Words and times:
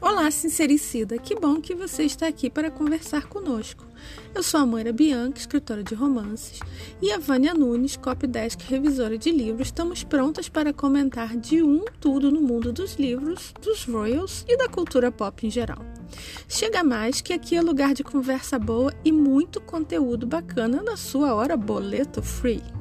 Olá, 0.00 0.30
sincericida! 0.30 1.18
Que 1.18 1.34
bom 1.34 1.60
que 1.60 1.74
você 1.74 2.04
está 2.04 2.28
aqui 2.28 2.48
para 2.48 2.70
conversar 2.70 3.26
conosco. 3.26 3.84
Eu 4.32 4.42
sou 4.44 4.60
a 4.60 4.66
Moira 4.66 4.92
Bianca, 4.92 5.38
escritora 5.38 5.82
de 5.82 5.96
romances, 5.96 6.60
e 7.02 7.10
a 7.10 7.18
Vânia 7.18 7.54
Nunes, 7.54 7.96
copydesk 7.96 8.60
revisora 8.68 9.18
de 9.18 9.32
livros. 9.32 9.66
Estamos 9.66 10.04
prontas 10.04 10.48
para 10.48 10.72
comentar 10.72 11.36
de 11.36 11.60
um 11.60 11.84
tudo 12.00 12.30
no 12.30 12.40
mundo 12.40 12.72
dos 12.72 12.94
livros, 12.94 13.52
dos 13.60 13.84
royals 13.84 14.44
e 14.46 14.56
da 14.56 14.68
cultura 14.68 15.10
pop 15.10 15.44
em 15.44 15.50
geral. 15.50 15.84
Chega 16.48 16.84
mais 16.84 17.20
que 17.20 17.32
aqui 17.32 17.56
é 17.56 17.60
lugar 17.60 17.94
de 17.94 18.04
conversa 18.04 18.60
boa 18.60 18.94
e 19.04 19.10
muito 19.10 19.60
conteúdo 19.60 20.24
bacana 20.24 20.82
na 20.84 20.96
sua 20.96 21.34
hora 21.34 21.56
boleto 21.56 22.22
free. 22.22 22.77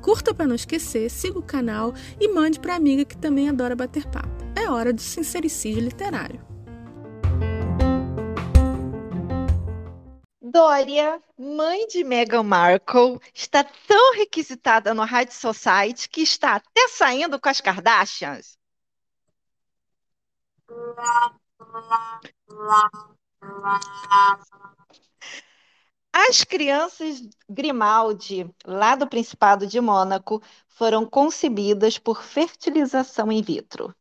Curta 0.00 0.34
para 0.34 0.46
não 0.46 0.54
esquecer, 0.54 1.10
siga 1.10 1.38
o 1.38 1.42
canal 1.42 1.92
e 2.20 2.28
mande 2.28 2.60
para 2.60 2.74
amiga 2.74 3.04
que 3.04 3.16
também 3.16 3.48
adora 3.48 3.76
bater 3.76 4.06
papo. 4.06 4.28
É 4.56 4.68
hora 4.68 4.92
do 4.92 5.00
sincericídio 5.00 5.82
literário. 5.82 6.40
Dória, 10.42 11.22
mãe 11.38 11.86
de 11.86 12.02
Meghan 12.02 12.42
Markle, 12.42 13.20
está 13.32 13.62
tão 13.62 14.14
requisitada 14.14 14.92
no 14.92 15.04
High 15.04 15.30
Society 15.30 16.08
que 16.08 16.22
está 16.22 16.56
até 16.56 16.88
saindo 16.88 17.40
com 17.40 17.48
as 17.48 17.60
Kardashians. 17.60 18.58
As 26.12 26.42
crianças 26.44 27.22
Grimaldi, 27.48 28.48
lá 28.64 28.96
do 28.96 29.08
Principado 29.08 29.66
de 29.66 29.80
Mônaco, 29.80 30.42
foram 30.66 31.06
concebidas 31.06 31.98
por 31.98 32.22
fertilização 32.22 33.30
in 33.30 33.42
vitro. 33.42 33.94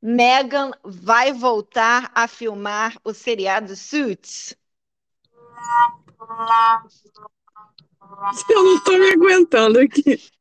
Meghan 0.00 0.70
vai 0.84 1.32
voltar 1.32 2.10
a 2.14 2.28
filmar 2.28 2.96
o 3.04 3.12
seriado 3.12 3.74
Suits. 3.74 4.56
Eu 8.48 8.64
não 8.64 8.84
tô 8.84 8.92
me 8.92 9.10
aguentando 9.10 9.80
aqui. 9.80 10.37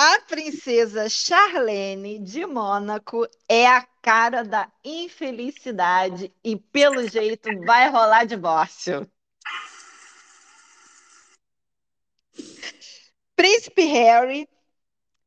A 0.00 0.20
princesa 0.20 1.08
Charlene 1.08 2.20
de 2.20 2.46
Mônaco 2.46 3.26
é 3.48 3.66
a 3.66 3.82
cara 4.00 4.44
da 4.44 4.70
infelicidade 4.84 6.32
e, 6.44 6.54
pelo 6.54 7.08
jeito, 7.08 7.48
vai 7.64 7.90
rolar 7.90 8.24
divórcio. 8.24 9.10
Príncipe 13.34 13.86
Harry, 13.86 14.48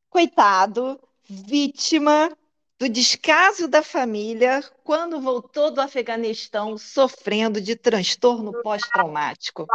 coitado, 0.09 0.97
vítima 1.25 2.31
do 2.79 2.87
descaso 2.87 3.67
da 3.67 3.83
família 3.83 4.63
quando 4.85 5.19
voltou 5.19 5.69
do 5.69 5.81
Afeganistão 5.81 6.77
sofrendo 6.77 7.59
de 7.59 7.75
transtorno 7.75 8.53
pós-traumático. 8.61 9.67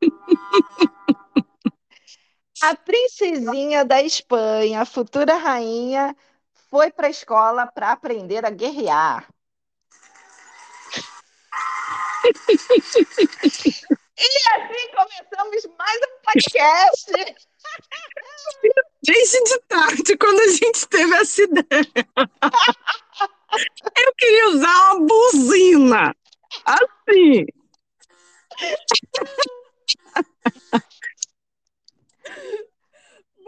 A 2.62 2.76
princesinha 2.76 3.86
da 3.86 4.02
Espanha, 4.02 4.84
futura 4.84 5.34
rainha, 5.34 6.14
foi 6.68 6.90
para 6.90 7.06
a 7.06 7.10
escola 7.10 7.66
para 7.66 7.92
aprender 7.92 8.44
a 8.44 8.50
guerrear. 8.50 9.26
e 12.22 12.28
assim 14.52 14.88
começamos 14.94 15.64
mais 15.78 16.00
um 16.02 16.20
podcast. 16.22 17.10
Desde 19.02 19.42
de 19.44 19.58
tarde, 19.66 20.18
quando 20.18 20.40
a 20.40 20.48
gente 20.48 20.86
teve 20.86 21.16
essa 21.16 21.42
ideia. 21.42 21.64
Eu 23.96 24.14
queria 24.18 24.48
usar 24.50 24.92
uma 24.92 25.06
buzina. 25.06 26.14
Assim. 26.66 27.46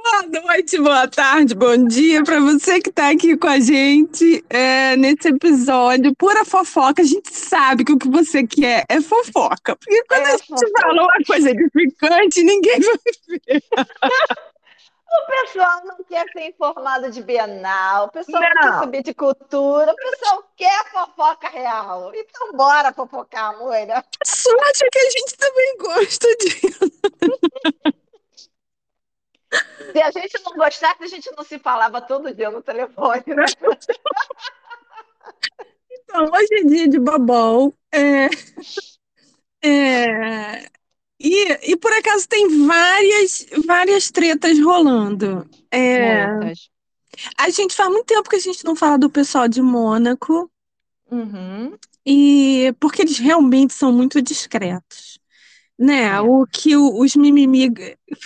Boa 0.02 0.22
noite, 0.42 0.78
boa 0.78 1.06
tarde, 1.06 1.54
bom 1.54 1.86
dia 1.86 2.24
para 2.24 2.40
você 2.40 2.80
que 2.80 2.90
está 2.90 3.10
aqui 3.10 3.36
com 3.36 3.46
a 3.46 3.60
gente 3.60 4.44
é, 4.50 4.96
nesse 4.96 5.28
episódio. 5.28 6.12
Pura 6.16 6.44
fofoca, 6.44 7.02
a 7.02 7.04
gente 7.04 7.32
sabe 7.32 7.84
que 7.84 7.92
o 7.92 7.98
que 7.98 8.08
você 8.08 8.44
quer 8.44 8.84
é 8.88 9.00
fofoca. 9.00 9.76
Porque 9.76 10.04
quando 10.08 10.22
é 10.22 10.32
a 10.32 10.36
gente 10.36 10.48
fofoca. 10.48 10.80
fala 10.80 11.02
uma 11.02 11.24
coisa 11.24 11.50
edificante, 11.50 12.42
ninguém 12.42 12.80
vai 12.80 12.98
ver. 13.28 13.62
O 15.12 15.26
pessoal 15.26 15.84
não 15.84 15.96
quer 16.04 16.26
ser 16.32 16.48
informado 16.48 17.10
de 17.10 17.22
Bienal, 17.22 18.06
o 18.06 18.08
pessoal 18.10 18.42
não, 18.42 18.48
não 18.48 18.62
quer 18.62 18.78
saber 18.78 19.02
de 19.02 19.12
cultura, 19.12 19.92
o 19.92 19.96
pessoal 19.96 20.42
quer 20.56 20.90
fofoca 20.90 21.48
real. 21.50 22.10
Então, 22.14 22.52
bora 22.54 22.94
fofocar, 22.94 23.58
Moira. 23.58 24.02
Sorte 24.24 24.88
que 24.90 24.98
a 24.98 25.10
gente 25.10 25.36
também 25.36 25.76
gosta 25.78 26.28
disso. 26.36 26.92
Se 29.92 30.00
a 30.00 30.10
gente 30.10 30.40
não 30.44 30.52
gostasse, 30.54 31.04
a 31.04 31.06
gente 31.06 31.30
não 31.36 31.44
se 31.44 31.58
falava 31.58 32.00
todo 32.00 32.34
dia 32.34 32.50
no 32.50 32.62
telefone, 32.62 33.22
né? 33.26 33.44
Então, 35.90 36.24
hoje 36.24 36.48
é 36.52 36.64
dia 36.64 36.88
de 36.88 36.98
babão. 36.98 37.72
É, 37.92 38.28
é, 39.64 40.68
e, 41.20 41.72
e 41.72 41.76
por 41.76 41.92
acaso 41.92 42.28
tem 42.28 42.66
várias, 42.66 43.46
várias 43.64 44.10
tretas 44.10 44.58
rolando. 44.58 45.48
É, 45.70 46.26
a 47.38 47.50
gente 47.50 47.74
faz 47.74 47.88
muito 47.88 48.06
tempo 48.06 48.28
que 48.28 48.36
a 48.36 48.40
gente 48.40 48.64
não 48.64 48.74
fala 48.74 48.98
do 48.98 49.10
pessoal 49.10 49.46
de 49.46 49.62
Mônaco. 49.62 50.50
Uhum. 51.10 51.76
E 52.04 52.74
porque 52.80 53.02
eles 53.02 53.18
realmente 53.18 53.72
são 53.72 53.92
muito 53.92 54.20
discretos. 54.20 55.18
Né? 55.82 56.04
É. 56.04 56.20
O 56.20 56.46
que 56.46 56.76
o, 56.76 57.00
os 57.00 57.16
mimimi 57.16 57.68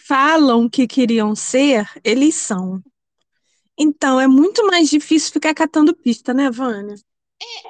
falam 0.06 0.68
que 0.68 0.86
queriam 0.86 1.34
ser, 1.34 1.88
eles 2.04 2.34
são. 2.34 2.82
Então 3.78 4.20
é 4.20 4.26
muito 4.26 4.66
mais 4.66 4.90
difícil 4.90 5.32
ficar 5.32 5.54
catando 5.54 5.96
pista, 5.96 6.34
né, 6.34 6.50
Vânia? 6.50 6.96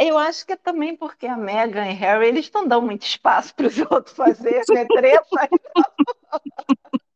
É, 0.01 0.11
eu 0.11 0.19
acho 0.19 0.45
que 0.45 0.53
é 0.53 0.57
também 0.57 0.97
porque 0.97 1.29
a 1.29 1.37
Meghan 1.37 1.87
e 1.87 1.93
Harry 1.93 2.27
eles 2.27 2.51
não 2.53 2.67
dão 2.67 2.83
muito 2.83 3.07
espaço 3.07 3.55
para 3.55 3.69
os 3.69 3.77
outros 3.89 4.17
fazerem 4.17 4.65
né, 4.71 4.85
treta. 4.87 5.25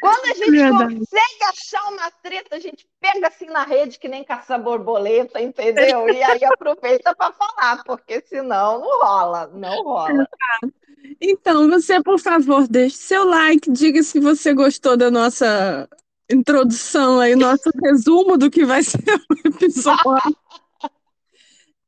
Quando 0.00 0.24
a 0.24 0.34
gente 0.34 0.50
Verdade. 0.50 0.96
consegue 0.96 1.44
achar 1.48 1.88
uma 1.88 2.10
treta, 2.22 2.56
a 2.56 2.60
gente 2.60 2.88
pega 3.00 3.28
assim 3.28 3.46
na 3.46 3.64
rede 3.64 3.98
que 3.98 4.08
nem 4.08 4.24
caça 4.24 4.56
borboleta, 4.56 5.40
entendeu? 5.40 6.08
E 6.08 6.22
aí 6.22 6.44
aproveita 6.44 7.14
para 7.14 7.32
falar, 7.32 7.82
porque 7.84 8.22
senão 8.26 8.80
não 8.80 9.00
rola, 9.00 9.46
não 9.48 9.82
rola. 9.82 10.28
Então, 11.20 11.68
você, 11.68 12.02
por 12.02 12.18
favor, 12.18 12.66
deixe 12.68 12.96
seu 12.96 13.24
like, 13.24 13.70
diga 13.70 14.02
se 14.02 14.18
você 14.20 14.54
gostou 14.54 14.96
da 14.96 15.10
nossa 15.10 15.88
introdução 16.30 17.20
aí, 17.20 17.36
nosso 17.36 17.70
resumo 17.82 18.36
do 18.36 18.50
que 18.50 18.64
vai 18.64 18.82
ser 18.82 19.02
o 19.30 19.48
episódio. 19.48 20.36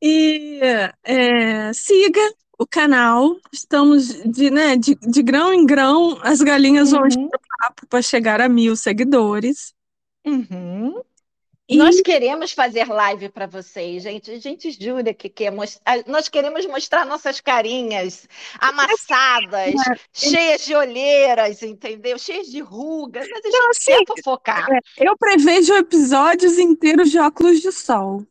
E 0.03 0.61
é, 1.03 1.73
siga 1.73 2.21
o 2.59 2.67
canal. 2.67 3.37
Estamos 3.53 4.09
de, 4.25 4.51
né, 4.51 4.77
de, 4.77 4.95
de 4.95 5.23
grão 5.23 5.53
em 5.53 5.65
grão, 5.65 6.19
as 6.23 6.41
galinhas 6.41 6.93
uhum. 6.93 7.09
vão 7.09 7.31
papo 7.61 7.87
para 7.89 8.03
chegar 8.03 8.41
a 8.41 8.49
mil 8.49 8.77
seguidores. 8.77 9.75
Uhum. 10.25 11.01
E... 11.69 11.77
Nós 11.77 12.01
queremos 12.01 12.53
fazer 12.53 12.87
live 12.87 13.29
para 13.29 13.47
vocês, 13.47 14.05
gente. 14.05 14.31
A 14.31 14.39
gente 14.39 14.71
jura 14.71 15.13
que 15.13 15.29
quer 15.29 15.51
mostrar. 15.51 16.05
Nós 16.07 16.29
queremos 16.29 16.65
mostrar 16.67 17.05
nossas 17.05 17.41
carinhas 17.41 18.29
amassadas, 18.61 19.75
é. 19.75 19.99
cheias 20.13 20.65
de 20.65 20.77
olheiras, 20.77 21.63
entendeu? 21.65 22.17
Cheias 22.19 22.47
de 22.47 22.61
rugas. 22.61 23.29
Mas 23.29 23.45
a 23.45 23.49
gente 23.49 23.59
Não, 23.59 23.71
assim, 23.71 24.05
quer 24.05 24.05
fofocar. 24.07 24.69
É, 24.71 25.09
eu 25.09 25.17
prevejo 25.19 25.75
episódios 25.75 26.57
inteiros 26.57 27.11
de 27.11 27.19
óculos 27.19 27.61
de 27.61 27.73
sol. 27.73 28.25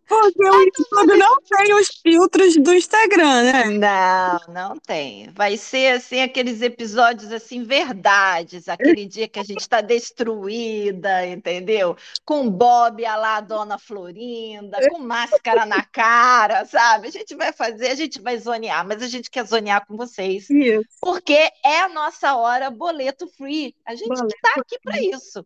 Porque 0.07 0.49
o 0.49 0.61
YouTube 0.61 1.17
não 1.17 1.37
tem 1.41 1.75
os 1.75 1.89
filtros 2.03 2.57
do 2.57 2.75
Instagram, 2.75 3.43
né? 3.43 3.65
Não, 3.65 4.53
não 4.53 4.79
tem. 4.79 5.31
Vai 5.35 5.57
ser 5.57 5.97
assim 5.97 6.21
aqueles 6.21 6.61
episódios 6.63 7.33
assim 7.33 7.65
verdades, 7.65 8.69
aquele 8.69 9.07
dia 9.07 9.29
que 9.29 9.39
a 9.39 9.45
gente 9.45 9.61
está 9.61 9.81
destruída, 9.81 11.27
entendeu? 11.27 11.97
Com 12.25 12.49
Bob 12.51 13.05
a 13.05 13.17
lá 13.17 13.37
a 13.37 13.41
Dona 13.41 13.79
Florinda, 13.79 14.79
com 14.91 14.99
máscara 14.99 15.65
na 15.65 15.83
cara, 15.83 16.65
sabe? 16.67 17.09
A 17.09 17.11
gente 17.11 17.35
vai 17.35 17.53
fazer, 17.53 17.89
a 17.89 17.95
gente 17.95 18.21
vai 18.21 18.39
zonear, 18.39 18.87
mas 18.87 19.03
a 19.03 19.09
gente 19.09 19.31
quer 19.31 19.47
zonear 19.47 19.87
com 19.87 19.97
vocês. 19.97 20.49
Isso. 20.51 20.89
Porque 21.01 21.51
é 21.65 21.81
a 21.81 21.89
nossa 21.89 22.35
hora 22.37 22.71
boleto 22.71 23.27
free. 23.27 23.75
A 23.87 23.95
gente 23.95 24.13
está 24.13 24.61
aqui 24.61 24.79
para 24.83 25.01
isso. 25.01 25.45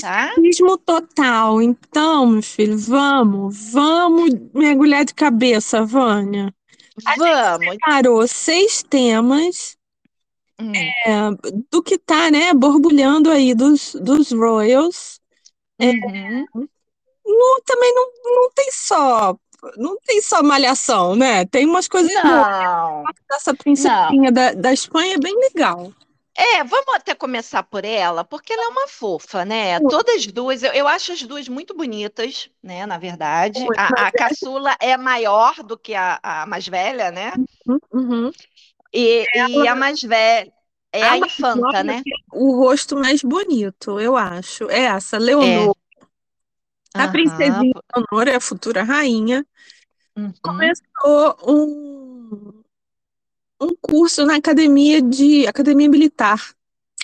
Tá? 0.00 0.32
Total. 0.84 1.62
Então, 1.62 2.26
meu 2.26 2.42
filho, 2.42 2.78
vamos, 2.78 3.72
vamos 3.72 4.30
mergulhar 4.52 5.04
de 5.04 5.14
cabeça, 5.14 5.84
Vânia. 5.84 6.54
Vamos. 7.16 7.76
Parou 7.84 8.26
seis 8.26 8.82
temas 8.82 9.76
Hum, 10.60 10.72
é, 10.74 11.30
do 11.68 11.82
que 11.82 11.98
tá, 11.98 12.30
né, 12.30 12.54
borbulhando 12.54 13.30
aí 13.30 13.54
dos, 13.54 13.94
dos 13.94 14.30
Royals. 14.30 15.20
uhum. 15.80 16.46
Não, 17.26 17.60
também 17.64 17.92
não, 17.94 18.10
não 18.24 18.50
tem 18.52 18.70
só, 18.70 19.36
não 19.76 19.96
tem 20.04 20.20
só 20.20 20.42
malhação, 20.42 21.16
né? 21.16 21.44
Tem 21.46 21.64
umas 21.64 21.88
coisas 21.88 22.12
boas. 22.12 22.24
Não. 22.24 23.02
Essa 23.32 23.54
princesinha 23.54 24.30
da, 24.30 24.52
da 24.52 24.72
Espanha 24.72 25.14
é 25.14 25.18
bem 25.18 25.34
legal. 25.36 25.92
É, 26.36 26.64
vamos 26.64 26.94
até 26.94 27.14
começar 27.14 27.62
por 27.62 27.84
ela, 27.84 28.24
porque 28.24 28.52
ela 28.52 28.64
é 28.64 28.68
uma 28.68 28.88
fofa, 28.88 29.44
né? 29.44 29.78
Todas 29.80 30.26
duas, 30.26 30.62
eu, 30.64 30.72
eu 30.72 30.88
acho 30.88 31.12
as 31.12 31.22
duas 31.22 31.48
muito 31.48 31.74
bonitas, 31.74 32.50
né? 32.62 32.84
Na 32.86 32.98
verdade. 32.98 33.70
A, 33.76 34.08
a 34.08 34.12
caçula 34.12 34.76
é 34.80 34.96
maior 34.96 35.62
do 35.62 35.78
que 35.78 35.94
a, 35.94 36.18
a 36.22 36.46
mais 36.46 36.66
velha, 36.66 37.10
né? 37.12 37.32
Uhum. 37.92 38.32
E, 38.92 39.26
e 39.34 39.66
a 39.68 39.74
mais 39.74 40.00
velha 40.02 40.52
é 40.92 41.06
a 41.08 41.16
A 41.16 41.18
infanta, 41.18 41.82
né? 41.84 42.02
tem 42.02 42.12
o 42.32 42.56
rosto 42.56 42.96
mais 42.96 43.22
bonito, 43.22 44.00
eu 44.00 44.16
acho. 44.16 44.68
É 44.70 44.80
essa, 44.86 45.18
Leonor. 45.18 45.76
A 46.96 47.06
Aham, 47.06 47.08
princesinha 47.08 47.74
Leonor 47.94 48.28
é 48.28 48.36
a 48.36 48.40
futura 48.40 48.82
rainha. 48.82 49.46
uhum. 50.16 50.34
Começou 50.42 51.36
um, 51.48 52.63
um 53.64 53.74
curso 53.80 54.24
na 54.24 54.36
academia 54.36 55.00
de 55.02 55.46
academia 55.46 55.88
militar. 55.88 56.40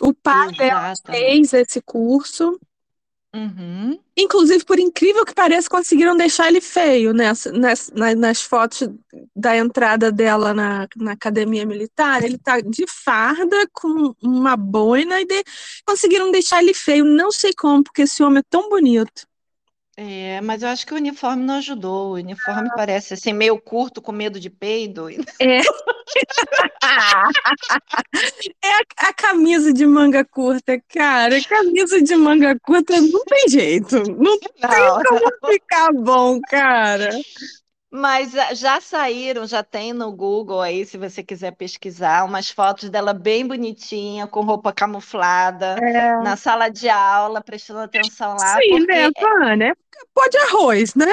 O 0.01 0.15
pai 0.15 0.49
dela 0.53 0.95
fez 1.13 1.53
esse 1.53 1.81
curso. 1.83 2.59
Uhum. 3.33 3.97
Inclusive, 4.17 4.65
por 4.65 4.79
incrível 4.81 5.25
que 5.25 5.33
pareça, 5.33 5.69
conseguiram 5.69 6.17
deixar 6.17 6.49
ele 6.49 6.61
feio 6.61 7.13
nessa, 7.13 7.53
nas, 7.53 7.89
na- 7.95 8.15
nas 8.15 8.43
fotos 8.43 8.89
da 9.37 9.57
entrada 9.57 10.11
dela 10.11 10.53
na, 10.53 10.89
na 10.97 11.13
academia 11.13 11.65
militar. 11.65 12.25
Ele 12.25 12.37
tá 12.37 12.61
de 12.61 12.85
farda, 12.89 13.69
com 13.73 14.13
uma 14.21 14.57
boina, 14.57 15.21
e 15.21 15.25
de- 15.27 15.45
conseguiram 15.87 16.33
deixar 16.33 16.61
ele 16.61 16.75
feio. 16.75 17.05
Não 17.05 17.31
sei 17.31 17.53
como, 17.55 17.85
porque 17.85 18.03
esse 18.03 18.21
homem 18.23 18.41
é 18.41 18.45
tão 18.51 18.69
bonito. 18.69 19.29
É, 20.03 20.41
mas 20.41 20.63
eu 20.63 20.71
acho 20.71 20.87
que 20.87 20.95
o 20.95 20.97
uniforme 20.97 21.45
não 21.45 21.57
ajudou. 21.57 22.13
O 22.13 22.15
uniforme 22.15 22.71
parece 22.75 23.13
assim, 23.13 23.35
meio 23.35 23.61
curto, 23.61 24.01
com 24.01 24.13
medo 24.13 24.41
de 24.41 24.49
peido. 24.49 25.09
É. 25.39 25.61
É 28.63 28.73
a, 28.73 29.09
a 29.09 29.13
camisa 29.13 29.73
de 29.73 29.87
manga 29.87 30.25
curta, 30.25 30.81
cara. 30.93 31.41
Camisa 31.45 32.03
de 32.03 32.17
manga 32.17 32.59
curta 32.61 33.01
não 33.01 33.25
tem 33.25 33.49
jeito. 33.49 33.97
Não 34.13 34.39
tem 34.39 34.51
Não. 34.63 35.03
como 35.03 35.53
ficar 35.53 35.93
bom, 35.93 36.41
cara. 36.49 37.11
Mas 37.93 38.37
ah, 38.37 38.55
já 38.55 38.81
saíram, 38.81 39.47
já 39.47 39.63
tem 39.65 39.93
no 39.93 40.13
Google 40.13 40.61
aí, 40.61 40.87
se 40.87 40.97
você 40.97 41.23
quiser 41.25 41.53
pesquisar, 41.57 42.25
umas 42.25 42.49
fotos 42.51 42.89
dela 42.89 43.13
bem 43.13 43.47
bonitinha, 43.47 44.27
com 44.29 44.43
roupa 44.43 44.73
camuflada, 44.73 45.85
na 46.19 46.37
sala 46.37 46.69
de 46.69 46.89
aula, 46.89 47.43
prestando 47.43 47.81
atenção 47.81 48.37
lá, 48.37 48.63
Sim, 48.63 48.87
né, 48.87 49.11
Vânia? 49.21 49.77
Pó 50.15 50.27
de 50.29 50.39
arroz, 50.39 50.95
né? 50.95 51.07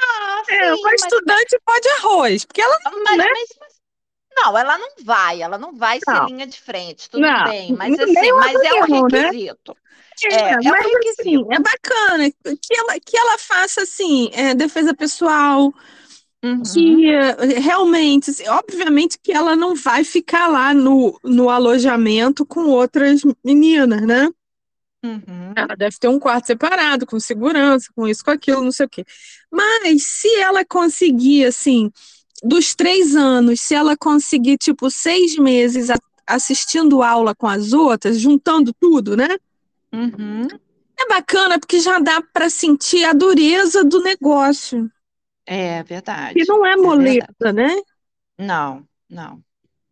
ah, 0.00 0.42
É, 0.48 0.54
sim, 0.58 0.74
uma 0.74 0.94
mas, 1.00 1.14
estudante 1.14 1.58
pó 1.64 1.78
de 1.80 1.88
arroz. 1.88 2.44
Porque 2.44 2.60
ela 2.60 2.78
mas, 3.04 3.04
né? 3.10 3.26
mas- 3.26 3.48
mas- 3.60 3.80
não, 4.36 4.58
ela 4.58 4.78
não 4.78 4.90
vai, 5.04 5.42
ela 5.42 5.58
não 5.58 5.76
vai 5.76 6.00
ser 6.00 6.20
Não. 6.20 6.26
linha 6.26 6.46
de 6.46 6.60
frente, 6.60 7.10
tudo 7.10 7.30
Não, 7.30 7.32
bem, 7.32 7.72
mas 7.74 7.98
assim, 7.98 8.32
mas 8.32 8.62
é 8.62 8.74
um 8.74 8.84
avião, 8.84 9.08
né? 9.08 9.30
É, 10.24 10.28
É, 10.30 10.68
é 10.68 10.70
mas 10.70 10.94
assim, 10.94 11.44
requisito. 11.44 11.46
é 11.50 11.58
bacana 11.60 12.30
que 12.30 12.74
ela, 12.76 13.00
que 13.00 13.16
ela 13.16 13.38
faça 13.38 13.82
assim, 13.82 14.30
é, 14.32 14.54
defesa 14.54 14.94
pessoal, 14.94 15.72
Uhum, 16.44 16.70
que 16.72 17.12
realmente, 17.60 18.30
assim, 18.30 18.48
obviamente 18.48 19.18
que 19.22 19.32
ela 19.32 19.54
não 19.56 19.74
vai 19.74 20.04
ficar 20.04 20.48
lá 20.48 20.74
no, 20.74 21.18
no 21.24 21.48
alojamento 21.50 22.44
com 22.44 22.66
outras 22.68 23.22
meninas, 23.44 24.02
né? 24.02 24.28
uhum, 25.04 25.52
Ela 25.56 25.74
deve 25.76 25.96
ter 25.98 26.08
um 26.08 26.18
quarto 26.18 26.46
separado, 26.46 27.06
com 27.06 27.18
segurança, 27.18 27.88
com 27.94 28.06
isso, 28.06 28.22
com 28.24 28.30
aquilo, 28.30 28.62
não 28.62 28.72
sei 28.72 28.86
o 28.86 28.88
quê. 28.88 29.04
Mas 29.50 30.02
se 30.06 30.28
ela 30.36 30.64
conseguir, 30.64 31.46
assim, 31.46 31.90
dos 32.42 32.74
três 32.74 33.16
anos, 33.16 33.60
se 33.60 33.74
ela 33.74 33.96
conseguir, 33.96 34.58
tipo, 34.58 34.90
seis 34.90 35.36
meses 35.38 35.88
assistindo 36.26 37.02
aula 37.02 37.34
com 37.34 37.46
as 37.48 37.72
outras, 37.72 38.18
juntando 38.20 38.72
tudo, 38.78 39.16
né? 39.16 39.28
Uhum. 39.96 40.48
É 40.98 41.08
bacana 41.08 41.58
porque 41.58 41.80
já 41.80 41.98
dá 41.98 42.20
para 42.22 42.50
sentir 42.50 43.04
a 43.04 43.12
dureza 43.14 43.82
do 43.84 44.02
negócio. 44.02 44.90
É 45.44 45.82
verdade, 45.82 46.36
Que 46.36 46.44
não 46.46 46.64
é 46.64 46.76
é 46.76 46.76
moleza, 46.76 47.26
verdade. 47.26 47.36
né? 47.54 47.68
Não, 48.38 48.86
não, 49.08 49.42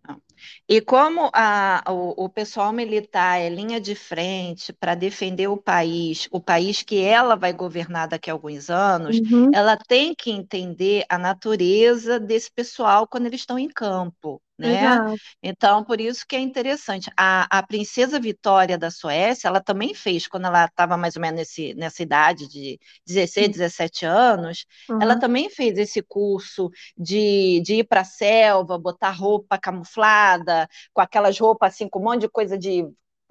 não. 0.07 0.23
E 0.69 0.81
como 0.83 1.31
a, 1.35 1.83
o, 1.91 2.25
o 2.27 2.31
pessoal 2.31 2.73
militar 2.73 3.41
é 3.41 3.49
linha 3.51 3.81
de 3.81 3.95
frente 3.95 4.73
para 4.75 4.95
defender 4.97 5.49
o 5.49 5.57
país, 5.59 6.29
o 6.33 6.41
país 6.41 6.83
que 6.83 7.03
ela 7.03 7.37
vai 7.37 7.53
governar 7.55 8.09
daqui 8.09 8.31
a 8.31 8.35
alguns 8.35 8.71
anos, 8.71 9.21
Uhum. 9.21 9.53
ela 9.53 9.77
tem 9.79 10.15
que 10.15 10.31
entender 10.33 11.05
a 11.11 11.19
natureza 11.19 12.21
desse 12.21 12.51
pessoal 12.53 13.09
quando 13.09 13.27
eles 13.27 13.43
estão 13.43 13.59
em 13.59 13.69
campo, 13.71 14.43
né? 14.59 15.01
Exato. 15.01 15.35
Então, 15.43 15.85
por 15.85 16.01
isso 16.01 16.25
que 16.29 16.37
é 16.37 16.41
interessante. 16.41 17.11
A, 17.17 17.59
a 17.59 17.63
princesa 17.63 18.21
Vitória 18.21 18.79
da 18.79 18.91
Suécia, 18.91 19.49
ela 19.49 19.61
também 19.61 19.95
fez, 19.95 20.27
quando 20.29 20.47
ela 20.47 20.65
estava 20.67 20.97
mais 20.97 21.17
ou 21.17 21.23
menos 21.23 21.39
nesse, 21.41 21.75
nessa 21.75 22.03
idade 22.03 22.49
de 22.49 22.79
16, 23.07 23.49
17 23.51 24.05
anos, 24.07 24.65
ela 24.99 25.17
Uhum. 25.17 25.19
também 25.19 25.51
fez 25.51 25.77
esse 25.79 26.03
curso 26.03 26.71
de, 26.97 27.61
de 27.65 27.77
ir 27.77 27.85
para 27.85 28.03
a 28.03 28.05
selva, 28.05 28.79
botar 28.79 29.11
roupa 29.11 29.59
camuflada, 29.59 30.69
com 30.93 31.01
aquelas 31.01 31.39
roupas 31.39 31.75
assim, 31.75 31.89
com 31.89 31.99
um 32.01 32.05
monte 32.05 32.23
de 32.23 32.29
coisa 32.29 32.57
de 32.59 32.85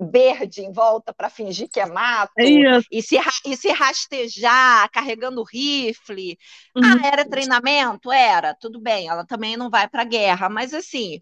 verde 0.10 0.62
em 0.62 0.72
volta 0.72 1.14
para 1.14 1.30
fingir 1.30 1.70
que 1.70 1.80
é 1.80 1.86
mato, 1.86 2.34
É 2.38 2.84
e 2.92 3.02
se, 3.02 3.18
e 3.46 3.58
se 3.58 3.70
rastejar 3.72 4.90
carregando 4.92 5.44
rifle. 5.44 6.38
Uhum. 6.76 7.00
Ah, 7.02 7.08
era 7.08 7.26
treinamento? 7.26 8.12
Era, 8.12 8.54
tudo 8.56 8.80
bem, 8.82 9.08
ela 9.08 9.26
também 9.26 9.56
não 9.58 9.70
vai 9.70 9.88
para 9.90 10.02
a 10.02 10.06
guerra, 10.06 10.50
mas 10.50 10.74
assim, 10.74 11.22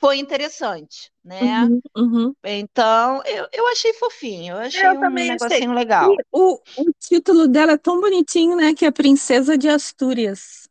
foi 0.00 0.18
interessante, 0.18 1.10
né? 1.24 1.70
Uhum. 1.70 1.80
Uhum. 1.96 2.34
Então, 2.44 3.22
eu, 3.26 3.48
eu 3.52 3.68
achei 3.68 3.92
fofinho, 3.94 4.54
eu 4.56 4.60
achei 4.60 4.88
Eu 4.88 4.96
um 4.96 5.00
também 5.00 5.30
achei. 5.32 5.62
negocinho 5.62 5.72
legal. 5.72 6.22
O, 6.32 6.54
o 6.76 6.92
título 6.98 7.46
dela 7.48 7.72
é 7.72 7.76
tão 7.78 8.00
bonitinho, 8.00 8.56
né? 8.56 8.74
Que 8.74 8.84
é 8.86 8.90
Princesa 8.90 9.56
de 9.56 9.68
Astúrias. 9.68 10.68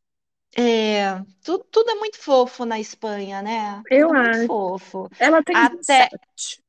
É, 0.58 1.18
tudo, 1.44 1.64
tudo 1.72 1.92
é 1.92 1.96
muito 1.96 2.18
fofo 2.20 2.66
na 2.66 2.80
Espanha, 2.80 3.42
né? 3.42 3.86
Eu 3.90 4.14
é 4.16 4.28
acho. 4.32 4.48
fofo. 4.48 5.10
Ela 5.20 5.44
tem 5.44 5.66
Até, 5.66 6.10
17. 6.10 6.61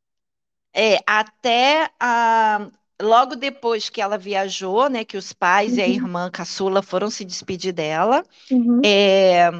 É, 0.74 0.98
até 1.06 1.90
a, 2.00 2.68
logo 3.00 3.36
depois 3.36 3.88
que 3.90 4.00
ela 4.00 4.18
viajou, 4.18 4.88
né, 4.88 5.04
que 5.04 5.16
os 5.16 5.32
pais 5.32 5.76
e 5.76 5.82
a 5.82 5.86
Uhum. 5.86 5.94
irmã 5.94 6.30
caçula 6.30 6.82
foram 6.82 7.10
se 7.10 7.24
despedir 7.24 7.72
dela, 7.72 8.24
Uhum. 8.50 8.82
é, 8.84 9.50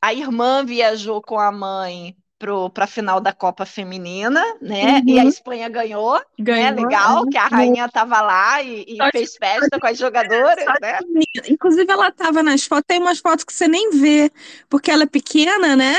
a 0.00 0.12
irmã 0.14 0.64
viajou 0.64 1.22
com 1.22 1.38
a 1.38 1.50
mãe 1.52 2.16
para 2.38 2.84
a 2.84 2.88
final 2.88 3.20
da 3.20 3.32
Copa 3.32 3.64
Feminina, 3.66 4.42
né? 4.60 5.00
E 5.06 5.18
a 5.18 5.24
Uhum. 5.24 5.28
Espanha 5.28 5.68
ganhou, 5.68 6.20
né? 6.50 6.70
Ganhou, 6.70 6.72
Legal, 6.72 7.26
que 7.26 7.38
a 7.38 7.46
rainha 7.48 7.86
estava 7.86 8.20
lá 8.20 8.60
e, 8.62 8.84
e 8.88 9.06
fez 9.12 9.36
festa 9.36 9.78
com 9.78 9.86
as 9.86 9.96
jogadoras, 9.98 10.64
só 10.64 10.72
né? 10.80 11.00
de. 11.00 11.52
Inclusive, 11.52 11.90
ela 11.90 12.08
estava 12.08 12.42
nas 12.42 12.64
fotos. 12.64 12.84
Tem 12.86 13.00
umas 13.00 13.18
fotos 13.18 13.44
que 13.44 13.52
você 13.52 13.68
nem 13.68 13.90
vê, 13.90 14.30
porque 14.68 14.90
ela 14.90 15.04
é 15.04 15.06
pequena, 15.06 15.76
né? 15.76 15.94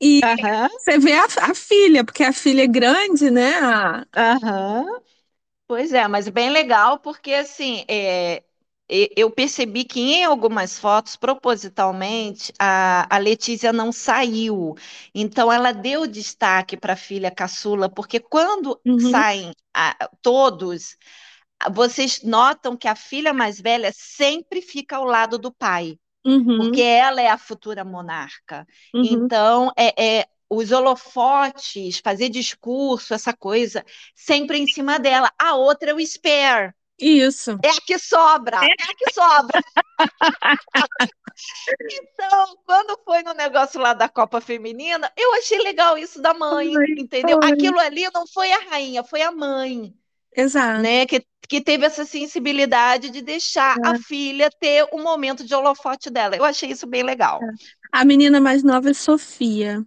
E 0.00 0.20
Aham, 0.22 0.68
você 0.78 0.98
vê 0.98 1.12
a, 1.14 1.24
a 1.50 1.54
filha, 1.54 2.04
porque 2.04 2.22
a 2.24 2.32
filha 2.32 2.62
é 2.64 2.66
grande, 2.66 3.30
né? 3.30 3.52
A- 3.60 4.06
aham. 4.14 5.00
Pois 5.66 5.92
é, 5.92 6.06
mas 6.08 6.28
bem 6.28 6.50
legal 6.50 6.98
porque 7.00 7.32
assim, 7.34 7.84
é, 7.88 8.44
e- 8.88 9.10
eu 9.16 9.30
percebi 9.30 9.84
que 9.84 10.00
em 10.00 10.24
algumas 10.24 10.78
fotos, 10.78 11.16
propositalmente, 11.16 12.52
a, 12.58 13.06
a 13.14 13.18
Letícia 13.18 13.72
não 13.72 13.90
saiu. 13.92 14.74
Então 15.14 15.52
ela 15.52 15.72
deu 15.72 16.06
destaque 16.06 16.76
para 16.76 16.92
a 16.94 16.96
filha 16.96 17.30
caçula, 17.30 17.88
porque 17.88 18.20
quando 18.20 18.80
Uhum. 18.86 19.26
saem 19.26 19.52
a- 19.74 20.08
todos, 20.22 20.96
vocês 21.72 22.22
notam 22.22 22.76
que 22.76 22.88
a 22.88 22.94
filha 22.96 23.32
mais 23.32 23.60
velha 23.60 23.92
sempre 23.94 24.60
fica 24.62 24.96
ao 24.96 25.04
lado 25.04 25.38
do 25.38 25.52
pai, 25.52 25.98
porque 26.56 26.80
Uhum. 26.80 26.86
ela 26.86 27.20
é 27.20 27.28
a 27.28 27.38
futura 27.38 27.84
monarca. 27.84 28.66
Uhum. 28.94 29.04
Então, 29.04 29.72
é, 29.76 30.20
é, 30.20 30.26
os 30.48 30.72
holofotes, 30.72 31.98
fazer 31.98 32.28
discurso, 32.28 33.14
essa 33.14 33.32
coisa, 33.32 33.84
sempre 34.14 34.58
em 34.58 34.66
cima 34.66 34.98
dela. 34.98 35.30
A 35.38 35.54
outra 35.54 35.90
é 35.90 35.94
o 35.94 36.00
spare. 36.00 36.72
Isso. 36.98 37.58
É 37.62 37.68
a 37.68 37.80
que 37.84 37.98
sobra, 37.98 38.56
é 38.56 38.72
a 38.72 38.94
que 38.96 39.12
sobra. 39.12 39.62
Então, 41.90 42.56
quando 42.64 42.98
foi 43.04 43.22
no 43.22 43.34
negócio 43.34 43.78
lá 43.78 43.92
da 43.92 44.08
Copa 44.08 44.40
Feminina, 44.40 45.12
eu 45.16 45.34
achei 45.34 45.58
legal 45.58 45.98
isso 45.98 46.20
da 46.22 46.32
mãe, 46.32 46.72
entendeu? 46.96 47.38
foi. 47.42 47.52
Aquilo 47.52 47.78
ali 47.78 48.08
não 48.12 48.26
foi 48.26 48.50
a 48.50 48.58
rainha, 48.70 49.04
foi 49.04 49.20
a 49.20 49.30
mãe. 49.30 49.94
Exato. 50.36 50.82
Né? 50.82 51.06
Que, 51.06 51.24
que 51.48 51.60
teve 51.60 51.86
essa 51.86 52.04
sensibilidade 52.04 53.10
de 53.10 53.22
deixar 53.22 53.76
é. 53.78 53.88
a 53.88 53.98
filha 53.98 54.50
ter 54.60 54.86
o 54.92 55.00
um 55.00 55.02
momento 55.02 55.44
de 55.44 55.54
holofote 55.54 56.10
dela. 56.10 56.36
Eu 56.36 56.44
achei 56.44 56.70
isso 56.70 56.86
bem 56.86 57.02
legal. 57.02 57.40
É. 57.42 57.46
A 57.92 58.04
menina 58.04 58.40
mais 58.40 58.62
nova 58.62 58.90
é 58.90 58.94
Sofia. 58.94 59.84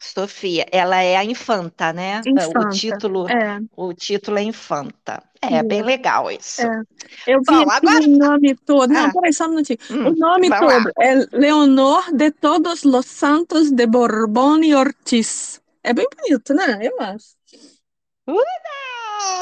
Sofia, 0.00 0.64
ela 0.70 1.02
é 1.02 1.16
a 1.16 1.24
infanta, 1.24 1.92
né? 1.92 2.20
Infanta, 2.24 2.60
o 2.60 2.68
título, 2.68 3.28
é. 3.28 3.60
o 3.76 3.92
título 3.92 4.38
é 4.38 4.42
infanta. 4.42 5.20
É, 5.42 5.62
bem 5.62 5.82
legal 5.82 6.30
isso. 6.30 6.62
É. 6.62 6.82
Eu 7.26 7.40
vi 7.40 7.64
Bom, 7.64 7.70
agora... 7.70 8.04
o 8.04 8.06
nome 8.06 8.54
todo. 8.54 8.92
Não, 8.92 9.06
ah. 9.06 9.12
peraí, 9.12 9.32
só 9.32 9.46
um 9.46 9.50
minutinho. 9.50 9.78
Hum, 9.90 10.08
o 10.08 10.16
nome 10.16 10.48
todo 10.50 10.84
lá. 10.84 10.92
é 11.00 11.14
Leonor 11.32 12.12
de 12.12 12.30
Todos 12.30 12.84
los 12.84 13.06
Santos 13.06 13.72
de 13.72 13.86
Borbón 13.86 14.62
e 14.62 14.74
Ortiz. 14.74 15.60
É 15.82 15.92
bem 15.92 16.06
bonito, 16.16 16.54
né? 16.54 16.78
Eu 16.80 17.00
acho. 17.00 17.36
Uh, 18.28 18.36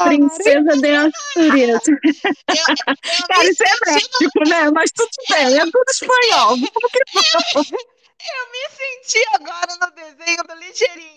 Princesa 0.05 0.77
de 0.77 0.95
Astúrias. 0.95 1.83
Cara, 3.29 3.45
isso 3.45 3.63
é 3.65 3.93
México, 3.93 4.49
né? 4.49 4.71
Mas 4.71 4.91
tudo 4.93 5.11
bem, 5.29 5.59
é 5.59 5.65
tudo 5.65 5.85
espanhol. 5.91 6.57
Eu 8.27 8.51
me 8.51 8.65
senti 8.75 9.25
agora 9.35 9.77
no 9.81 9.91
desenho 9.95 10.43
do 10.45 10.55
Ligeirinho. 10.55 11.17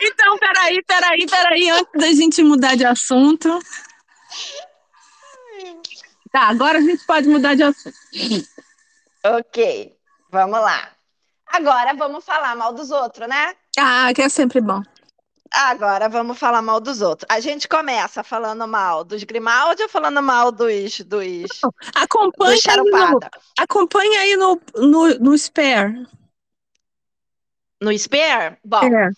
Então, 0.00 0.38
peraí, 0.38 0.82
peraí, 0.82 1.26
peraí, 1.26 1.70
antes 1.70 1.92
da 1.94 2.06
gente 2.08 2.42
mudar 2.42 2.76
de 2.76 2.84
assunto. 2.84 3.58
Tá, 6.30 6.48
agora 6.48 6.78
a 6.78 6.82
gente 6.82 7.04
pode 7.06 7.28
mudar 7.28 7.54
de 7.54 7.62
assunto. 7.62 7.96
Ok, 9.24 9.96
vamos 10.30 10.60
lá. 10.60 10.90
Agora 11.46 11.94
vamos 11.94 12.24
falar 12.24 12.54
mal 12.56 12.72
dos 12.72 12.90
outros, 12.90 13.28
né? 13.28 13.54
Ah, 13.78 14.12
que 14.14 14.22
é 14.22 14.28
sempre 14.28 14.60
bom. 14.60 14.82
Agora 15.52 16.08
vamos 16.08 16.38
falar 16.38 16.62
mal 16.62 16.80
dos 16.80 17.02
outros. 17.02 17.26
A 17.28 17.40
gente 17.40 17.68
começa 17.68 18.22
falando 18.22 18.66
mal 18.68 19.02
dos 19.02 19.24
Grimaldi 19.24 19.82
ou 19.82 19.88
falando 19.88 20.22
mal 20.22 20.52
dos. 20.52 20.98
dos 20.98 21.60
acompanha, 21.94 22.54
dos 22.54 22.66
aí 22.68 22.76
no, 22.76 23.20
acompanha 23.58 24.20
aí 24.20 24.36
no, 24.36 24.60
no, 24.76 25.08
no 25.18 25.36
Spare. 25.36 26.06
No 27.80 27.92
Spare? 27.98 28.58
Bom. 28.64 28.80
É. 28.84 29.10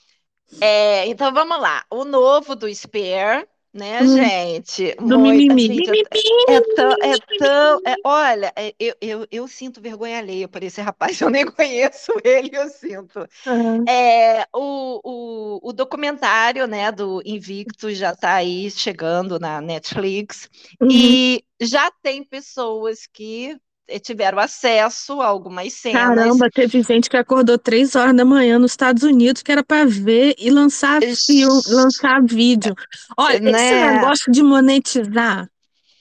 É, 0.60 1.06
então 1.06 1.32
vamos 1.32 1.60
lá. 1.60 1.84
O 1.90 2.04
novo 2.04 2.54
do 2.54 2.72
Spare 2.74 3.46
né, 3.72 4.02
hum. 4.02 4.16
gente? 4.16 4.94
Do 4.96 5.18
Muito, 5.18 5.54
mimimi. 5.54 5.82
Assim, 6.10 6.44
é 6.48 6.60
tão, 6.74 6.92
é 6.92 7.38
tão 7.38 7.80
é, 7.86 7.94
olha, 8.04 8.52
é, 8.54 8.74
eu, 8.78 8.94
eu, 9.00 9.26
eu 9.30 9.48
sinto 9.48 9.80
vergonha 9.80 10.18
alheia 10.18 10.46
por 10.46 10.62
esse 10.62 10.80
rapaz, 10.82 11.20
eu 11.20 11.30
nem 11.30 11.46
conheço 11.46 12.12
ele, 12.22 12.50
eu 12.52 12.68
sinto. 12.68 13.26
Uhum. 13.46 13.84
É, 13.88 14.46
o, 14.52 15.00
o, 15.02 15.70
o 15.70 15.72
documentário, 15.72 16.66
né, 16.66 16.92
do 16.92 17.22
Invictus 17.24 17.96
já 17.96 18.12
está 18.12 18.34
aí 18.34 18.70
chegando 18.70 19.38
na 19.38 19.60
Netflix 19.60 20.50
uhum. 20.80 20.88
e 20.90 21.44
já 21.60 21.90
tem 22.02 22.22
pessoas 22.22 23.06
que 23.06 23.56
tiveram 24.02 24.38
acesso 24.38 25.20
a 25.20 25.26
algumas 25.26 25.72
cenas. 25.74 26.00
Caramba, 26.00 26.48
teve 26.50 26.82
gente 26.82 27.10
que 27.10 27.16
acordou 27.16 27.58
três 27.58 27.94
horas 27.94 28.16
da 28.16 28.24
manhã 28.24 28.58
nos 28.58 28.72
Estados 28.72 29.02
Unidos 29.02 29.42
que 29.42 29.52
era 29.52 29.64
para 29.64 29.84
ver 29.84 30.34
e 30.38 30.50
lançar 30.50 31.00
filme, 31.02 31.62
lançar 31.68 32.22
vídeo. 32.22 32.74
Olha, 33.16 33.40
né? 33.40 33.50
esse 33.50 33.94
negócio 33.94 34.32
de 34.32 34.42
monetizar 34.42 35.48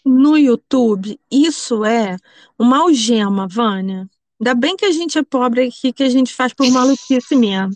no 0.06 0.38
YouTube, 0.38 1.20
isso 1.30 1.86
é 1.86 2.18
uma 2.58 2.80
algema, 2.80 3.48
Vânia. 3.48 4.08
Ainda 4.40 4.56
bem 4.56 4.76
que 4.76 4.86
a 4.86 4.92
gente 4.92 5.18
é 5.18 5.24
pobre 5.24 5.68
aqui, 5.68 5.94
que 5.94 6.04
a 6.04 6.10
gente 6.10 6.34
faz 6.34 6.54
por 6.54 6.70
maluquice 6.72 7.36
mesmo. 7.36 7.76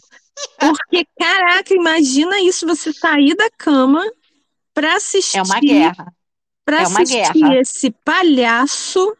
Porque, 0.60 1.06
caraca, 1.18 1.74
imagina 1.74 2.42
isso, 2.42 2.66
você 2.66 2.92
sair 2.92 3.36
da 3.36 3.50
cama 3.52 4.04
para 4.74 4.96
assistir. 4.96 5.38
É 5.38 5.44
uma 5.44 5.60
guerra. 5.60 6.14
Para 6.66 6.80
é 6.80 6.82
assistir 6.82 7.34
guerra. 7.34 7.60
esse 7.60 7.92
palhaço 8.04 9.16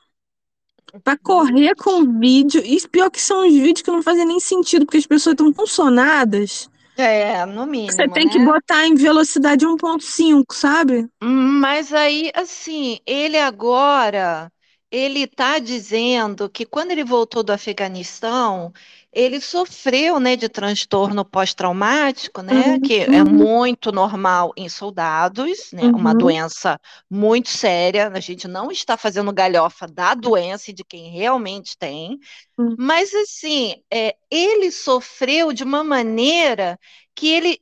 para 1.04 1.18
correr 1.18 1.76
com 1.76 2.20
vídeo. 2.20 2.62
E 2.66 2.88
pior 2.88 3.10
que 3.10 3.22
são 3.22 3.48
os 3.48 3.54
vídeos 3.54 3.82
que 3.82 3.92
não 3.92 4.02
fazem 4.02 4.26
nem 4.26 4.40
sentido, 4.40 4.86
porque 4.86 4.98
as 4.98 5.08
pessoas 5.08 5.34
estão 5.34 5.54
funcionadas. 5.54 6.70
É, 6.98 7.46
no 7.46 7.66
mínimo. 7.66 7.92
Você 7.92 8.08
tem 8.08 8.26
né? 8.26 8.32
que 8.32 8.40
botar 8.40 8.88
em 8.88 8.96
velocidade 8.96 9.66
1.5, 9.66 10.46
sabe? 10.54 11.08
Mas 11.22 11.92
aí, 11.92 12.32
assim, 12.34 13.00
ele 13.06 13.38
agora, 13.38 14.50
ele 14.90 15.24
está 15.24 15.60
dizendo 15.60 16.50
que 16.50 16.66
quando 16.66 16.92
ele 16.92 17.04
voltou 17.04 17.44
do 17.44 17.52
Afeganistão, 17.52 18.72
ele 19.16 19.40
sofreu, 19.40 20.20
né, 20.20 20.36
de 20.36 20.50
transtorno 20.50 21.24
pós-traumático, 21.24 22.42
né, 22.42 22.74
uhum. 22.74 22.82
que 22.82 22.96
é 22.96 23.24
muito 23.24 23.90
normal 23.90 24.52
em 24.58 24.68
soldados, 24.68 25.72
né, 25.72 25.84
uhum. 25.84 25.96
uma 25.96 26.14
doença 26.14 26.78
muito 27.10 27.50
séria. 27.50 28.10
A 28.10 28.20
gente 28.20 28.46
não 28.46 28.70
está 28.70 28.98
fazendo 28.98 29.32
galhofa 29.32 29.88
da 29.88 30.14
doença 30.14 30.70
e 30.70 30.74
de 30.74 30.84
quem 30.84 31.10
realmente 31.10 31.78
tem, 31.78 32.20
uhum. 32.58 32.76
mas 32.78 33.14
assim, 33.14 33.82
é, 33.90 34.18
ele 34.30 34.70
sofreu 34.70 35.54
de 35.54 35.64
uma 35.64 35.82
maneira 35.82 36.78
que 37.16 37.30
ele 37.30 37.62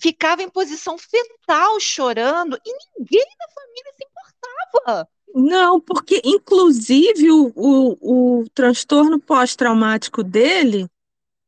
ficava 0.00 0.42
em 0.42 0.48
posição 0.48 0.96
fetal 0.96 1.80
chorando 1.80 2.56
e 2.64 2.72
ninguém 2.98 3.26
da 3.38 3.48
família 3.52 3.92
se 3.96 4.06
importava. 4.06 5.08
Não, 5.34 5.80
porque 5.80 6.22
inclusive 6.24 7.28
o, 7.32 7.52
o, 7.56 8.40
o 8.42 8.44
transtorno 8.54 9.18
pós-traumático 9.18 10.22
dele 10.22 10.88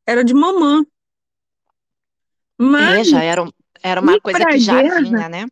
era 0.05 0.25
de 0.25 0.35
mamã. 0.35 0.85
Mas, 2.59 3.07
é, 3.07 3.11
já 3.11 3.23
era, 3.23 3.49
era 3.81 4.01
uma 4.01 4.21
coisa 4.21 4.45
que 4.45 4.59
já 4.59 4.83
guerra, 4.83 5.03
vinha, 5.03 5.29
né? 5.29 5.47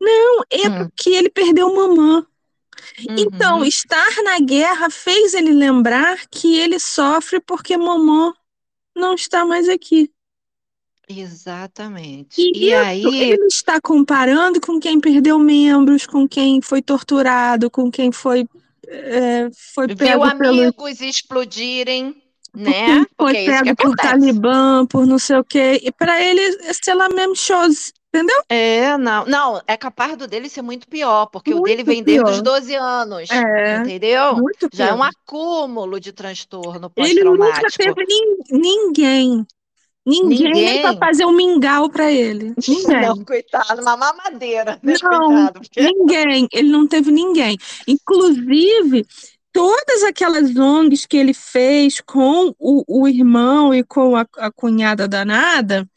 Não, 0.00 0.44
é 0.48 0.68
hum. 0.68 0.78
porque 0.88 1.10
ele 1.10 1.28
perdeu 1.28 1.74
mamã. 1.74 2.24
Uhum. 3.08 3.16
Então, 3.18 3.64
estar 3.64 4.22
na 4.22 4.38
guerra 4.38 4.88
fez 4.88 5.34
ele 5.34 5.52
lembrar 5.52 6.28
que 6.30 6.56
ele 6.56 6.78
sofre 6.78 7.40
porque 7.40 7.76
mamã 7.76 8.32
não 8.94 9.14
está 9.14 9.44
mais 9.44 9.68
aqui. 9.68 10.10
Exatamente. 11.10 12.40
E, 12.40 12.66
e 12.66 12.74
aí 12.74 13.04
ele 13.04 13.46
está 13.46 13.80
comparando 13.80 14.60
com 14.60 14.78
quem 14.78 15.00
perdeu 15.00 15.38
membros, 15.38 16.06
com 16.06 16.28
quem 16.28 16.60
foi 16.60 16.80
torturado, 16.80 17.68
com 17.68 17.90
quem 17.90 18.12
foi 18.12 18.46
é, 18.86 19.48
foi 19.52 19.88
viu 19.88 20.22
amigos 20.22 20.98
pelo... 20.98 21.10
explodirem, 21.10 22.14
né? 22.54 23.04
Foi 23.16 23.32
Porque 23.34 23.38
é 23.38 23.62
pego 23.62 23.76
por 23.76 23.96
Talibã, 23.96 24.86
por 24.86 25.06
não 25.06 25.18
sei 25.18 25.36
o 25.36 25.44
quê. 25.44 25.80
E 25.82 25.90
para 25.90 26.22
ele, 26.22 26.40
sei 26.82 26.94
lá 26.94 27.08
mesmo, 27.08 27.34
shows. 27.34 27.92
Entendeu? 28.12 28.42
É, 28.48 28.98
não, 28.98 29.24
não, 29.24 29.62
é 29.68 29.76
capaz 29.76 30.16
do 30.16 30.26
dele 30.26 30.48
ser 30.48 30.62
muito 30.62 30.88
pior, 30.88 31.26
porque 31.26 31.50
muito 31.52 31.62
o 31.62 31.66
dele 31.68 31.84
vem 31.84 32.02
pior. 32.02 32.24
desde 32.24 32.38
os 32.38 32.42
12 32.42 32.74
anos, 32.74 33.30
é, 33.30 33.76
entendeu? 33.76 34.34
Já 34.72 34.88
é 34.88 34.92
um 34.92 35.02
acúmulo 35.02 36.00
de 36.00 36.10
transtorno 36.10 36.90
pós-traumático. 36.90 37.66
Ele 37.80 37.88
nunca 37.88 38.04
teve 38.04 38.04
ninguém 38.50 39.46
Ninguém, 40.06 40.52
Ninguém. 40.52 40.82
para 40.82 40.96
fazer 40.96 41.26
um 41.26 41.32
mingau 41.32 41.90
para 41.90 42.10
ele. 42.10 42.54
Ninguém. 42.66 43.00
Não, 43.02 43.24
coitado, 43.24 43.82
uma 43.82 43.96
mamadeira. 43.96 44.78
Né? 44.82 44.94
Não, 45.02 45.28
coitado, 45.28 45.60
porque... 45.60 45.82
ninguém. 45.82 46.48
Ele 46.52 46.68
não 46.70 46.86
teve 46.86 47.10
ninguém. 47.10 47.58
Inclusive, 47.86 49.06
todas 49.52 50.02
aquelas 50.04 50.56
ONGs 50.56 51.06
que 51.06 51.16
ele 51.16 51.34
fez 51.34 52.00
com 52.00 52.54
o, 52.58 53.02
o 53.02 53.08
irmão 53.08 53.74
e 53.74 53.82
com 53.84 54.16
a, 54.16 54.26
a 54.38 54.50
cunhada 54.50 55.06
danada, 55.06 55.88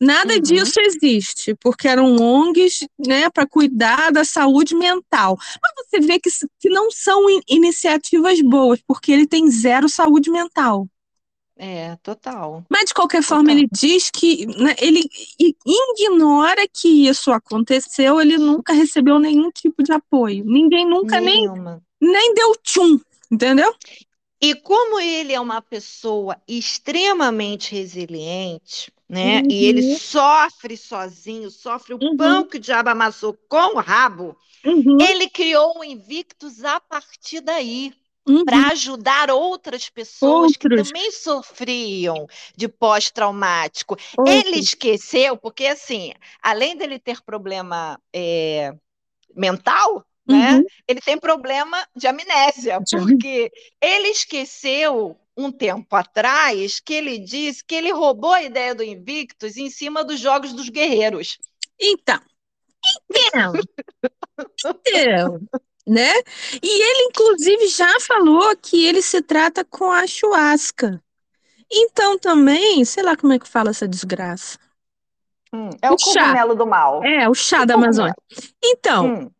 nada 0.00 0.34
uhum. 0.34 0.40
disso 0.40 0.80
existe, 0.80 1.54
porque 1.60 1.86
eram 1.86 2.16
ONGs 2.16 2.86
né, 2.98 3.30
para 3.30 3.46
cuidar 3.46 4.10
da 4.10 4.24
saúde 4.24 4.74
mental. 4.74 5.38
Mas 5.62 5.86
você 5.86 6.00
vê 6.00 6.18
que, 6.18 6.30
que 6.58 6.68
não 6.68 6.90
são 6.90 7.30
in, 7.30 7.40
iniciativas 7.48 8.40
boas, 8.40 8.80
porque 8.86 9.12
ele 9.12 9.26
tem 9.26 9.48
zero 9.50 9.88
saúde 9.88 10.30
mental. 10.30 10.88
É, 11.56 11.96
total. 12.02 12.64
Mas 12.68 12.86
de 12.86 12.94
qualquer 12.94 13.22
forma, 13.22 13.44
total. 13.44 13.58
ele 13.58 13.68
diz 13.72 14.10
que 14.10 14.46
né, 14.46 14.74
ele 14.80 15.02
ignora 15.98 16.66
que 16.66 17.06
isso 17.08 17.30
aconteceu, 17.30 18.20
ele 18.20 18.38
nunca 18.38 18.72
recebeu 18.72 19.18
nenhum 19.18 19.50
tipo 19.50 19.82
de 19.82 19.92
apoio. 19.92 20.44
Ninguém 20.44 20.88
nunca 20.88 21.20
nem, 21.20 21.46
nem 22.00 22.34
deu 22.34 22.56
tchum, 22.62 22.98
entendeu? 23.30 23.74
E 24.40 24.56
como 24.56 24.98
ele 24.98 25.32
é 25.32 25.38
uma 25.38 25.62
pessoa 25.62 26.36
extremamente 26.48 27.72
resiliente, 27.72 28.92
né? 29.08 29.40
Uhum. 29.40 29.48
E 29.48 29.64
ele 29.66 29.96
sofre 29.96 30.76
sozinho, 30.76 31.48
sofre 31.48 31.94
o 31.94 31.98
uhum. 32.02 32.16
pão 32.16 32.44
que 32.44 32.56
o 32.56 32.60
diabo 32.60 32.88
amassou 32.88 33.38
com 33.48 33.76
o 33.76 33.80
rabo, 33.80 34.36
uhum. 34.64 34.98
ele 35.00 35.28
criou 35.28 35.78
um 35.78 35.84
Invictus 35.84 36.64
a 36.64 36.80
partir 36.80 37.40
daí 37.40 37.92
uhum. 38.28 38.44
para 38.44 38.68
ajudar 38.68 39.30
outras 39.30 39.88
pessoas 39.88 40.52
Outros. 40.52 40.56
que 40.56 40.68
também 40.68 41.10
sofriam 41.10 42.26
de 42.56 42.68
pós-traumático. 42.68 43.96
Ele 44.26 44.58
esqueceu, 44.58 45.36
porque 45.36 45.66
assim, 45.66 46.12
além 46.42 46.76
dele 46.76 46.98
ter 46.98 47.22
problema 47.22 48.00
é, 48.12 48.72
mental, 49.34 50.04
né, 50.26 50.54
uhum. 50.54 50.64
ele 50.86 51.00
tem 51.00 51.18
problema 51.18 51.84
de 51.96 52.06
amnésia, 52.06 52.78
porque 52.90 53.50
ele 53.80 54.08
esqueceu 54.08 55.18
um 55.36 55.50
tempo 55.50 55.96
atrás 55.96 56.78
que 56.78 56.92
ele 56.92 57.18
disse 57.18 57.64
que 57.64 57.74
ele 57.74 57.90
roubou 57.90 58.32
a 58.32 58.42
ideia 58.42 58.74
do 58.74 58.84
Invictus 58.84 59.56
em 59.56 59.70
cima 59.70 60.04
dos 60.04 60.20
Jogos 60.20 60.52
dos 60.52 60.68
Guerreiros. 60.68 61.38
Então, 61.80 62.20
então, 63.08 63.52
então, 64.86 65.40
né? 65.86 66.12
E 66.62 66.82
ele, 66.82 67.08
inclusive, 67.08 67.66
já 67.68 68.00
falou 68.00 68.56
que 68.56 68.84
ele 68.84 69.02
se 69.02 69.20
trata 69.22 69.64
com 69.64 69.90
a 69.90 70.06
chuasca. 70.06 71.02
Então, 71.70 72.18
também, 72.18 72.84
sei 72.84 73.02
lá 73.02 73.16
como 73.16 73.32
é 73.32 73.38
que 73.38 73.48
fala 73.48 73.70
essa 73.70 73.88
desgraça. 73.88 74.58
Hum, 75.52 75.70
é 75.80 75.90
o, 75.90 75.94
o 75.94 75.96
cogumelo 75.96 76.54
do 76.54 76.66
mal. 76.66 77.04
É, 77.04 77.28
o 77.28 77.34
chá 77.34 77.62
o 77.62 77.66
da 77.66 77.74
Amazônia. 77.74 78.14
Então, 78.62 79.06
hum. 79.06 79.30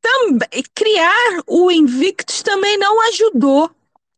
também, 0.00 0.62
criar 0.74 1.42
o 1.46 1.70
Invictus 1.70 2.42
também 2.42 2.78
não 2.78 3.00
ajudou 3.08 3.70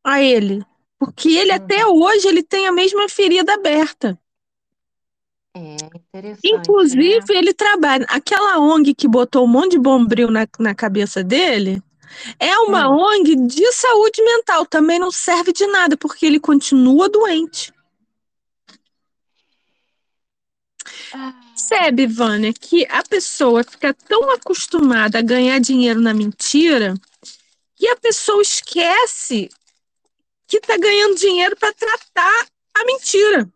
a 0.02 0.22
ele. 0.22 0.64
Porque 0.98 1.28
ele, 1.30 1.52
hum. 1.52 1.56
até 1.56 1.86
hoje, 1.86 2.28
ele 2.28 2.42
tem 2.42 2.66
a 2.66 2.72
mesma 2.72 3.08
ferida 3.08 3.54
aberta. 3.54 4.18
É 5.56 5.76
interessante. 5.96 6.48
Inclusive, 6.48 7.32
né? 7.32 7.38
ele 7.38 7.54
trabalha. 7.54 8.04
Aquela 8.08 8.58
ONG 8.58 8.92
que 8.94 9.06
botou 9.06 9.44
um 9.44 9.48
monte 9.48 9.72
de 9.72 9.78
bombril 9.78 10.30
na, 10.30 10.46
na 10.58 10.74
cabeça 10.74 11.22
dele 11.22 11.80
é 12.40 12.58
uma 12.58 12.88
hum. 12.88 12.98
ONG 12.98 13.36
de 13.36 13.72
saúde 13.72 14.22
mental. 14.22 14.66
Também 14.66 14.98
não 14.98 15.12
serve 15.12 15.52
de 15.52 15.66
nada, 15.66 15.96
porque 15.96 16.26
ele 16.26 16.40
continua 16.40 17.08
doente. 17.08 17.72
Ah. 21.12 21.44
Percebe, 21.54 22.06
Vânia, 22.08 22.52
que 22.52 22.84
a 22.90 23.02
pessoa 23.04 23.62
fica 23.62 23.94
tão 23.94 24.30
acostumada 24.32 25.18
a 25.18 25.22
ganhar 25.22 25.60
dinheiro 25.60 26.00
na 26.00 26.12
mentira 26.12 26.94
que 27.76 27.86
a 27.88 27.96
pessoa 27.96 28.42
esquece 28.42 29.48
que 30.46 30.56
está 30.56 30.76
ganhando 30.76 31.16
dinheiro 31.16 31.56
para 31.56 31.72
tratar 31.72 32.46
a 32.74 32.84
mentira. 32.84 33.48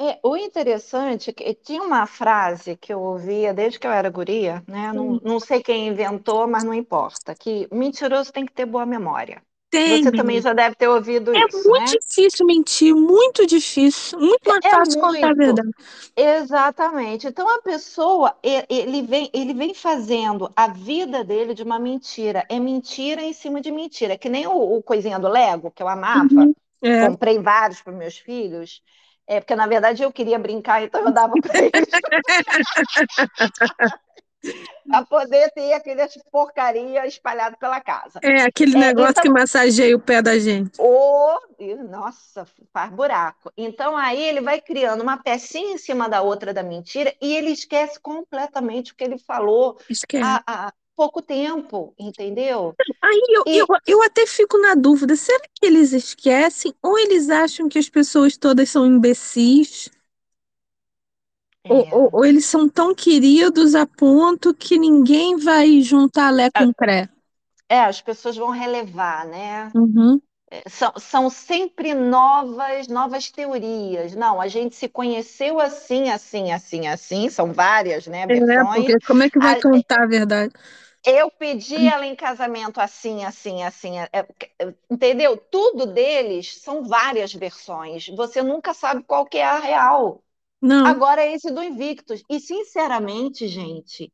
É, 0.00 0.18
o 0.24 0.36
interessante 0.36 1.30
é 1.30 1.32
que 1.32 1.54
tinha 1.54 1.82
uma 1.82 2.06
frase 2.06 2.76
que 2.76 2.92
eu 2.92 3.00
ouvia 3.00 3.54
desde 3.54 3.78
que 3.78 3.86
eu 3.86 3.92
era 3.92 4.10
guria, 4.10 4.62
né? 4.66 4.92
Não, 4.92 5.20
não 5.22 5.38
sei 5.38 5.62
quem 5.62 5.86
inventou, 5.86 6.48
mas 6.48 6.64
não 6.64 6.74
importa, 6.74 7.34
que 7.34 7.68
mentiroso 7.72 8.32
tem 8.32 8.44
que 8.44 8.52
ter 8.52 8.66
boa 8.66 8.84
memória. 8.84 9.40
Tem. 9.70 10.04
Você 10.04 10.12
também 10.12 10.40
já 10.40 10.52
deve 10.52 10.76
ter 10.76 10.86
ouvido 10.86 11.34
é 11.34 11.38
isso. 11.38 11.58
É 11.58 11.68
muito 11.68 11.92
né? 11.92 11.98
difícil 11.98 12.46
mentir, 12.46 12.94
muito 12.94 13.44
difícil, 13.44 14.20
muito 14.20 14.48
mais 14.48 14.64
é 14.64 14.70
fácil 14.70 15.00
muito. 15.00 15.14
contar 15.14 15.30
a 15.30 15.34
verdade. 15.34 15.70
Exatamente. 16.16 17.26
Então 17.26 17.48
a 17.48 17.60
pessoa, 17.60 18.36
ele 18.42 19.02
vem, 19.02 19.28
ele 19.32 19.52
vem 19.52 19.74
fazendo 19.74 20.48
a 20.54 20.68
vida 20.68 21.24
dele 21.24 21.54
de 21.54 21.64
uma 21.64 21.76
mentira. 21.76 22.46
É 22.48 22.60
mentira 22.60 23.20
em 23.20 23.32
cima 23.32 23.60
de 23.60 23.72
mentira. 23.72 24.16
Que 24.16 24.28
nem 24.28 24.46
o, 24.46 24.76
o 24.76 24.82
coisinha 24.82 25.18
do 25.18 25.28
Lego, 25.28 25.72
que 25.72 25.82
eu 25.82 25.88
amava. 25.88 26.32
Uhum. 26.32 26.54
É. 26.80 27.08
Comprei 27.08 27.40
vários 27.40 27.82
para 27.82 27.92
meus 27.92 28.16
filhos. 28.16 28.80
É, 29.26 29.40
porque 29.40 29.56
na 29.56 29.66
verdade 29.66 30.02
eu 30.02 30.12
queria 30.12 30.38
brincar, 30.38 30.82
então 30.82 31.02
eu 31.02 31.10
dava 31.10 31.32
para 31.40 31.58
eles. 31.58 31.72
para 34.86 35.04
poder 35.06 35.50
ter 35.52 35.72
aquele 35.72 36.06
porcaria 36.30 37.06
espalhado 37.06 37.56
pela 37.56 37.80
casa. 37.80 38.20
É, 38.22 38.42
aquele 38.42 38.76
é, 38.76 38.78
negócio 38.78 39.12
então, 39.12 39.22
que 39.22 39.30
massageia 39.30 39.96
o 39.96 40.00
pé 40.00 40.20
da 40.20 40.38
gente. 40.38 40.78
Oh, 40.78 41.38
nossa, 41.88 42.46
faz 42.72 42.92
buraco. 42.92 43.52
Então 43.56 43.96
aí 43.96 44.22
ele 44.22 44.40
vai 44.40 44.60
criando 44.60 45.02
uma 45.02 45.16
pecinha 45.16 45.74
em 45.74 45.78
cima 45.78 46.08
da 46.08 46.22
outra 46.22 46.52
da 46.52 46.62
mentira 46.62 47.14
e 47.20 47.34
ele 47.34 47.50
esquece 47.50 47.98
completamente 47.98 48.92
o 48.92 48.96
que 48.96 49.04
ele 49.04 49.18
falou 49.18 49.78
há, 50.22 50.42
há, 50.46 50.72
pouco 50.96 51.20
tempo, 51.20 51.94
entendeu? 51.98 52.74
Aí 53.02 53.22
eu, 53.28 53.44
e... 53.46 53.58
eu, 53.58 53.66
eu 53.86 54.02
até 54.02 54.26
fico 54.26 54.58
na 54.58 54.74
dúvida, 54.74 55.16
será 55.16 55.44
que 55.54 55.66
eles 55.66 55.92
esquecem 55.92 56.74
ou 56.82 56.98
eles 56.98 57.28
acham 57.30 57.68
que 57.68 57.78
as 57.78 57.88
pessoas 57.88 58.36
todas 58.36 58.70
são 58.70 58.86
imbecis? 58.86 59.90
É. 61.64 61.72
Ou, 61.72 61.88
ou, 61.90 62.10
ou, 62.12 62.24
eles 62.24 62.44
são 62.44 62.68
tão 62.68 62.94
queridos 62.94 63.74
a 63.74 63.86
ponto 63.86 64.52
que 64.54 64.78
ninguém 64.78 65.36
vai 65.36 65.80
juntar 65.80 66.30
Lé 66.30 66.50
com 66.50 66.72
Cré? 66.74 67.08
É, 67.68 67.80
as 67.80 68.00
pessoas 68.00 68.36
vão 68.36 68.50
relevar, 68.50 69.26
né? 69.26 69.70
Uhum. 69.74 70.20
É, 70.50 70.68
são, 70.68 70.92
são 70.98 71.30
sempre 71.30 71.94
novas, 71.94 72.86
novas 72.86 73.30
teorias. 73.30 74.14
Não, 74.14 74.40
a 74.40 74.46
gente 74.46 74.76
se 74.76 74.88
conheceu 74.88 75.58
assim, 75.58 76.10
assim, 76.10 76.52
assim, 76.52 76.86
assim. 76.86 77.30
São 77.30 77.52
várias, 77.52 78.06
né? 78.06 78.22
É, 78.28 78.64
porque 78.64 78.98
como 79.06 79.22
é 79.22 79.30
que 79.30 79.38
vai 79.38 79.58
a, 79.58 79.62
contar 79.62 80.02
a 80.02 80.06
verdade? 80.06 80.52
Eu 81.06 81.30
pedi 81.30 81.86
ela 81.86 82.06
em 82.06 82.16
casamento 82.16 82.80
assim, 82.80 83.24
assim, 83.24 83.62
assim. 83.62 83.98
É, 83.98 84.08
é, 84.12 84.74
entendeu? 84.90 85.36
Tudo 85.36 85.86
deles 85.86 86.60
são 86.62 86.82
várias 86.84 87.32
versões. 87.34 88.08
Você 88.08 88.42
nunca 88.42 88.72
sabe 88.72 89.02
qual 89.04 89.26
que 89.26 89.38
é 89.38 89.44
a 89.44 89.58
real. 89.58 90.22
Não. 90.60 90.86
Agora 90.88 91.22
é 91.22 91.34
esse 91.34 91.50
do 91.52 91.62
Invictus. 91.62 92.22
E, 92.30 92.40
sinceramente, 92.40 93.48
gente, 93.48 94.12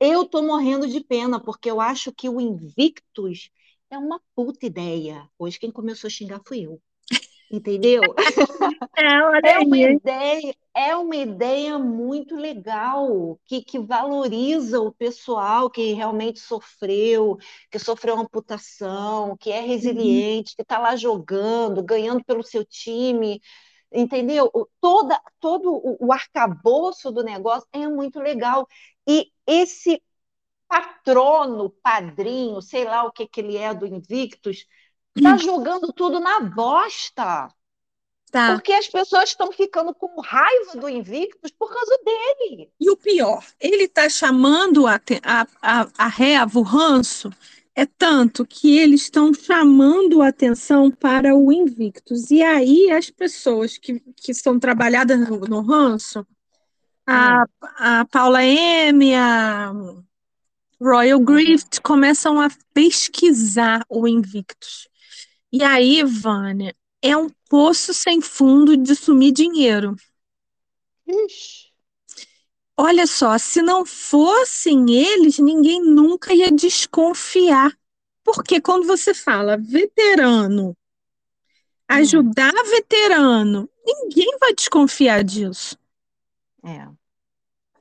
eu 0.00 0.26
tô 0.26 0.42
morrendo 0.42 0.88
de 0.88 1.00
pena, 1.04 1.40
porque 1.42 1.70
eu 1.70 1.80
acho 1.80 2.12
que 2.12 2.28
o 2.28 2.40
Invictus 2.40 3.50
é 3.90 3.98
uma 3.98 4.20
puta 4.34 4.66
ideia. 4.66 5.28
Hoje 5.38 5.58
quem 5.58 5.70
começou 5.72 6.08
a 6.08 6.10
xingar 6.10 6.40
fui 6.46 6.66
eu. 6.66 6.80
Entendeu? 7.52 8.00
É, 8.96 9.52
é 9.52 9.58
uma 9.58 9.76
ideia, 9.76 10.54
é 10.74 10.96
uma 10.96 11.16
ideia 11.16 11.78
muito 11.78 12.34
legal, 12.34 13.38
que, 13.44 13.62
que 13.62 13.78
valoriza 13.78 14.80
o 14.80 14.90
pessoal 14.90 15.68
que 15.68 15.92
realmente 15.92 16.40
sofreu, 16.40 17.36
que 17.70 17.78
sofreu 17.78 18.18
amputação, 18.18 19.36
que 19.36 19.52
é 19.52 19.60
uhum. 19.60 19.66
resiliente, 19.66 20.52
uhum. 20.52 20.56
que 20.56 20.62
está 20.62 20.78
lá 20.78 20.96
jogando, 20.96 21.82
ganhando 21.82 22.24
pelo 22.24 22.42
seu 22.42 22.64
time, 22.64 23.38
entendeu? 23.92 24.50
Toda, 24.80 25.20
todo 25.38 25.72
o, 25.74 26.06
o 26.06 26.12
arcabouço 26.12 27.12
do 27.12 27.22
negócio 27.22 27.68
é 27.72 27.86
muito 27.86 28.18
legal. 28.18 28.66
E 29.06 29.30
esse 29.46 30.02
patrono, 30.68 31.68
padrinho, 31.82 32.62
sei 32.62 32.84
lá 32.84 33.04
o 33.04 33.12
que, 33.12 33.26
que 33.26 33.40
ele 33.40 33.58
é 33.58 33.74
do 33.74 33.86
Invictus, 33.86 34.64
tá 35.20 35.36
jogando 35.36 35.92
tudo 35.92 36.20
na 36.20 36.40
bosta. 36.40 37.48
Tá. 38.30 38.54
Porque 38.54 38.72
as 38.72 38.88
pessoas 38.88 39.28
estão 39.28 39.52
ficando 39.52 39.94
com 39.94 40.18
raiva 40.22 40.76
do 40.76 40.88
Invictus 40.88 41.50
por 41.50 41.70
causa 41.70 41.98
dele. 42.02 42.70
E 42.80 42.90
o 42.90 42.96
pior, 42.96 43.44
ele 43.60 43.84
está 43.84 44.08
chamando 44.08 44.86
a, 44.86 44.98
a, 45.22 45.46
a, 45.60 45.88
a 45.98 46.06
reva, 46.08 46.58
o 46.58 46.62
ranço, 46.62 47.30
é 47.74 47.84
tanto 47.84 48.46
que 48.46 48.78
eles 48.78 49.02
estão 49.02 49.34
chamando 49.34 50.22
a 50.22 50.28
atenção 50.28 50.90
para 50.90 51.34
o 51.34 51.52
Invictus. 51.52 52.30
E 52.30 52.42
aí 52.42 52.90
as 52.90 53.10
pessoas 53.10 53.76
que, 53.76 54.00
que 54.16 54.32
são 54.32 54.58
trabalhadas 54.58 55.28
no, 55.28 55.40
no 55.40 55.60
ranço, 55.60 56.26
a, 57.06 57.42
hum. 57.42 57.66
a 57.76 58.04
Paula 58.06 58.42
M, 58.44 59.14
a 59.14 59.72
Royal 60.80 61.20
Grift, 61.20 61.82
começam 61.82 62.40
a 62.40 62.48
pesquisar 62.72 63.84
o 63.90 64.08
Invictus. 64.08 64.88
E 65.52 65.62
aí, 65.62 66.02
Vânia, 66.02 66.74
é 67.02 67.16
um 67.16 67.28
poço 67.48 67.92
sem 67.92 68.20
fundo 68.20 68.76
de 68.76 68.94
sumir 68.96 69.32
dinheiro. 69.32 69.94
Ixi. 71.06 71.72
Olha 72.76 73.06
só, 73.06 73.36
se 73.36 73.60
não 73.60 73.84
fossem 73.84 74.92
eles, 74.94 75.38
ninguém 75.38 75.80
nunca 75.82 76.32
ia 76.32 76.50
desconfiar. 76.50 77.70
Porque 78.24 78.60
quando 78.60 78.86
você 78.86 79.12
fala 79.12 79.58
veterano, 79.58 80.76
ajudar 81.88 82.54
hum. 82.54 82.70
veterano, 82.70 83.70
ninguém 83.84 84.38
vai 84.40 84.54
desconfiar 84.54 85.22
disso. 85.22 85.76
É. 86.64 87.01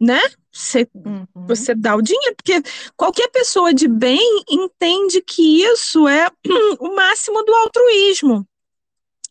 Né? 0.02 0.20
Você, 0.52 0.88
uhum. 0.96 1.28
você 1.48 1.76
dá 1.76 1.96
o 1.96 2.02
dinheiro, 2.02 2.36
porque 2.36 2.64
qualquer 2.98 3.28
pessoa 3.30 3.72
de 3.72 3.88
bem 3.88 4.44
entende 4.50 5.22
que 5.22 5.62
isso 5.62 6.08
é 6.08 6.28
o 6.80 6.96
máximo 6.96 7.44
do 7.44 7.54
altruísmo. 7.54 8.48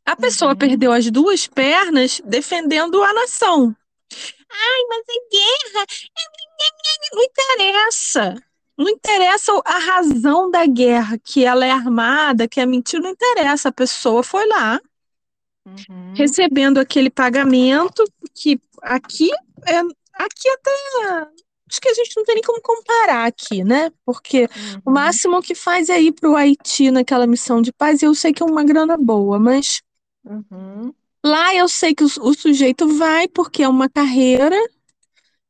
A 0.07 0.17
pessoa 0.17 0.53
uhum. 0.53 0.59
perdeu 0.59 0.93
as 0.93 1.11
duas 1.11 1.47
pernas 1.47 2.23
defendendo 2.25 3.03
a 3.03 3.13
nação. 3.13 3.75
Ai, 4.51 4.85
mas 4.89 5.05
é 5.09 5.73
guerra. 5.73 5.87
Não 7.13 7.23
interessa. 7.23 8.35
Não 8.77 8.89
interessa 8.89 9.53
a 9.65 9.79
razão 9.79 10.51
da 10.51 10.65
guerra, 10.65 11.19
que 11.19 11.45
ela 11.45 11.67
é 11.67 11.71
armada, 11.71 12.49
que 12.49 12.61
é 12.61 12.65
mentira, 12.65 13.03
não 13.03 13.11
interessa. 13.11 13.69
A 13.69 13.73
pessoa 13.73 14.23
foi 14.23 14.47
lá, 14.47 14.81
uhum. 15.67 16.15
recebendo 16.15 16.79
aquele 16.79 17.11
pagamento, 17.11 18.03
que 18.35 18.59
aqui 18.81 19.31
é, 19.67 19.83
aqui 20.25 20.49
até 20.49 20.71
acho 21.71 21.81
que 21.81 21.89
a 21.89 21.95
gente 21.95 22.17
não 22.17 22.25
tem 22.25 22.35
nem 22.35 22.45
como 22.45 22.61
comparar 22.61 23.27
aqui, 23.27 23.63
né? 23.63 23.93
Porque 24.05 24.43
uhum. 24.43 24.83
o 24.87 24.91
máximo 24.91 25.41
que 25.41 25.55
faz 25.55 25.89
é 25.89 26.01
ir 26.01 26.13
para 26.13 26.29
o 26.29 26.37
Haiti 26.37 26.91
naquela 26.91 27.27
missão 27.27 27.63
de 27.63 27.73
paz, 27.73 28.03
e 28.03 28.07
eu 28.07 28.15
sei 28.15 28.33
que 28.33 28.43
é 28.43 28.47
uma 28.47 28.65
grana 28.65 28.97
boa, 28.97 29.39
mas 29.39 29.81
uhum. 30.25 30.93
lá 31.25 31.55
eu 31.55 31.69
sei 31.69 31.95
que 31.95 32.03
o, 32.03 32.09
o, 32.23 32.35
sujeito 32.35 32.89
vai 32.99 33.29
porque 33.29 33.63
é 33.63 33.69
uma 33.69 33.89
carreira 33.89 34.59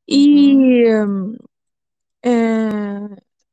e. 0.06 0.84
Uhum. 0.94 1.36
É, 2.22 2.30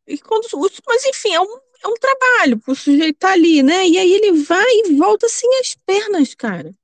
e 0.06 0.18
quando, 0.18 0.46
mas 0.86 1.06
enfim, 1.06 1.34
é 1.34 1.40
um, 1.40 1.60
é 1.84 1.88
um 1.88 1.94
trabalho, 1.94 2.62
o 2.68 2.76
sujeito 2.76 3.18
tá 3.18 3.32
ali, 3.32 3.64
né? 3.64 3.88
E 3.88 3.98
aí 3.98 4.12
ele 4.12 4.44
vai 4.44 4.66
e 4.66 4.94
volta 4.96 5.26
assim 5.26 5.48
as 5.62 5.74
pernas, 5.86 6.36
cara. 6.36 6.76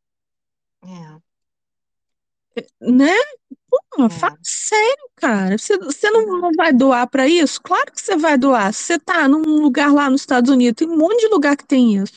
É. 0.86 1.24
Né? 2.80 3.15
Pô, 3.91 4.09
fala 4.09 4.38
sério, 4.43 5.09
cara. 5.15 5.57
Você, 5.57 5.77
você 5.77 6.09
não, 6.12 6.25
não 6.39 6.51
vai 6.55 6.73
doar 6.73 7.07
para 7.07 7.27
isso? 7.27 7.62
Claro 7.62 7.91
que 7.91 8.01
você 8.01 8.15
vai 8.15 8.38
doar. 8.38 8.73
Você 8.73 8.97
tá 8.99 9.27
num 9.27 9.62
lugar 9.62 9.93
lá 9.93 10.09
nos 10.09 10.21
Estados 10.21 10.49
Unidos, 10.51 10.75
tem 10.79 10.88
um 10.89 10.97
monte 10.97 11.19
de 11.21 11.27
lugar 11.27 11.55
que 11.57 11.65
tem 11.65 11.95
isso. 11.95 12.13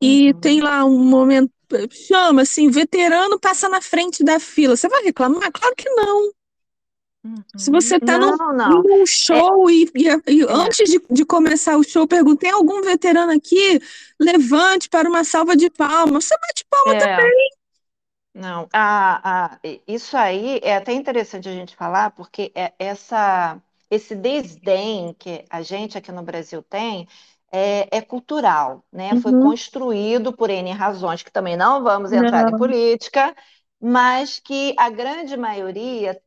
E 0.00 0.32
Uhum. 0.32 0.40
tem 0.40 0.60
lá 0.60 0.84
um 0.84 0.98
momento, 1.04 1.50
chama 1.90 2.42
assim, 2.42 2.68
veterano 2.70 3.38
passa 3.40 3.68
na 3.68 3.80
frente 3.80 4.22
da 4.24 4.38
fila. 4.40 4.76
Você 4.76 4.88
vai 4.88 5.02
reclamar? 5.02 5.50
Claro 5.52 5.74
que 5.76 5.88
não. 5.90 6.30
Se 7.56 7.70
você 7.70 7.98
tá 7.98 8.18
num, 8.18 8.36
Não, 8.36 8.52
não. 8.52 8.82
num 8.82 9.06
show 9.06 9.70
e, 9.70 9.84
e- 9.94 10.08
e 10.30 10.42
É. 10.42 10.46
antes 10.50 10.90
de, 10.90 11.00
de 11.10 11.24
começar 11.24 11.76
o 11.78 11.82
show, 11.82 12.06
pergunta: 12.06 12.40
tem 12.40 12.50
algum 12.50 12.82
veterano 12.82 13.32
aqui? 13.32 13.80
Levante 14.20 14.90
para 14.90 15.08
uma 15.08 15.24
salva 15.24 15.56
de 15.56 15.70
palmas. 15.70 16.24
Você 16.26 16.34
bate 16.38 16.64
palma 16.68 16.94
É. 16.96 16.98
também. 16.98 17.48
Não, 18.34 18.68
a, 18.72 19.54
a- 19.54 19.60
isso 19.86 20.16
aí 20.16 20.58
é 20.62 20.74
até 20.76 20.92
interessante 20.92 21.48
a 21.48 21.52
gente 21.52 21.76
falar, 21.76 22.10
porque 22.12 22.50
é 22.54 22.72
essa, 22.78 23.62
esse 23.90 24.14
desdém 24.16 25.14
que 25.14 25.44
a 25.48 25.62
gente 25.62 25.96
aqui 25.96 26.10
no 26.10 26.22
Brasil 26.22 26.60
tem 26.62 27.06
é, 27.52 27.96
é 27.98 28.02
cultural, 28.02 28.84
né? 28.92 29.14
Foi 29.14 29.32
Uhum. 29.32 29.32
construído 29.32 30.32
por 30.32 30.50
N 30.50 30.72
razões, 30.72 31.22
que 31.22 31.30
também 31.30 31.56
não 31.56 31.82
vamos 31.84 32.10
entrar 32.12 32.48
em 32.48 32.52
Não. 32.52 32.54
política, 32.54 33.34
mas 33.80 34.40
que 34.40 34.74
a 34.78 34.90
grande 34.90 35.36
maioria 35.36 36.20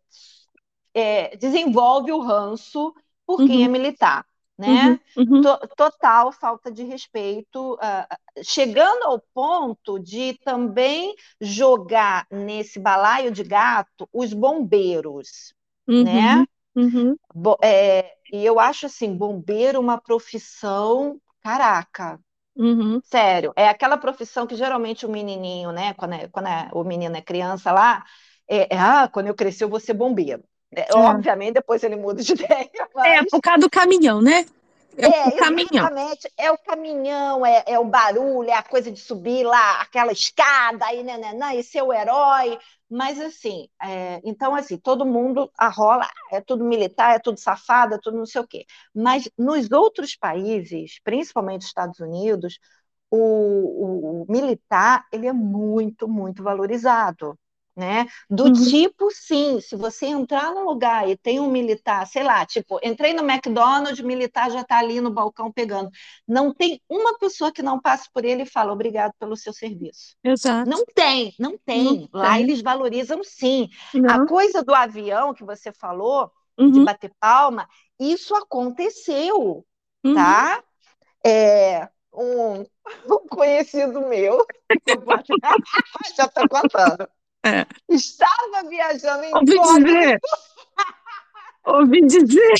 é, 0.93 1.35
desenvolve 1.37 2.11
o 2.11 2.19
ranço 2.21 2.93
por 3.25 3.43
quem 3.43 3.63
é 3.63 3.67
Uhum. 3.67 3.67
militar, 3.67 4.25
né? 4.57 4.67
Uhum, 4.67 4.99
uhum, 5.15 5.41
To- 5.41 5.59
total 5.77 6.31
falta 6.31 6.71
de 6.71 6.83
respeito, 6.83 7.77
ah, 7.81 8.07
chegando 8.43 9.03
ao 9.05 9.19
ponto 9.33 9.99
de 9.99 10.33
também 10.43 11.15
jogar 11.41 12.25
nesse 12.31 12.79
balaio 12.79 13.31
de 13.31 13.43
gato 13.43 14.09
os 14.13 14.33
bombeiros, 14.33 15.53
né? 15.99 16.21
uhum, 16.23 16.47
uhum. 16.75 17.17
Bo- 17.33 17.57
é, 17.63 18.13
e 18.31 18.43
eu 18.45 18.59
acho 18.59 18.85
assim, 18.87 19.15
bombeiro 19.15 19.79
uma 19.79 19.99
profissão, 20.01 21.21
caraca, 21.41 22.19
Uhum. 22.55 23.01
sério, 23.03 23.53
é 23.55 23.67
aquela 23.69 23.97
profissão 23.97 24.47
que 24.47 24.55
geralmente 24.55 25.05
o 25.05 25.09
menininho, 25.09 25.71
né, 25.71 25.93
quando, 25.95 26.13
é- 26.15 26.27
quando 26.29 26.47
é- 26.47 26.69
o 26.73 26.83
menino 26.83 27.15
é 27.17 27.21
criança 27.21 27.71
lá, 27.71 28.05
é, 28.49 28.75
é, 28.75 28.79
ah, 28.79 29.07
quando 29.09 29.27
eu 29.27 29.35
crescer 29.35 29.63
eu 29.65 29.69
vou 29.69 29.79
ser 29.79 29.93
bombeiro. 29.93 30.43
É, 30.75 30.93
obviamente 30.93 31.53
depois 31.55 31.83
ele 31.83 31.95
muda 31.95 32.21
de 32.23 32.33
ideia, 32.33 32.69
É, 33.03 33.23
mas 33.23 33.31
por 33.31 33.41
causa 33.41 33.61
do 33.61 33.69
caminhão, 33.69 34.21
né? 34.21 34.45
É 34.97 35.07
É, 35.07 35.09
o 35.09 35.33
caminhão. 35.33 35.89
É 36.37 36.51
o 36.51 36.57
caminhão, 36.57 37.45
é, 37.45 37.63
é 37.67 37.79
o 37.79 37.85
barulho, 37.85 38.49
é 38.49 38.53
a 38.53 38.63
coisa 38.63 38.91
de 38.91 38.99
subir 38.99 39.43
lá 39.45 39.81
aquela 39.81 40.11
escada 40.11 40.85
aí, 40.85 41.03
né, 41.03 41.17
né, 41.17 41.33
né, 41.33 41.55
e 41.57 41.63
ser 41.63 41.81
o 41.83 41.93
herói. 41.93 42.57
Mas 42.89 43.19
assim, 43.19 43.67
é, 43.81 44.19
então 44.23 44.55
assim, 44.55 44.77
todo 44.77 45.05
mundo 45.05 45.51
arrola, 45.57 46.05
"Ah, 46.05 46.35
é 46.37 46.41
tudo 46.41 46.63
militar, 46.65 47.15
é 47.15 47.19
tudo 47.19 47.39
safado, 47.39 47.95
é 47.95 47.99
tudo 48.01 48.17
não 48.17 48.25
sei 48.25 48.41
o 48.41 48.47
quê. 48.47 48.65
Mas 48.95 49.29
nos 49.37 49.69
outros 49.71 50.15
países, 50.15 50.99
principalmente 51.03 51.61
os 51.61 51.67
Estados 51.67 51.99
Unidos, 51.99 52.59
o, 53.11 53.17
o- 53.17 54.23
o 54.23 54.31
militar 54.31 55.05
ele 55.11 55.27
é 55.27 55.33
muito, 55.33 56.07
muito 56.07 56.43
valorizado. 56.43 57.37
Né? 57.77 58.07
Do 58.27 58.49
Uhum. 58.49 58.51
tipo, 58.51 59.11
sim, 59.11 59.61
se 59.61 59.75
você 59.75 60.07
entrar 60.07 60.51
num 60.51 60.63
lugar 60.65 61.07
e 61.07 61.15
tem 61.15 61.39
um 61.39 61.51
militar, 61.51 62.07
sei 62.07 62.23
lá, 62.23 62.43
tipo, 62.43 62.79
entrei 62.83 63.13
no 63.13 63.21
McDonald's, 63.29 63.99
o 63.99 64.07
militar 64.07 64.49
já 64.49 64.61
está 64.61 64.79
ali 64.79 64.99
no 64.99 65.11
balcão 65.11 65.51
pegando. 65.51 65.91
Não 66.27 66.51
tem 66.53 66.81
uma 66.89 67.17
pessoa 67.19 67.51
que 67.51 67.61
não 67.61 67.79
passe 67.79 68.09
por 68.11 68.25
ele 68.25 68.43
e 68.43 68.45
fala 68.47 68.73
obrigado 68.73 69.13
pelo 69.19 69.37
seu 69.37 69.53
serviço. 69.53 70.15
Exato. 70.23 70.65
Não 70.65 70.85
tem, 70.85 71.35
não 71.39 71.55
tem. 71.57 72.03
Não 72.03 72.07
Lá 72.11 72.39
tem. 72.39 72.39
eles 72.39 72.61
valorizam 72.63 73.23
sim. 73.23 73.69
Não. 73.93 74.07
A 74.07 74.19
coisa 74.19 74.63
do 74.63 74.73
avião 74.73 75.33
que 75.33 75.43
você 75.43 75.71
falou, 75.71 76.31
de 76.67 76.79
Uhum, 76.79 76.81
bater 76.81 77.13
palma, 77.19 77.67
isso 77.99 78.35
aconteceu, 78.35 79.65
uhum. 80.03 80.35
tá? 80.35 80.63
É, 81.25 81.89
um, 82.13 82.61
um 83.05 83.27
conhecido 83.29 84.01
meu, 84.07 84.47
já 86.17 86.25
estou 86.25 86.47
contando, 86.47 87.07
É. 87.45 87.65
estava 87.89 88.67
viajando 88.69 89.23
em 89.23 89.33
Ouvi 89.33 89.53
incógnito, 89.53 89.85
dizer. 89.85 90.19
Ouvi 91.65 92.01
dizer. 92.05 92.53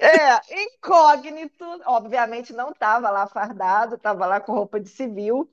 é, 0.00 0.62
incógnito, 0.64 1.64
obviamente 1.86 2.52
não 2.52 2.70
estava 2.70 3.10
lá 3.10 3.26
fardado, 3.26 3.96
estava 3.96 4.26
lá 4.26 4.40
com 4.40 4.52
roupa 4.52 4.78
de 4.80 4.88
civil, 4.88 5.50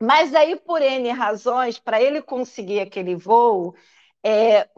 mas 0.00 0.34
aí 0.34 0.56
por 0.56 0.80
N 0.82 1.10
razões, 1.12 1.78
para 1.78 2.00
ele 2.00 2.22
conseguir 2.22 2.80
aquele 2.80 3.16
voo, 3.16 3.74
é, 4.24 4.68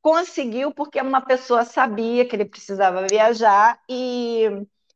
conseguiu 0.00 0.72
porque 0.72 1.00
uma 1.00 1.20
pessoa 1.20 1.64
sabia 1.64 2.26
que 2.26 2.36
ele 2.36 2.44
precisava 2.44 3.06
viajar 3.08 3.80
e, 3.88 4.46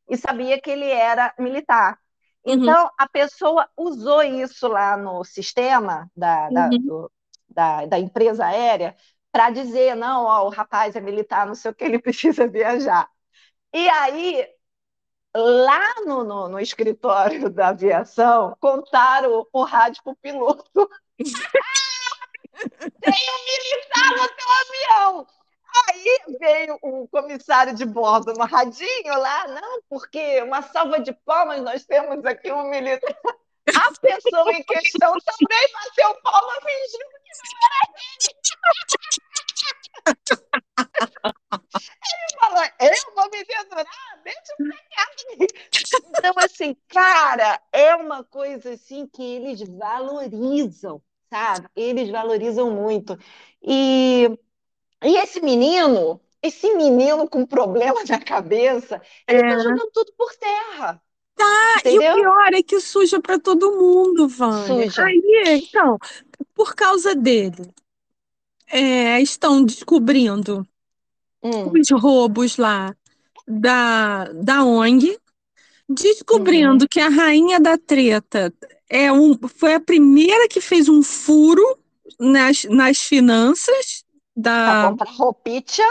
e 0.08 0.16
sabia 0.16 0.60
que 0.60 0.70
ele 0.70 0.88
era 0.90 1.34
militar. 1.38 1.98
Uhum. 2.44 2.54
Então, 2.54 2.90
a 2.96 3.08
pessoa 3.08 3.68
usou 3.76 4.22
isso 4.22 4.68
lá 4.68 4.96
no 4.96 5.24
sistema 5.24 6.10
da, 6.16 6.48
da, 6.50 6.68
Uhum. 6.68 6.78
do- 6.80 7.12
da, 7.56 7.86
da 7.86 7.98
empresa 7.98 8.46
aérea 8.46 8.94
para 9.32 9.50
dizer, 9.50 9.96
não, 9.96 10.24
ó, 10.26 10.46
o 10.46 10.50
rapaz 10.50 10.94
é 10.96 11.00
militar, 11.00 11.46
não 11.46 11.54
sei 11.56 11.70
o 11.70 11.74
que, 11.74 11.84
ele 11.84 11.98
precisa 12.02 12.46
viajar. 12.48 13.10
E 13.74 13.88
aí, 13.90 14.46
lá 15.36 15.80
no, 16.06 16.24
no, 16.24 16.48
no 16.48 16.60
escritório 16.60 17.50
da 17.50 17.68
aviação, 17.68 18.56
contaram 18.60 19.40
o, 19.52 19.60
o 19.62 19.64
rádio 19.64 20.02
para 20.04 20.12
o 20.12 20.16
piloto. 20.16 20.90
Tem 23.02 23.12
um 23.12 23.44
militar 23.44 24.10
no 24.16 24.28
teu 24.36 24.46
avião! 24.60 25.26
Aí 25.88 26.36
veio 26.40 26.78
o 26.82 27.08
comissário 27.08 27.74
de 27.74 27.84
bordo 27.84 28.32
no 28.32 28.44
radinho 28.46 29.18
lá, 29.18 29.46
não, 29.48 29.82
porque 29.88 30.40
uma 30.42 30.62
salva 30.62 31.00
de 31.00 31.12
palmas, 31.12 31.62
nós 31.62 31.84
temos 31.84 32.24
aqui 32.24 32.50
um 32.50 32.70
militar. 32.70 33.14
A 33.74 33.90
pessoa 34.00 34.52
em 34.52 34.62
questão 34.62 35.12
também 35.20 35.72
bateu 35.72 36.14
palma 36.22 36.52
fingindo 36.60 37.04
que 37.24 37.32
falou, 42.40 42.64
eu 42.80 43.14
vou 43.14 43.30
me 43.30 43.44
dedurar, 43.44 43.86
deixa 44.24 44.52
eu 44.52 44.56
ficar 44.74 45.06
Então, 46.08 46.32
assim, 46.38 46.74
cara, 46.88 47.60
é 47.72 47.94
uma 47.96 48.24
coisa 48.24 48.72
assim 48.72 49.06
que 49.06 49.22
eles 49.22 49.60
valorizam, 49.68 51.02
sabe? 51.30 51.68
Eles 51.74 52.10
valorizam 52.10 52.70
muito. 52.70 53.18
E, 53.62 54.28
e 55.04 55.16
esse 55.18 55.40
menino, 55.40 56.20
esse 56.42 56.74
menino 56.74 57.28
com 57.28 57.46
problema 57.46 58.02
na 58.08 58.20
cabeça, 58.20 59.00
ele 59.28 59.40
tá 59.42 59.54
É. 59.54 59.58
jogando 59.58 59.90
tudo 59.92 60.12
por 60.16 60.32
terra. 60.36 61.02
Ah, 61.38 61.82
e 61.86 61.98
o 61.98 62.04
Entendeu? 62.04 62.12
pior 62.12 62.54
é 62.54 62.62
que 62.62 62.80
suja 62.80 63.20
para 63.20 63.38
todo 63.38 63.72
mundo, 63.76 64.28
Vânia. 64.28 64.86
Suja. 64.86 65.02
Aí, 65.06 65.22
então, 65.58 65.98
por 66.54 66.74
causa 66.74 67.14
dele, 67.14 67.72
é, 68.68 69.20
estão 69.20 69.64
descobrindo 69.64 70.66
Hum, 71.42 71.78
os 71.78 71.90
roubos 71.90 72.56
lá 72.56 72.94
da, 73.46 74.24
da 74.32 74.64
ONG, 74.64 75.18
descobrindo 75.88 76.86
Uhum. 76.86 76.88
que 76.88 77.00
a 77.00 77.08
rainha 77.08 77.60
da 77.60 77.78
treta 77.78 78.52
é 78.88 79.12
um, 79.12 79.36
foi 79.48 79.74
a 79.74 79.80
primeira 79.80 80.48
que 80.48 80.60
fez 80.60 80.88
um 80.88 81.02
furo 81.02 81.78
nas, 82.20 82.64
nas 82.64 82.98
finanças 83.00 84.04
pra 84.62 84.76
da 84.76 84.76
comprar 84.76 85.10
roupinha. 85.12 85.88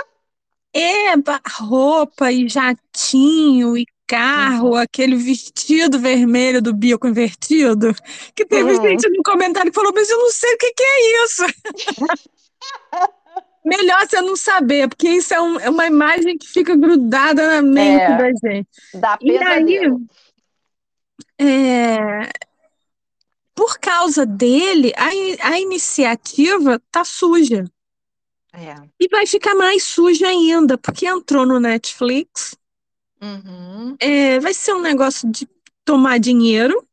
é, 0.73 1.13
roupa 1.61 2.31
e 2.31 2.47
jatinho 2.49 3.77
e 3.77 3.85
carro, 4.07 4.69
Uhum. 4.69 4.75
aquele 4.75 5.15
vestido 5.15 5.99
vermelho 5.99 6.61
do 6.61 6.73
bico 6.73 7.07
invertido, 7.07 7.93
que 8.35 8.45
teve 8.45 8.71
Uhum. 8.73 8.81
gente 8.81 9.09
no 9.09 9.23
comentário 9.23 9.71
que 9.71 9.75
falou, 9.75 9.91
mas 9.93 10.09
eu 10.09 10.17
não 10.17 10.31
sei 10.31 10.53
o 10.53 10.57
que 10.57 10.71
que 10.73 10.83
é 10.83 11.23
isso. 11.25 11.43
Melhor 13.65 14.07
você 14.07 14.21
não 14.21 14.35
saber, 14.35 14.87
porque 14.87 15.09
isso 15.09 15.33
é, 15.33 15.41
um- 15.41 15.59
é 15.59 15.69
uma 15.69 15.87
imagem 15.87 16.37
que 16.37 16.47
fica 16.47 16.75
grudada 16.75 17.47
na 17.47 17.61
mente 17.63 18.01
É. 18.03 18.17
da 18.17 18.29
gente. 18.49 18.69
Dá 18.93 19.17
E 19.19 19.31
aí, 19.37 19.65
pesadelo. 19.65 20.01
é, 21.39 22.29
por 23.55 23.79
causa 23.79 24.23
dele, 24.25 24.93
a, 24.95 25.49
a 25.49 25.59
iniciativa 25.59 26.79
tá 26.91 27.03
suja. 27.03 27.65
É. 28.53 28.75
E 28.99 29.07
vai 29.09 29.25
ficar 29.25 29.55
mais 29.55 29.83
suja 29.83 30.27
ainda, 30.27 30.77
porque 30.77 31.07
entrou 31.07 31.45
no 31.45 31.59
Netflix. 31.59 32.55
Uhum. 33.25 33.95
É, 33.99 34.39
vai 34.39 34.53
ser 34.53 34.73
um 34.73 34.81
negócio 34.81 35.29
de 35.31 35.47
tomar 35.83 36.19
dinheiro, 36.19 36.85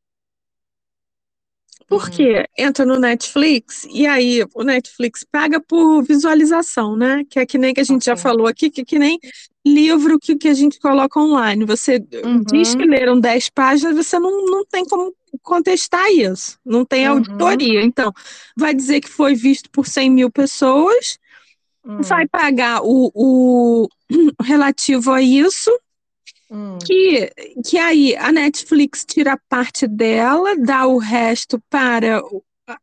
porque 1.89 2.49
entra 2.57 2.87
no 2.87 2.99
Netflix 2.99 3.85
e 3.91 4.07
aí 4.07 4.43
o 4.55 4.63
Netflix 4.63 5.25
paga 5.31 5.61
por 5.61 6.03
visualização, 6.03 6.97
né? 6.97 7.23
Que 7.29 7.41
é 7.41 7.47
que 7.47 7.59
nem 7.59 7.75
que 7.75 7.81
a 7.81 7.85
gente 7.85 8.07
já 8.07 8.13
Ok. 8.13 8.23
falou 8.23 8.47
aqui, 8.47 8.71
que 8.71 8.81
é 8.81 8.85
que 8.85 8.99
nem 8.99 9.19
livro 9.65 10.19
que, 10.19 10.37
que 10.37 10.49
a 10.49 10.55
gente 10.55 10.79
coloca 10.81 11.21
online. 11.21 11.65
Você 11.67 11.99
Uhum. 12.25 12.43
diz 12.47 12.75
que 12.75 12.85
leram 12.85 13.21
10 13.21 13.51
páginas, 13.51 13.95
você 13.95 14.19
não, 14.19 14.47
não 14.47 14.65
tem 14.65 14.85
como 14.87 15.15
contestar 15.43 16.11
isso, 16.11 16.59
não 16.65 16.85
tem 16.85 17.07
Uhum. 17.07 17.15
auditoria. 17.17 17.83
Então, 17.83 18.11
vai 18.57 18.75
dizer 18.75 19.01
que 19.01 19.09
foi 19.09 19.35
visto 19.35 19.71
por 19.71 19.87
100 19.87 20.11
mil 20.11 20.31
pessoas 20.31 21.19
vai 22.09 22.27
pagar 22.27 22.81
o, 22.83 23.11
o 23.15 23.89
relativo 24.43 25.13
a 25.13 25.23
isso, 25.23 25.71
Hum. 26.53 26.77
que, 26.85 27.33
que 27.65 27.79
aí 27.79 28.15
a 28.15 28.31
Netflix 28.31 29.07
tira 29.07 29.41
parte 29.49 29.87
dela, 29.87 30.55
dá 30.55 30.87
o 30.87 30.99
resto 30.99 31.59
para 31.71 32.23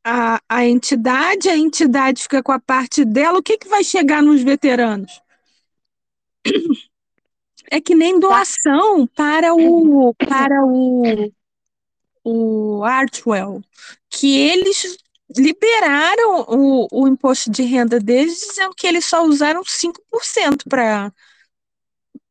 a, 0.03 0.41
a 0.49 0.65
entidade, 0.65 1.49
a 1.49 1.55
entidade 1.55 2.23
fica 2.23 2.41
com 2.41 2.51
a 2.51 2.59
parte 2.59 3.05
dela, 3.05 3.37
o 3.37 3.43
que 3.43 3.59
que 3.59 3.67
vai 3.67 3.83
chegar 3.83 4.23
nos 4.23 4.41
veteranos? 4.41 5.21
É 7.69 7.79
que 7.79 7.93
nem 7.93 8.19
doação 8.19 9.05
para 9.05 9.53
o 9.53 10.15
para 10.15 10.65
o, 10.65 11.31
o 12.23 12.83
Artwell, 12.83 13.61
que 14.09 14.35
eles 14.35 14.97
liberaram 15.37 16.45
o, 16.47 16.87
o 16.91 17.07
imposto 17.07 17.51
de 17.51 17.61
renda 17.61 17.99
deles, 17.99 18.39
dizendo 18.39 18.73
que 18.75 18.87
eles 18.87 19.05
só 19.05 19.23
usaram 19.23 19.61
5% 19.63 20.67
para 20.67 21.13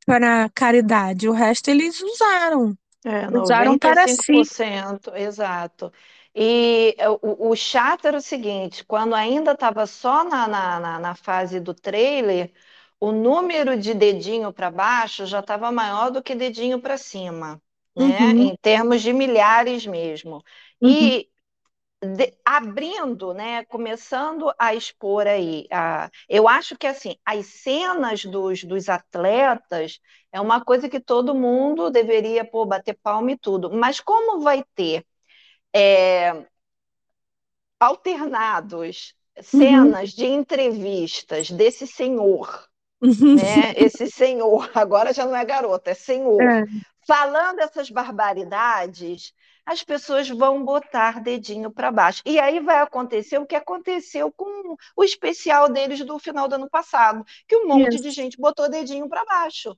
para 0.09 0.49
caridade, 0.55 1.29
o 1.29 1.33
resto 1.33 1.69
eles 1.69 2.01
usaram. 2.01 2.75
É, 3.05 3.29
Usaram 3.39 3.79
para 3.79 4.09
si. 4.09 4.33
95%, 4.33 5.15
exato. 5.15 5.93
E 6.35 6.95
é, 6.97 7.11
o, 7.11 7.19
o 7.23 7.55
chato 7.55 8.07
era 8.07 8.17
o 8.17 8.23
seguinte, 8.23 8.85
quando 8.85 9.15
ainda 9.15 9.53
estava 9.53 9.87
só 9.87 10.25
na, 10.25 10.49
na, 10.49 10.99
na, 10.99 11.15
fase 11.15 11.61
do 11.61 11.75
trailer, 11.75 12.53
o 12.99 13.13
número 13.13 13.79
de 13.79 13.93
dedinho 13.93 14.53
para 14.53 14.71
baixo 14.71 15.27
já 15.27 15.41
estava 15.41 15.71
maior 15.71 16.11
do 16.11 16.23
que 16.23 16.35
dedinho 16.35 16.81
para 16.81 16.97
cima, 16.97 17.61
né? 17.95 18.19
Uhum. 18.21 18.43
Em 18.49 18.57
termos 18.57 19.03
de 19.03 19.13
milhares 19.13 19.87
mesmo. 19.87 20.43
E 20.81 21.28
de- 22.03 22.35
abrindo, 22.45 23.35
né, 23.35 23.65
começando 23.67 24.53
a 24.59 24.75
expor 24.75 25.27
aí, 25.27 25.67
a, 25.71 26.11
eu 26.29 26.49
acho 26.49 26.77
que 26.77 26.87
assim, 26.87 27.17
as 27.25 27.47
cenas 27.47 28.25
dos, 28.25 28.65
dos 28.65 28.89
atletas 28.89 30.01
é 30.33 30.41
uma 30.41 30.65
coisa 30.65 30.89
que 30.89 31.01
todo 31.01 31.35
mundo 31.35 31.91
deveria 31.91 32.45
pô, 32.45 32.65
bater 32.67 32.97
palma 33.03 33.33
e 33.33 33.39
tudo, 33.39 33.71
mas 33.73 34.01
como 34.01 34.41
vai 34.41 34.65
ter 34.75 35.05
é, 35.75 36.47
alternados 37.81 39.15
cenas 39.41 40.11
de 40.13 40.27
entrevistas 40.27 41.51
desse 41.51 41.87
senhor, 41.87 42.69
né? 43.33 43.73
Esse 43.77 44.09
senhor, 44.09 44.71
agora 44.77 45.13
já 45.15 45.27
não 45.27 45.37
é 45.37 45.45
garota, 45.45 45.91
é 45.93 45.95
senhor, 45.95 46.59
É. 46.61 46.79
falando 47.09 47.61
essas 47.61 47.89
barbaridades, 47.89 49.33
as 49.65 49.83
pessoas 49.83 50.29
vão 50.29 50.63
botar 50.63 51.23
dedinho 51.23 51.71
para 51.71 51.91
baixo. 51.91 52.23
E 52.27 52.39
aí 52.39 52.61
vai 52.61 52.81
acontecer 52.81 53.39
o 53.39 53.47
que 53.47 53.55
aconteceu 53.55 54.31
com 54.31 54.77
o 54.95 55.03
especial 55.03 55.71
deles 55.71 56.05
do 56.05 56.19
final 56.19 56.47
do 56.47 56.57
ano 56.57 56.69
passado, 56.69 57.25
que 57.47 57.57
um 57.57 57.67
monte 57.67 57.95
Isso. 57.95 58.03
de 58.03 58.11
gente 58.11 58.37
botou 58.37 58.69
dedinho 58.69 59.09
para 59.09 59.25
baixo. 59.25 59.75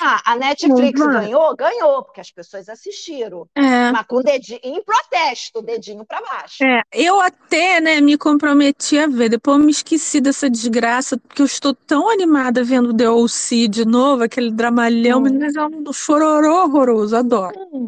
Ah, 0.00 0.22
a 0.32 0.36
Netflix 0.36 0.98
vai. 0.98 1.24
ganhou? 1.26 1.54
Ganhou, 1.54 2.02
porque 2.04 2.20
as 2.20 2.30
pessoas 2.30 2.68
assistiram. 2.68 3.48
É. 3.54 3.92
Mas 3.92 4.06
com 4.06 4.22
dedinho, 4.22 4.60
em 4.62 4.82
protesto, 4.82 5.62
dedinho 5.62 6.04
para 6.04 6.20
baixo. 6.22 6.64
É, 6.64 6.82
eu 6.92 7.20
até, 7.20 7.80
né, 7.80 8.00
me 8.00 8.16
comprometi 8.16 8.98
a 8.98 9.06
ver, 9.06 9.28
depois 9.28 9.58
eu 9.58 9.64
me 9.64 9.70
esqueci 9.70 10.20
dessa 10.20 10.48
desgraça, 10.48 11.16
porque 11.18 11.42
eu 11.42 11.46
estou 11.46 11.74
tão 11.74 12.08
animada 12.08 12.64
vendo 12.64 12.94
The 12.96 13.08
O.C. 13.10 13.68
de 13.68 13.84
novo, 13.84 14.22
aquele 14.24 14.50
dramalhão, 14.50 15.20
Hum. 15.20 15.38
mas 15.38 15.54
é 15.54 15.66
um 15.66 15.92
chororô 15.92 16.64
horroroso, 16.64 17.16
adoro. 17.16 17.54
Hum, 17.72 17.86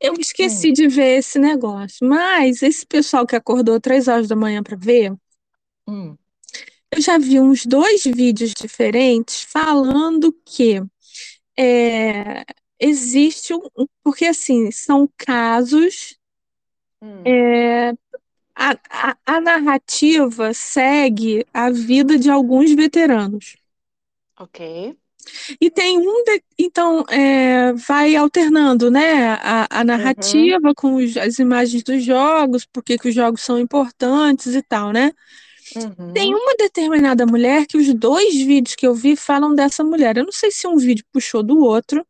Eu 0.00 0.12
me 0.12 0.20
esqueci 0.20 0.72
de 0.72 0.86
ver 0.88 1.18
esse 1.18 1.38
negócio, 1.38 2.06
mas 2.06 2.62
esse 2.62 2.84
pessoal 2.86 3.26
que 3.26 3.34
acordou 3.34 3.80
três 3.80 4.08
horas 4.08 4.28
da 4.28 4.36
manhã 4.36 4.62
para 4.62 4.76
ver, 4.76 5.12
hum, 5.88 6.14
eu 6.94 7.00
já 7.00 7.18
vi 7.18 7.40
uns 7.40 7.66
dois 7.66 8.04
vídeos 8.04 8.52
diferentes 8.52 9.42
falando 9.42 10.34
que 10.44 10.82
é, 11.58 12.44
existe 12.80 13.54
um, 13.54 13.60
porque 14.02 14.26
assim, 14.26 14.70
são 14.70 15.08
casos 15.16 16.18
hum. 17.00 17.36
É, 17.48 17.90
a, 18.56 18.72
a, 18.90 19.16
a 19.26 19.40
narrativa 19.40 20.54
segue 20.54 21.46
a 21.54 21.70
vida 21.70 22.18
de 22.18 22.30
alguns 22.30 22.72
veteranos. 22.74 23.56
Ok. 24.38 24.60
E 25.60 25.70
tem 25.70 25.98
um. 25.98 26.24
de- 26.24 26.42
então, 26.58 27.04
é, 27.10 27.72
vai 27.74 28.14
alternando, 28.16 28.90
né? 28.90 29.32
A, 29.34 29.66
a 29.80 29.84
narrativa 29.84 30.72
com 30.76 30.94
os- 30.96 31.16
as 31.16 31.38
imagens 31.38 31.82
dos 31.82 32.02
jogos, 32.04 32.64
porque 32.66 32.98
que 32.98 33.08
os 33.08 33.14
jogos 33.14 33.42
são 33.42 33.58
importantes 33.58 34.54
e 34.54 34.62
tal, 34.62 34.92
né? 34.92 35.12
Uhum. 35.76 36.12
Tem 36.12 36.34
uma 36.34 36.54
determinada 36.56 37.26
mulher 37.26 37.66
que 37.66 37.76
os 37.76 37.92
dois 37.94 38.34
vídeos 38.34 38.74
que 38.74 38.86
eu 38.86 38.94
vi 38.94 39.16
falam 39.16 39.54
dessa 39.54 39.84
mulher. 39.84 40.16
Eu 40.16 40.24
não 40.24 40.32
sei 40.32 40.50
se 40.50 40.66
um 40.66 40.76
vídeo 40.76 41.04
puxou 41.12 41.42
do 41.42 41.58
outro. 41.58 42.06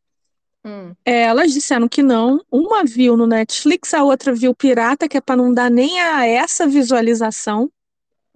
Hum. 0.65 0.93
É, 1.05 1.23
Elas 1.23 1.51
disseram 1.51 1.87
que 1.87 2.01
não. 2.01 2.43
Uma 2.51 2.83
viu 2.83 3.17
no 3.17 3.27
Netflix, 3.27 3.93
a 3.93 4.03
outra 4.03 4.33
viu 4.33 4.55
pirata, 4.55 5.07
que 5.07 5.17
é 5.17 5.21
para 5.21 5.35
não 5.37 5.53
dar 5.53 5.69
nem 5.69 5.99
a 5.99 6.25
essa 6.25 6.67
visualização. 6.67 7.71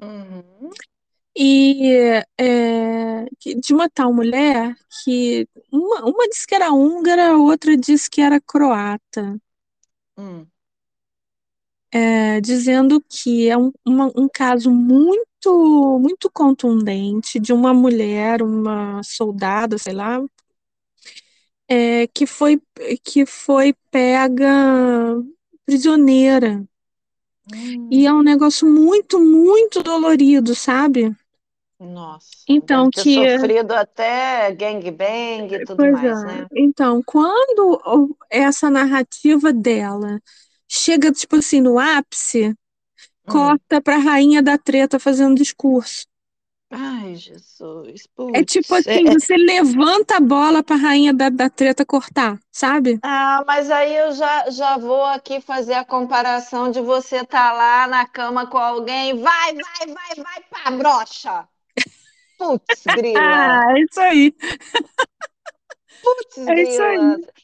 Uhum. 0.01 0.71
E 1.37 2.23
é, 2.37 3.25
de 3.39 3.73
uma 3.73 3.89
tal 3.89 4.13
mulher 4.13 4.75
que 5.03 5.47
uma, 5.71 6.03
uma 6.05 6.27
disse 6.27 6.45
que 6.45 6.55
era 6.55 6.73
húngara, 6.73 7.29
a 7.29 7.37
outra 7.37 7.77
disse 7.77 8.09
que 8.09 8.19
era 8.21 8.39
croata, 8.41 9.39
Hum. 10.17 10.45
É, 11.91 12.41
dizendo 12.41 13.03
que 13.09 13.49
é 13.49 13.57
um, 13.57 13.71
uma- 13.85 14.11
um 14.15 14.27
caso 14.33 14.71
muito, 14.71 15.99
muito 16.01 16.29
contundente 16.31 17.39
de 17.39 17.53
uma 17.53 17.73
mulher, 17.73 18.41
uma 18.43 19.01
soldada, 19.03 19.77
sei 19.77 19.93
lá, 19.93 20.21
é, 21.67 22.07
que 22.07 22.25
foi, 22.25 22.61
que 23.03 23.25
foi 23.25 23.73
pega 23.89 24.47
prisioneira. 25.65 26.63
Hum. 27.45 27.91
E 27.91 28.07
é 28.07 28.13
um 28.13 28.23
negócio 28.23 28.67
muito, 28.67 29.19
muito 29.19 29.83
dolorido, 29.83 30.55
sabe? 30.55 31.15
Nossa, 31.79 32.47
Então, 32.47 32.89
que- 32.91 33.13
sofrido 33.13 33.71
até 33.73 34.51
gangbang 34.53 35.53
e 35.55 35.59
tudo 35.59 35.77
Pois 35.77 35.91
mais, 35.91 36.23
é. 36.23 36.23
né? 36.23 36.47
Então, 36.55 37.01
quando 37.05 38.15
essa 38.29 38.69
narrativa 38.69 39.51
dela 39.53 40.21
chega, 40.71 41.11
tipo 41.11 41.35
assim, 41.37 41.61
no 41.61 41.77
ápice, 41.79 42.55
Hum. 43.25 43.59
corta 43.59 43.81
pra 43.81 43.97
rainha 43.97 44.43
da 44.43 44.57
treta 44.57 44.99
fazendo 44.99 45.35
discurso. 45.35 46.07
Ai, 46.69 47.15
Jesus. 47.15 48.07
É 48.33 48.43
tipo 48.43 48.73
Putz, 48.73 48.75
assim, 48.75 49.05
é- 49.05 49.13
você 49.13 49.35
levanta 49.37 50.17
a 50.17 50.19
bola 50.19 50.61
pra 50.63 50.75
rainha 50.75 51.13
da, 51.13 51.29
da 51.29 51.49
treta 51.49 51.85
cortar, 51.85 52.37
sabe? 52.51 53.01
Ah, 53.03 53.43
mas 53.47 53.69
aí 53.71 53.95
eu 53.95 54.11
já, 54.13 54.49
já 54.51 54.77
vou 54.77 55.03
aqui 55.05 55.41
fazer 55.41 55.73
a 55.73 55.85
comparação 55.85 56.69
de 56.71 56.81
você 56.81 57.17
estar 57.17 57.51
lá 57.53 57.87
na 57.87 58.05
cama 58.07 58.47
com 58.47 58.57
alguém, 58.57 59.19
vai, 59.19 59.53
vai, 59.53 59.87
vai, 59.87 60.15
vai, 60.23 60.43
pá, 60.49 60.71
brocha. 60.71 61.47
Putz, 62.37 62.87
grila. 62.87 63.61
Ah, 63.63 63.73
é 63.77 63.81
isso 63.81 63.99
aí. 63.99 64.33
Putz, 66.01 66.37
é 66.47 66.63
isso 66.63 66.83
aí. 66.83 66.97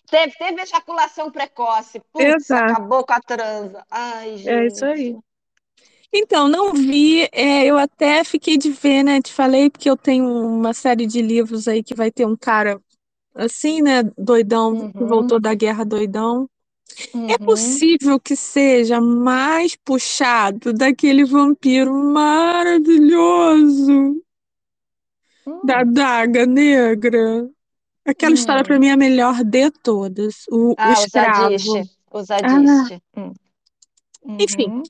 Teve, 0.09 0.33
teve 0.37 0.61
ejaculação 0.61 1.31
precoce. 1.31 1.99
Putz, 2.11 2.51
Exato. 2.51 2.53
acabou 2.53 3.05
com 3.05 3.13
a 3.13 3.21
transa. 3.21 3.85
Ai, 3.89 4.37
É 4.43 4.67
isso 4.67 4.85
aí. 4.85 5.05
gente. 5.05 5.23
Então, 6.13 6.47
não 6.47 6.73
vi, 6.73 7.27
é, 7.33 7.65
eu 7.65 7.77
até 7.77 8.23
fiquei 8.23 8.57
de 8.57 8.69
ver, 8.71 9.03
né? 9.03 9.21
Te 9.21 9.33
falei 9.33 9.69
porque 9.69 9.89
eu 9.89 9.97
tenho 9.97 10.25
uma 10.27 10.73
série 10.73 11.05
de 11.05 11.21
livros 11.21 11.67
aí 11.67 11.83
que 11.83 11.93
vai 11.95 12.09
ter 12.11 12.25
um 12.25 12.35
cara 12.35 12.81
assim, 13.35 13.81
né? 13.81 14.03
Doidão, 14.17 14.75
que 14.75 14.93
Uhum. 14.93 15.05
voltou 15.05 15.39
da 15.39 15.53
guerra 15.55 15.85
doidão. 15.85 16.49
É 17.27 17.33
Uhum. 17.39 17.39
possível 17.39 18.19
que 18.19 18.35
seja 18.35 18.99
mais 19.01 19.75
puxado 19.77 20.71
daquele 20.73 21.23
vampiro 21.25 21.93
maravilhoso 21.93 24.21
Hum. 25.45 25.61
da 25.63 25.83
Daga 25.83 26.45
Negra. 26.45 27.49
Aquela 28.07 28.33
história 28.33 28.61
Hum. 28.61 28.65
pra 28.65 28.79
mim 28.79 28.87
é 28.87 28.91
a 28.93 28.97
melhor 28.97 29.43
de 29.43 29.69
todas. 29.71 30.45
O, 30.49 30.73
Ah, 30.77 30.89
o 30.89 30.93
escravo. 30.93 31.55
O 32.11 32.23
Zadiste. 32.23 33.01
Hum. 33.15 33.33
Enfim. 34.39 34.67
Uhum. 34.67 34.83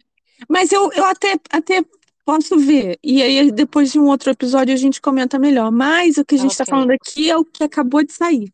Mas 0.48 0.72
eu, 0.72 0.92
eu 0.94 1.06
até, 1.06 1.34
até 1.52 1.84
posso 2.24 2.58
ver. 2.60 3.00
E 3.04 3.22
aí, 3.22 3.52
depois 3.52 3.92
de 3.92 4.00
um 4.00 4.06
outro 4.08 4.30
episódio, 4.30 4.74
a 4.74 4.78
gente 4.78 5.02
comenta 5.02 5.40
melhor. 5.40 5.72
Mas 5.72 6.18
o 6.18 6.26
que 6.26 6.36
a 6.36 6.38
gente 6.38 6.52
está 6.52 6.64
Ok. 6.64 6.72
falando 6.72 6.92
aqui 6.92 7.30
é 7.30 7.38
o 7.38 7.46
que 7.46 7.64
acabou 7.64 8.04
de 8.04 8.14
sair. 8.14 8.54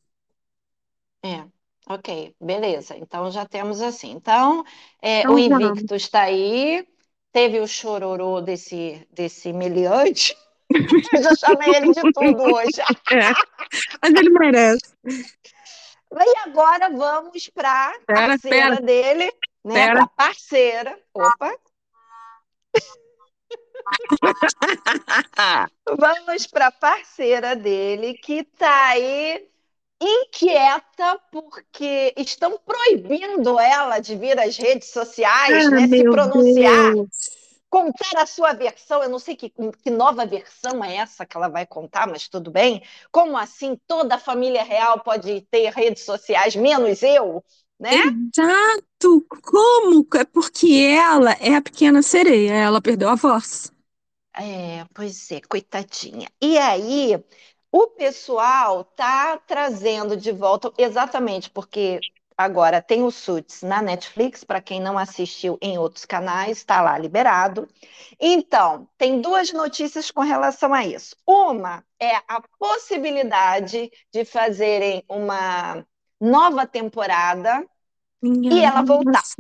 É, 1.25 1.45
ok, 1.89 2.35
beleza. 2.39 2.95
Então 2.97 3.31
já 3.31 3.45
temos 3.45 3.81
assim. 3.81 4.11
Então, 4.11 4.63
é, 5.01 5.21
Então 5.21 5.35
o. 5.35 5.39
Invicto 5.39 5.95
está 5.95 6.23
aí. 6.23 6.85
Teve 7.31 7.59
o 7.59 7.67
chororô 7.67 8.41
desse, 8.41 9.07
desse 9.11 9.51
meliante. 9.53 10.35
Eu 11.13 11.23
já 11.23 11.35
chamei 11.35 11.75
ele 11.75 11.91
de 11.93 12.01
tudo 12.13 12.43
hoje. 12.55 12.81
É. 13.11 13.33
Mas 14.01 14.13
ele 14.13 14.29
merece. 14.29 14.93
E 15.05 16.39
agora 16.45 16.89
vamos 16.89 17.49
para 17.49 17.89
a 17.89 17.93
parceira 18.05 18.69
pera. 18.75 18.81
dele, 18.81 19.33
né? 19.63 19.73
Pera. 19.73 19.93
Para 19.93 20.07
parceira. 20.07 20.99
Opa! 21.13 21.55
Vamos 25.97 26.47
para 26.47 26.67
a 26.67 26.71
parceira 26.71 27.55
dele 27.55 28.13
que 28.15 28.39
está 28.39 28.87
aí 28.89 29.47
inquieta 30.01 31.19
porque 31.31 32.13
estão 32.17 32.59
proibindo 32.65 33.59
ela 33.59 33.99
de 33.99 34.15
vir 34.15 34.39
às 34.39 34.57
redes 34.57 34.89
sociais, 34.89 35.67
Ah, 35.67 35.69
né, 35.69 35.87
se 35.87 36.03
pronunciar, 36.03 36.93
Deus. 36.93 37.07
Contar 37.73 38.21
a 38.21 38.25
sua 38.27 38.53
versão. 38.53 39.01
Eu 39.03 39.09
não 39.09 39.19
sei 39.19 39.35
que, 39.35 39.49
que 39.49 39.89
nova 39.89 40.25
versão 40.25 40.83
é 40.83 40.97
essa 40.97 41.25
que 41.25 41.35
ela 41.35 41.47
vai 41.49 41.65
contar, 41.65 42.07
mas 42.07 42.27
tudo 42.27 42.51
bem. 42.51 42.83
Como 43.11 43.35
assim 43.37 43.75
toda 43.87 44.15
a 44.15 44.19
família 44.19 44.63
real 44.63 44.99
pode 45.03 45.41
ter 45.51 45.71
redes 45.71 46.03
sociais, 46.05 46.55
menos 46.55 47.01
eu? 47.03 47.43
Né? 47.79 47.97
Exato! 47.99 49.21
Como? 49.41 50.05
É 50.15 50.25
porque 50.25 50.67
ela 50.97 51.31
é 51.33 51.55
a 51.55 51.61
pequena 51.61 52.01
sereia, 52.01 52.51
ela 52.53 52.81
perdeu 52.81 53.09
a 53.09 53.15
voz. 53.15 53.71
É, 54.35 54.85
pois 54.95 55.31
é, 55.31 55.41
coitadinha. 55.41 56.27
E 56.41 56.57
aí, 56.57 57.23
o 57.71 57.87
pessoal 57.87 58.83
tá 58.83 59.37
trazendo 59.37 60.17
de 60.17 60.31
volta, 60.31 60.73
exatamente 60.77 61.49
porque 61.51 62.03
agora 62.37 62.81
tem 62.81 63.03
o 63.03 63.11
Suits 63.11 63.61
na 63.61 63.81
Netflix, 63.81 64.43
para 64.43 64.61
quem 64.61 64.79
não 64.81 64.97
assistiu 64.97 65.57
em 65.61 65.77
outros 65.77 66.05
canais, 66.05 66.57
está 66.57 66.81
lá 66.81 66.97
liberado. 66.97 67.67
Então, 68.19 68.87
tem 68.97 69.21
duas 69.21 69.51
notícias 69.51 70.11
com 70.11 70.21
relação 70.21 70.73
a 70.73 70.85
isso. 70.85 71.15
Uma 71.27 71.83
é 71.99 72.15
a 72.27 72.41
possibilidade 72.59 73.91
de 74.11 74.25
fazerem 74.25 75.03
uma 75.07 75.85
nova 76.19 76.65
temporada 76.65 77.65
Minha 78.21 78.53
e 78.53 78.61
ela 78.61 78.81
voltar. 78.81 79.11
nossa, 79.11 79.35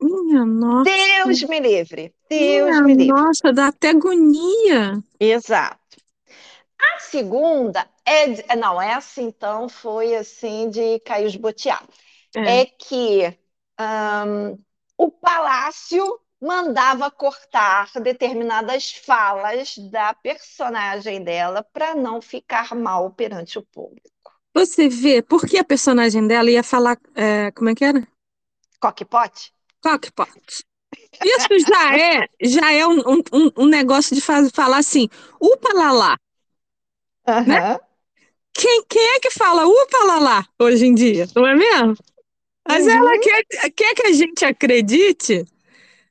minha 0.00 0.44
nossa, 0.44 0.90
Deus 0.90 1.42
me 1.42 1.58
livre, 1.58 2.14
Deus 2.28 2.70
minha 2.70 2.82
me 2.82 2.94
livre. 2.94 3.20
nossa, 3.20 3.52
dá 3.52 3.68
até 3.68 3.90
agonia. 3.90 5.02
Exato. 5.18 5.78
A 6.80 7.00
segunda 7.00 7.88
é, 8.04 8.56
não, 8.56 8.80
essa 8.80 9.20
então 9.20 9.68
foi 9.68 10.14
assim 10.14 10.70
de 10.70 11.00
cair 11.00 11.26
os 11.26 11.36
botear. 11.36 11.82
É. 12.38 12.60
É 12.62 12.66
que 12.66 13.38
ahn, 13.78 14.56
o 14.96 15.10
Palácio 15.10 16.20
mandava 16.40 17.10
cortar 17.10 17.90
determinadas 18.00 18.92
falas 18.92 19.76
da 19.90 20.14
personagem 20.14 21.22
dela 21.24 21.64
para 21.72 21.94
não 21.94 22.20
ficar 22.22 22.74
mal 22.76 23.10
perante 23.12 23.58
o 23.58 23.62
público. 23.66 24.08
Você 24.54 24.88
vê, 24.88 25.22
porque 25.22 25.58
a 25.58 25.64
personagem 25.64 26.26
dela 26.26 26.50
ia 26.50 26.62
falar, 26.62 26.98
é, 27.14 27.50
como 27.52 27.70
é 27.70 27.74
que 27.74 27.84
era? 27.84 28.06
Cockpot? 28.80 29.52
Cockpot. 29.82 30.28
Isso 31.24 31.48
já 31.68 31.96
é, 31.96 32.28
já 32.42 32.72
é 32.72 32.86
um, 32.86 32.98
um- 33.00 33.22
um, 33.32 33.50
um 33.58 33.66
negócio 33.66 34.14
de 34.14 34.20
falar 34.22 34.78
assim, 34.78 35.08
upa 35.40 35.72
lá 35.74 35.92
lá. 35.92 36.16
Aham. 37.26 37.78
Quem, 38.54 38.84
quem 38.88 39.02
é 39.14 39.20
que 39.20 39.30
fala 39.30 39.66
upa 39.66 40.04
lá 40.04 40.18
lá 40.18 40.46
hoje 40.60 40.86
em 40.86 40.94
dia, 40.94 41.26
não 41.34 41.46
é 41.46 41.54
mesmo? 41.54 41.96
Mas 42.68 42.84
Uhum. 42.84 42.90
ela 42.90 43.18
quer, 43.20 43.44
quer 43.74 43.94
que 43.94 44.06
a 44.06 44.12
gente 44.12 44.44
acredite, 44.44 45.44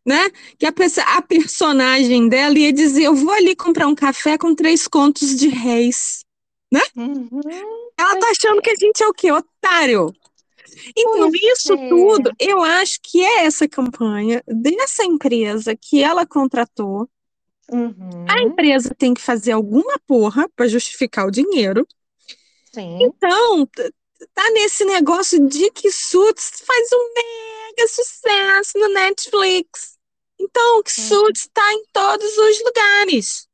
né? 0.05 0.29
Que 0.57 0.65
a, 0.65 0.73
a 1.17 1.21
personagem 1.21 2.27
dela 2.27 2.57
ia 2.57 2.73
dizer: 2.73 3.03
Eu 3.03 3.15
vou 3.15 3.31
ali 3.31 3.55
comprar 3.55 3.87
um 3.87 3.95
café 3.95 4.37
com 4.37 4.55
três 4.55 4.87
contos 4.87 5.35
de 5.35 5.49
réis. 5.49 6.25
Uhum. 6.95 7.29
Ela 7.97 8.19
tá 8.19 8.29
achando 8.29 8.61
que 8.61 8.69
a 8.69 8.75
gente 8.75 9.01
é 9.03 9.07
o 9.07 9.13
quê? 9.13 9.31
Otário. 9.31 10.13
Então, 10.95 11.29
Pois 11.29 11.41
isso 11.41 11.73
é. 11.73 11.89
tudo, 11.89 12.31
eu 12.39 12.61
acho 12.61 12.99
que 13.01 13.21
é 13.23 13.45
essa 13.45 13.67
campanha 13.67 14.43
dessa 14.47 15.03
empresa 15.03 15.75
que 15.75 16.01
ela 16.03 16.25
contratou. 16.25 17.09
A 17.69 17.75
Uhum. 17.75 18.25
empresa 18.47 18.95
tem 18.97 19.13
que 19.13 19.21
fazer 19.21 19.51
alguma 19.51 19.99
porra 20.07 20.47
para 20.55 20.67
justificar 20.67 21.27
o 21.27 21.31
dinheiro. 21.31 21.85
Sim. 22.73 22.99
Então, 23.01 23.67
tá 24.33 24.49
nesse 24.51 24.85
negócio 24.85 25.47
de 25.47 25.69
que 25.71 25.91
Suits 25.91 26.61
faz 26.65 26.89
um 26.93 27.13
mega 27.13 27.87
sucesso 27.87 28.77
no 28.79 28.89
Netflix. 28.89 29.97
Então, 30.39 30.83
que 30.83 30.91
Uhum. 31.01 31.07
Suits 31.07 31.49
tá 31.53 31.73
em 31.73 31.83
todos 31.91 32.37
os 32.37 32.63
lugares. 32.63 33.47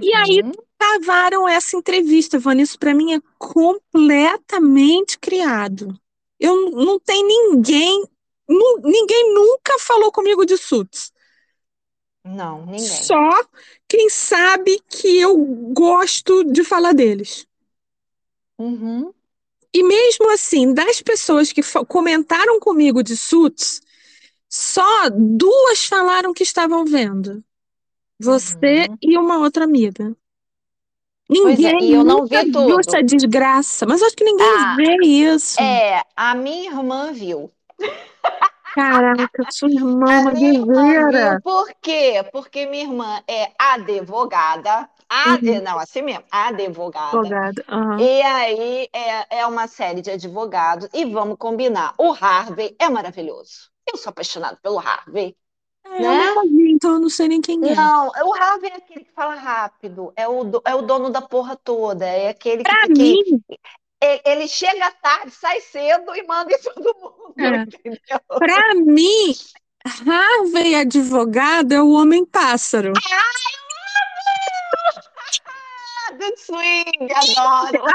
E 0.00 0.14
aí, 0.14 0.42
Uhum. 0.42 0.52
cavaram 0.78 1.48
essa 1.48 1.76
entrevista, 1.76 2.38
Vânia. 2.38 2.62
Isso 2.62 2.78
para 2.78 2.94
mim 2.94 3.14
é 3.14 3.20
completamente 3.38 5.18
criado. 5.18 5.94
Eu 6.38 6.70
não 6.70 6.98
tem 6.98 7.22
ninguém, 7.26 8.04
nu- 8.48 8.80
ninguém 8.82 9.34
nunca 9.34 9.78
falou 9.78 10.10
comigo 10.10 10.44
de 10.46 10.56
Suits. 10.56 11.12
Não, 12.24 12.64
ninguém. 12.66 12.86
Só 12.86 13.44
quem 13.88 14.08
sabe 14.08 14.80
que 14.88 15.18
eu 15.18 15.36
gosto 15.72 16.44
de 16.44 16.64
falar 16.64 16.92
deles. 16.94 17.46
Uhum. 18.58 19.12
E 19.74 19.82
mesmo 19.82 20.30
assim, 20.32 20.74
das 20.74 21.00
pessoas 21.02 21.52
que 21.52 21.62
comentaram 21.86 22.58
comigo 22.60 23.02
de 23.02 23.16
Suits, 23.16 23.80
só 24.48 25.10
duas 25.10 25.86
falaram 25.86 26.32
que 26.34 26.44
estavam 26.44 26.84
vendo. 26.84 27.44
Você 28.20 28.88
Uhum. 28.88 28.98
e 29.02 29.18
uma 29.18 29.38
outra 29.38 29.64
amiga. 29.64 30.16
É, 31.42 31.54
Ninguém 31.54 31.90
e 31.90 31.92
eu 31.94 32.04
não 32.04 32.26
vi 32.26 32.44
tudo. 32.52 32.76
essa 32.80 33.02
desgraça, 33.02 33.86
mas 33.86 34.02
acho 34.02 34.16
que 34.16 34.24
ninguém 34.24 34.56
Ah, 34.56 34.76
vê 34.76 34.96
isso. 35.06 35.62
É, 35.62 36.04
a 36.16 36.34
minha 36.34 36.70
irmã 36.70 37.12
viu. 37.12 37.52
Caraca, 38.74 39.44
sua 39.48 39.70
irmã 39.70 40.12
é 40.14 40.18
A 40.18 40.20
uma 40.20 40.32
minha 40.32 40.50
irmã 40.60 40.94
guerreira. 40.94 41.40
por 41.42 41.72
quê? 41.80 42.22
Porque 42.32 42.66
minha 42.66 42.84
irmã 42.84 43.22
é 43.28 43.52
advogada, 43.58 44.88
ade, 45.10 45.60
Uhum, 45.60 45.62
não, 45.62 45.78
assim 45.78 46.02
mesmo, 46.02 46.24
advogada. 46.32 47.38
advogada. 47.38 47.62
aham. 47.68 48.08
E 48.08 48.22
aí 48.22 48.88
é, 48.94 49.40
é 49.40 49.46
uma 49.46 49.68
série 49.68 50.02
de 50.02 50.10
advogados, 50.12 50.88
e 50.94 51.04
vamos 51.06 51.36
combinar, 51.38 51.94
o 51.98 52.12
Harvey 52.12 52.76
é 52.80 52.88
maravilhoso. 52.90 53.70
Eu 53.86 53.98
sou 53.98 54.10
apaixonada 54.10 54.58
pelo 54.62 54.78
Harvey, 54.80 55.36
É, 55.84 56.06
eu 56.06 56.14
né? 56.14 56.16
nunca 56.16 56.40
vi, 56.46 56.72
então 56.72 56.94
eu 56.94 57.00
não 57.00 57.08
sei 57.10 57.28
nem 57.28 57.40
quem 57.40 57.70
é. 57.70 57.76
Não, 57.76 58.08
o 58.08 58.34
Harvey 58.34 58.70
é 58.70 58.76
aquele 58.76 59.04
que 59.04 59.12
fala 59.12 59.34
rápido, 59.34 60.12
é 60.16 60.26
o, 60.26 60.44
do- 60.44 60.62
é 60.66 60.74
o 60.74 60.80
dono 60.82 61.10
da 61.10 61.20
porra 61.20 61.56
toda, 61.56 62.06
é 62.06 62.28
aquele 62.28 62.64
que, 62.64 62.76
Pra 62.76 62.86
que 62.88 63.02
mim, 63.02 63.42
ele, 64.00 64.22
ele 64.26 64.48
chega 64.48 64.90
tarde, 64.92 65.30
sai 65.32 65.60
cedo 65.60 66.14
e 66.16 66.24
manda 66.26 66.52
em 66.52 66.58
todo 66.62 66.94
mundo, 67.00 67.36
é, 67.44 67.66
pra 68.38 68.74
mim, 68.76 69.34
Harvey 69.86 70.74
advogado 70.74 71.72
é 71.72 71.82
o 71.82 71.90
homem 71.90 72.24
pássaro. 72.24 73.02
Ah, 73.12 73.59
do 76.10 76.36
swing, 76.36 77.12
adoro. 77.12 77.84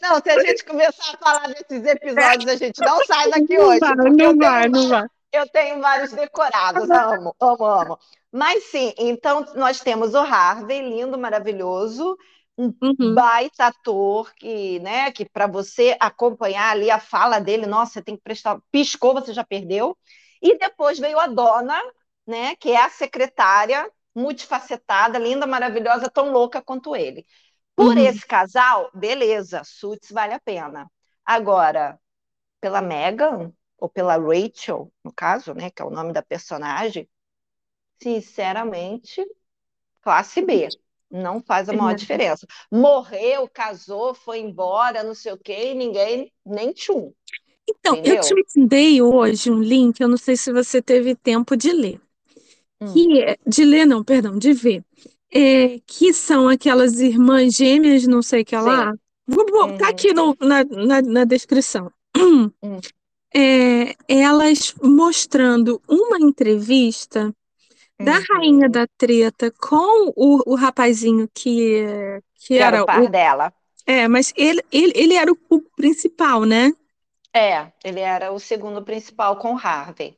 Não, 0.00 0.20
se 0.20 0.30
a 0.30 0.40
gente 0.40 0.64
começar 0.64 1.14
a 1.14 1.18
falar 1.18 1.48
desses 1.48 1.84
episódios, 1.84 2.48
a 2.48 2.56
gente 2.56 2.82
não 2.82 3.00
sai 3.02 3.28
daqui 3.28 3.56
Não 3.56 3.58
hoje, 3.58 3.78
vai, 3.78 3.96
não 3.96 4.36
vai, 4.36 4.36
tenho, 4.36 4.68
não 4.68 4.88
vai. 4.88 5.06
eu 5.32 5.48
tenho 5.50 5.80
vários 5.80 6.12
decorados, 6.12 6.90
amo, 6.90 7.34
amo, 7.40 7.64
amo. 7.64 7.98
Mas 8.32 8.64
sim, 8.64 8.92
então 8.98 9.44
nós 9.54 9.80
temos 9.80 10.14
o 10.14 10.18
Harvey, 10.18 10.80
lindo, 10.82 11.18
maravilhoso, 11.18 12.16
um 12.58 12.74
Uhum. 12.82 13.14
baita 13.14 13.66
ator 13.66 14.32
que, 14.34 14.78
né, 14.80 15.10
que 15.12 15.24
para 15.28 15.46
você 15.46 15.96
acompanhar 16.00 16.70
ali 16.70 16.90
a 16.90 16.98
fala 17.00 17.38
dele, 17.40 17.66
nossa, 17.66 17.94
você 17.94 18.02
tem 18.02 18.16
que 18.16 18.22
prestar, 18.22 18.60
piscou, 18.70 19.14
você 19.14 19.32
já 19.32 19.44
perdeu. 19.44 19.96
E 20.42 20.58
depois 20.58 20.98
veio 20.98 21.18
a 21.18 21.26
Dona, 21.26 21.80
né, 22.26 22.54
que 22.56 22.70
é 22.70 22.82
a 22.82 22.90
secretária, 22.90 23.88
multifacetada, 24.14 25.18
linda, 25.18 25.46
maravilhosa, 25.46 26.10
tão 26.10 26.32
louca 26.32 26.62
quanto 26.62 26.96
ele. 26.96 27.26
Por 27.76 27.96
Uhum. 27.96 27.98
esse 27.98 28.26
casal, 28.26 28.90
beleza, 28.94 29.62
Suits 29.64 30.10
vale 30.12 30.34
a 30.34 30.40
pena. 30.40 30.90
Agora, 31.24 31.98
pela 32.60 32.82
Megan, 32.82 33.52
ou 33.78 33.88
pela 33.88 34.16
Rachel, 34.18 34.92
no 35.04 35.12
caso, 35.12 35.54
né, 35.54 35.70
que 35.70 35.82
é 35.82 35.84
o 35.84 35.90
nome 35.90 36.12
da 36.12 36.22
personagem, 36.22 37.08
sinceramente, 38.02 39.24
classe 40.02 40.42
B. 40.42 40.76
Não 41.10 41.42
faz 41.42 41.68
a 41.68 41.74
maior 41.74 41.94
É. 41.94 41.96
diferença. 41.96 42.46
Morreu, 42.72 43.48
casou, 43.48 44.14
foi 44.14 44.40
embora, 44.40 45.02
não 45.04 45.14
sei 45.14 45.32
o 45.32 45.38
quê, 45.38 45.72
e 45.72 45.74
ninguém 45.74 46.32
nem 46.46 46.72
tchum, 46.72 47.12
Então, 47.68 47.98
eu 48.04 48.16
te 48.18 48.34
entendeu? 48.34 48.44
mandei 48.56 49.00
hoje 49.02 49.50
um 49.50 49.60
link, 49.62 50.00
eu 50.00 50.08
não 50.08 50.16
sei 50.16 50.36
se 50.36 50.52
você 50.52 50.82
teve 50.82 51.14
tempo 51.14 51.56
de 51.56 51.72
ler. 51.72 52.00
Hum, 52.80 53.02
Que 53.02 53.22
é- 53.22 53.38
de 53.46 53.64
ler, 53.64 53.86
não, 53.86 54.02
perdão, 54.04 54.38
de 54.38 54.52
ver. 54.52 54.84
É, 55.32 55.78
que 55.86 56.12
são 56.12 56.48
aquelas 56.48 57.00
irmãs 57.00 57.54
gêmeas, 57.54 58.06
não 58.06 58.22
sei 58.22 58.42
o 58.42 58.44
que 58.44 58.56
lá. 58.56 58.92
Vou 59.26 59.46
botar 59.46 59.88
Uhum, 59.88 59.90
aqui 59.90 60.12
no- 60.12 60.36
na, 60.40 60.64
na, 60.64 61.02
na 61.02 61.24
descrição. 61.24 61.92
hum, 62.62 62.84
É, 63.34 63.94
elas 64.08 64.74
mostrando 64.82 65.80
uma 65.88 66.18
entrevista 66.20 67.34
da 68.00 68.14
rainha 68.30 68.68
uhum. 68.68 68.70
da 68.70 68.86
treta 68.98 69.50
com 69.52 70.12
o, 70.16 70.52
o 70.52 70.56
rapazinho 70.56 71.28
que, 71.34 71.84
que 72.36 72.54
Que 72.54 72.62
era 72.62 72.76
era 72.76 72.76
o 72.76 72.80
o. 72.84 72.86
par 72.88 73.08
dela. 73.08 73.52
É, 73.86 74.08
mas 74.08 74.32
ele, 74.36 74.62
ele, 74.72 74.92
ele 74.96 75.14
era 75.14 75.32
o, 75.32 75.38
o 75.50 75.60
principal, 75.76 76.44
né? 76.44 76.72
É, 77.34 77.72
ele 77.84 77.98
era 78.00 78.30
o 78.32 78.38
segundo 78.38 78.84
principal 78.84 79.36
com 79.38 79.56
Harvey. 79.58 80.16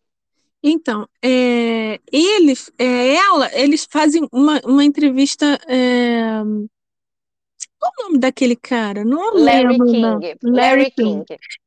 Então, 0.63 1.09
é, 1.21 1.99
eles, 2.13 2.71
é, 2.79 3.15
ela, 3.17 3.51
eles 3.53 3.87
fazem 3.91 4.29
uma, 4.33 4.61
uma 4.65 4.85
entrevista. 4.85 5.59
É, 5.67 6.41
qual 7.79 7.93
o 7.99 8.03
nome 8.05 8.19
daquele 8.19 8.55
cara? 8.55 9.05
Não 9.05 9.35
Larry 9.35 9.67
lembro, 9.67 9.87
King. 9.87 10.01
não. 10.01 10.21
Larry 10.45 10.91
King. 10.93 11.25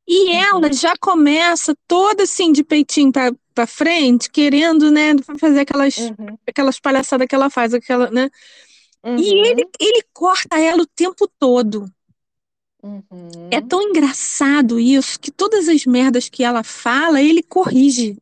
E 0.08 0.30
Uhum. 0.30 0.32
ela 0.32 0.72
já 0.72 0.94
começa 0.98 1.76
toda 1.86 2.22
assim 2.22 2.52
de 2.52 2.64
peitinho 2.64 3.12
pra, 3.12 3.32
pra 3.54 3.66
frente, 3.66 4.30
querendo, 4.30 4.90
né, 4.90 5.10
fazer 5.38 5.60
aquelas, 5.60 5.98
Uhum. 5.98 6.38
aquelas 6.48 6.80
palhaçadas 6.80 7.26
que 7.26 7.34
ela 7.34 7.50
faz, 7.50 7.74
aquela, 7.74 8.10
né? 8.10 8.30
E 9.04 9.08
Uhum. 9.08 9.44
ele, 9.44 9.68
ele 9.78 10.02
corta 10.14 10.58
ela 10.58 10.82
o 10.82 10.86
tempo 10.86 11.28
todo. 11.38 11.86
Uhum. 12.82 13.02
É 13.50 13.60
tão 13.60 13.82
engraçado 13.82 14.78
isso 14.80 15.18
que 15.20 15.30
todas 15.30 15.68
as 15.68 15.84
merdas 15.84 16.28
que 16.28 16.42
ela 16.42 16.62
fala, 16.62 17.20
ele 17.20 17.42
corrige. 17.42 18.16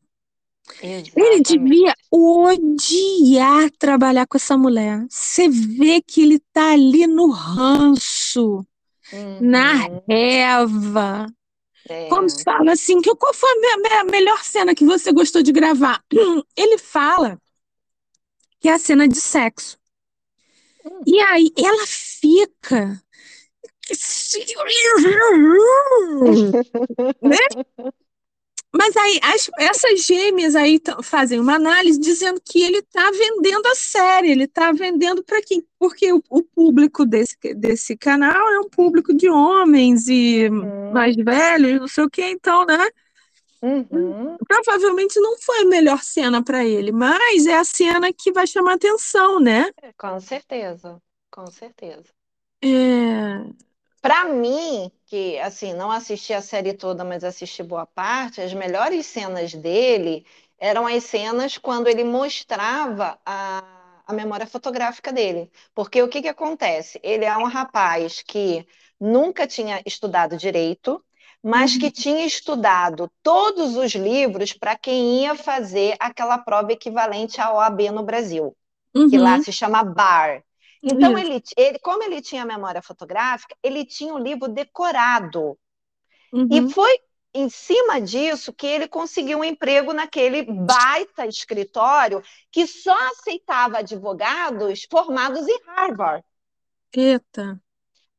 Ele 0.83 0.93
Exatamente. 1.03 1.59
devia 1.59 1.95
odiar 2.11 3.71
trabalhar 3.79 4.27
com 4.27 4.37
essa 4.37 4.57
mulher. 4.57 5.05
Você 5.11 5.49
vê 5.49 6.01
que 6.01 6.23
ele 6.23 6.39
tá 6.53 6.73
ali 6.73 7.07
no 7.07 7.31
ranço, 7.31 8.67
na 9.41 9.87
Uhum. 9.89 10.03
reva. 10.09 11.27
É. 11.89 12.09
Quando 12.09 12.31
fala 12.43 12.73
assim, 12.73 13.01
que, 13.03 13.15
qual 13.15 13.35
foi 13.35 13.51
a 13.51 13.55
me- 13.57 13.77
me- 14.05 14.11
melhor 14.11 14.43
cena 14.43 14.75
que 14.75 14.85
você 14.87 15.13
gostou 15.13 15.43
de 15.43 15.53
gravar? 15.53 16.03
Ele 16.57 16.79
fala 16.79 17.39
que 18.59 18.69
é 18.69 18.73
a 18.73 18.79
cena 18.79 19.07
de 19.07 19.21
sexo. 19.21 19.79
Hum. 20.85 21.03
E 21.07 21.21
aí 21.21 21.53
ela 21.59 21.87
fica. 21.87 23.03
Né? 27.23 27.37
Mas 28.77 28.97
aí 28.97 29.21
as- 29.23 29.51
essas 29.59 30.05
gêmeas 30.05 30.57
aí 30.57 30.81
fazem 31.03 31.39
uma 31.41 31.55
análise 31.55 31.99
dizendo 32.01 32.41
que 32.45 32.61
ele 32.63 32.79
está 32.79 33.11
vendendo 33.11 33.67
a 33.67 33.75
série, 33.75 34.31
ele 34.33 34.45
está 34.45 34.73
vendendo 34.73 35.23
para 35.23 35.41
quem? 35.43 35.65
Porque 35.79 36.13
o, 36.13 36.23
o 36.29 36.43
público 36.43 37.07
desse, 37.07 37.37
desse 37.55 37.97
canal 37.97 38.49
é 38.53 38.59
um 38.61 38.69
público 38.69 39.15
de 39.15 39.29
homens 39.31 40.09
e 40.09 40.49
Uhum. 40.51 40.93
mais 40.93 41.15
velhos, 41.17 41.81
não 41.81 41.89
sei 41.89 42.05
o 42.05 42.11
que, 42.11 42.23
então, 42.23 42.67
né? 42.67 42.79
Uhum. 43.63 44.39
Provavelmente 44.49 45.19
não 45.21 45.37
foi 45.39 45.61
a 45.63 45.65
melhor 45.67 46.03
cena 46.03 46.43
para 46.43 46.65
ele, 46.65 46.93
mas 46.93 47.47
é 47.47 47.57
a 47.57 47.65
cena 47.65 48.13
que 48.13 48.33
vai 48.33 48.47
chamar 48.47 48.75
atenção, 48.75 49.39
né? 49.41 49.71
Com 49.97 50.21
certeza, 50.21 51.01
com 51.31 51.47
certeza. 51.47 52.13
É, 52.63 53.55
Para 54.05 54.27
mim, 54.27 54.91
que 55.07 55.39
assim, 55.41 55.73
não 55.73 55.91
assisti 55.91 56.33
a 56.35 56.43
série 56.43 56.75
toda, 56.75 57.03
mas 57.05 57.25
assisti 57.25 57.63
boa 57.63 57.87
parte, 57.87 58.41
as 58.41 58.53
melhores 58.53 59.07
cenas 59.07 59.55
dele 59.55 60.27
eram 60.59 60.87
as 60.87 61.05
cenas 61.05 61.57
quando 61.59 61.89
ele 61.89 62.05
mostrava 62.05 63.19
a, 63.25 63.65
a 64.07 64.13
memória 64.13 64.47
fotográfica 64.47 65.11
dele. 65.13 65.51
Porque 65.75 66.03
o 66.03 66.09
que 66.09 66.21
que 66.23 66.29
acontece? 66.29 67.01
Ele 67.03 67.25
é 67.25 67.37
um 67.37 67.47
rapaz 67.47 68.23
que 68.23 68.67
nunca 69.01 69.47
tinha 69.47 69.83
estudado 69.87 70.37
direito, 70.37 71.03
mas 71.43 71.77
que 71.77 71.91
tinha 71.91 72.27
estudado 72.27 73.11
todos 73.23 73.75
os 73.77 73.93
livros 73.95 74.53
para 74.53 74.77
quem 74.77 75.23
ia 75.23 75.35
fazer 75.35 75.97
aquela 75.99 76.37
prova 76.39 76.73
equivalente 76.73 77.41
à 77.41 77.53
OAB 77.55 77.91
no 77.91 78.03
Brasil 78.05 78.55
que 79.07 79.19
lá 79.19 79.39
uhum, 79.39 79.41
se 79.41 79.53
chama 79.53 79.83
bar. 79.85 80.43
Então, 80.89 81.17
ele, 81.19 81.43
ele, 81.57 81.79
como 81.81 82.03
ele 82.03 82.21
tinha 82.23 82.45
memória 82.45 82.83
fotográfica, 82.83 83.57
ele 83.63 83.85
tinha 83.85 84.15
o 84.15 84.19
livro 84.19 84.49
decorado. 84.49 85.59
E 86.51 86.63
uhum, 86.63 86.63
foi 86.63 86.99
em 87.35 87.49
cima 87.51 88.01
disso 88.01 88.53
que 88.53 88.67
ele 88.67 88.89
conseguiu 88.89 89.39
um 89.41 89.45
emprego 89.45 89.93
naquele 89.93 90.43
baita 90.45 91.27
escritório 91.27 92.23
que 92.51 92.67
só 92.67 92.97
aceitava 93.11 93.79
advogados 93.79 94.87
formados 94.91 95.47
em 95.49 95.61
Harvard. 95.67 96.25
eita, 96.93 97.45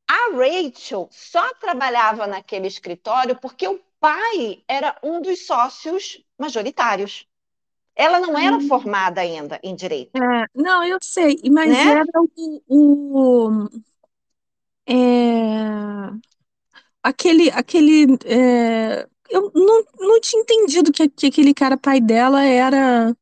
A 0.10 0.32
Rachel 0.36 1.08
só 1.12 1.54
trabalhava 1.56 2.26
naquele 2.28 2.68
escritório 2.68 3.40
porque 3.40 3.68
o 3.68 3.80
pai 4.00 4.64
era 4.68 4.98
um 5.04 5.22
dos 5.22 5.46
sócios 5.46 6.24
majoritários. 6.40 7.28
Ela 7.96 8.20
não 8.20 8.38
era 8.38 8.60
Hum. 8.60 8.62
formada 8.62 9.22
ainda 9.22 9.60
em 9.64 9.76
direito, 9.76 10.14
É, 10.16 10.46
não, 10.56 10.84
eu 10.86 10.98
sei, 11.04 11.36
mas 11.52 11.84
né? 11.84 11.86
era 11.86 12.06
o, 12.38 12.62
o 12.70 13.70
é, 14.88 16.12
aquele, 17.04 17.50
aquele, 17.52 18.06
é, 18.26 19.08
eu 19.30 19.52
não, 19.54 19.86
não 20.00 20.22
tinha 20.22 20.42
entendido 20.42 20.92
que, 20.92 21.10
que 21.10 21.28
aquele 21.28 21.54
cara 21.54 21.78
pai 21.78 22.00
dela 22.02 22.44
era, 22.44 23.16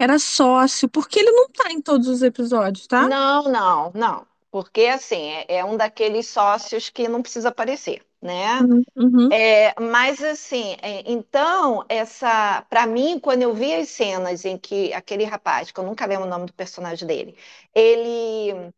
era 0.00 0.18
sócio, 0.18 0.88
porque 0.88 1.20
ele 1.20 1.32
não 1.32 1.48
tá 1.50 1.72
em 1.72 1.80
todos 1.80 2.08
os 2.08 2.22
episódios, 2.22 2.86
tá? 2.86 3.10
Não, 3.10 3.42
não, 3.44 3.92
não. 3.94 4.26
Porque 4.52 4.86
assim, 4.86 5.30
é, 5.48 5.56
é 5.58 5.66
um 5.66 5.76
daqueles 5.78 6.28
sócios 6.28 6.90
que 6.90 7.08
não 7.08 7.22
precisa 7.22 7.50
aparecer, 7.50 8.06
né? 8.22 8.60
Uhum, 8.60 8.82
uhum, 8.96 9.34
É, 9.34 9.74
mas 9.80 10.22
assim, 10.22 10.76
é, 10.82 11.10
então, 11.10 11.84
essa, 11.88 12.62
para 12.70 12.86
mim, 12.86 13.18
quando 13.18 13.42
eu 13.42 13.54
vi 13.54 13.74
as 13.74 13.88
cenas 13.90 14.44
em 14.44 14.58
que 14.58 14.92
aquele 14.94 15.24
rapaz, 15.24 15.70
que 15.72 15.80
eu 15.80 15.84
nunca 15.84 16.06
lembro 16.06 16.26
o 16.26 16.30
nome 16.30 16.46
do 16.46 16.52
personagem 16.54 17.06
dele, 17.08 17.36
ele 17.74 18.72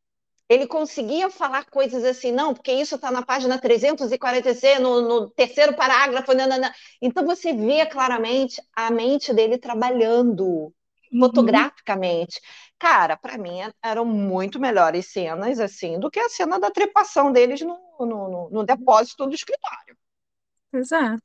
ele 0.49 0.67
conseguia 0.67 1.31
falar 1.31 1.65
coisas 1.71 2.05
assim, 2.05 2.31
não, 2.33 2.55
porque 2.55 2.73
isso 2.73 2.97
está 2.97 3.11
na 3.11 3.23
página 3.25 3.59
346, 3.59 4.81
no, 4.81 5.01
no 5.03 5.31
terceiro 5.31 5.75
parágrafo, 5.75 6.35
nanana. 6.35 6.73
Então 7.01 7.25
você 7.25 7.53
vê 7.55 7.87
claramente 7.87 8.61
a 8.75 8.91
mente 8.91 9.33
dele 9.33 9.59
trabalhando 9.59 10.73
uhum. 11.15 11.69
fotograficamente. 11.73 12.41
Cara, 12.79 13.17
para 13.17 13.39
mim 13.39 13.59
eram 13.83 14.05
muito 14.05 14.61
melhores 14.61 15.13
cenas 15.13 15.61
assim 15.61 15.99
do 15.99 16.11
que 16.11 16.21
a 16.21 16.29
cena 16.29 16.59
da 16.59 16.71
trepação 16.71 17.33
deles 17.33 17.61
no, 17.63 17.79
no, 18.01 18.51
no- 18.51 18.65
depósito 18.65 19.27
do 19.27 19.35
escritório. 19.35 19.97
É. 20.73 21.19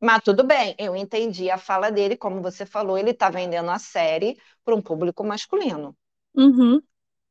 Mas 0.00 0.22
tudo 0.24 0.44
bem, 0.44 0.74
eu 0.78 0.94
entendi 0.96 1.50
a 1.50 1.58
fala 1.58 1.90
dele, 1.90 2.16
como 2.16 2.42
você 2.42 2.64
falou, 2.66 2.96
ele 2.98 3.10
está 3.10 3.30
vendendo 3.30 3.70
a 3.70 3.78
série 3.78 4.36
para 4.64 4.74
um 4.74 4.82
público 4.82 5.24
masculino. 5.24 5.96
Uhum, 6.34 6.82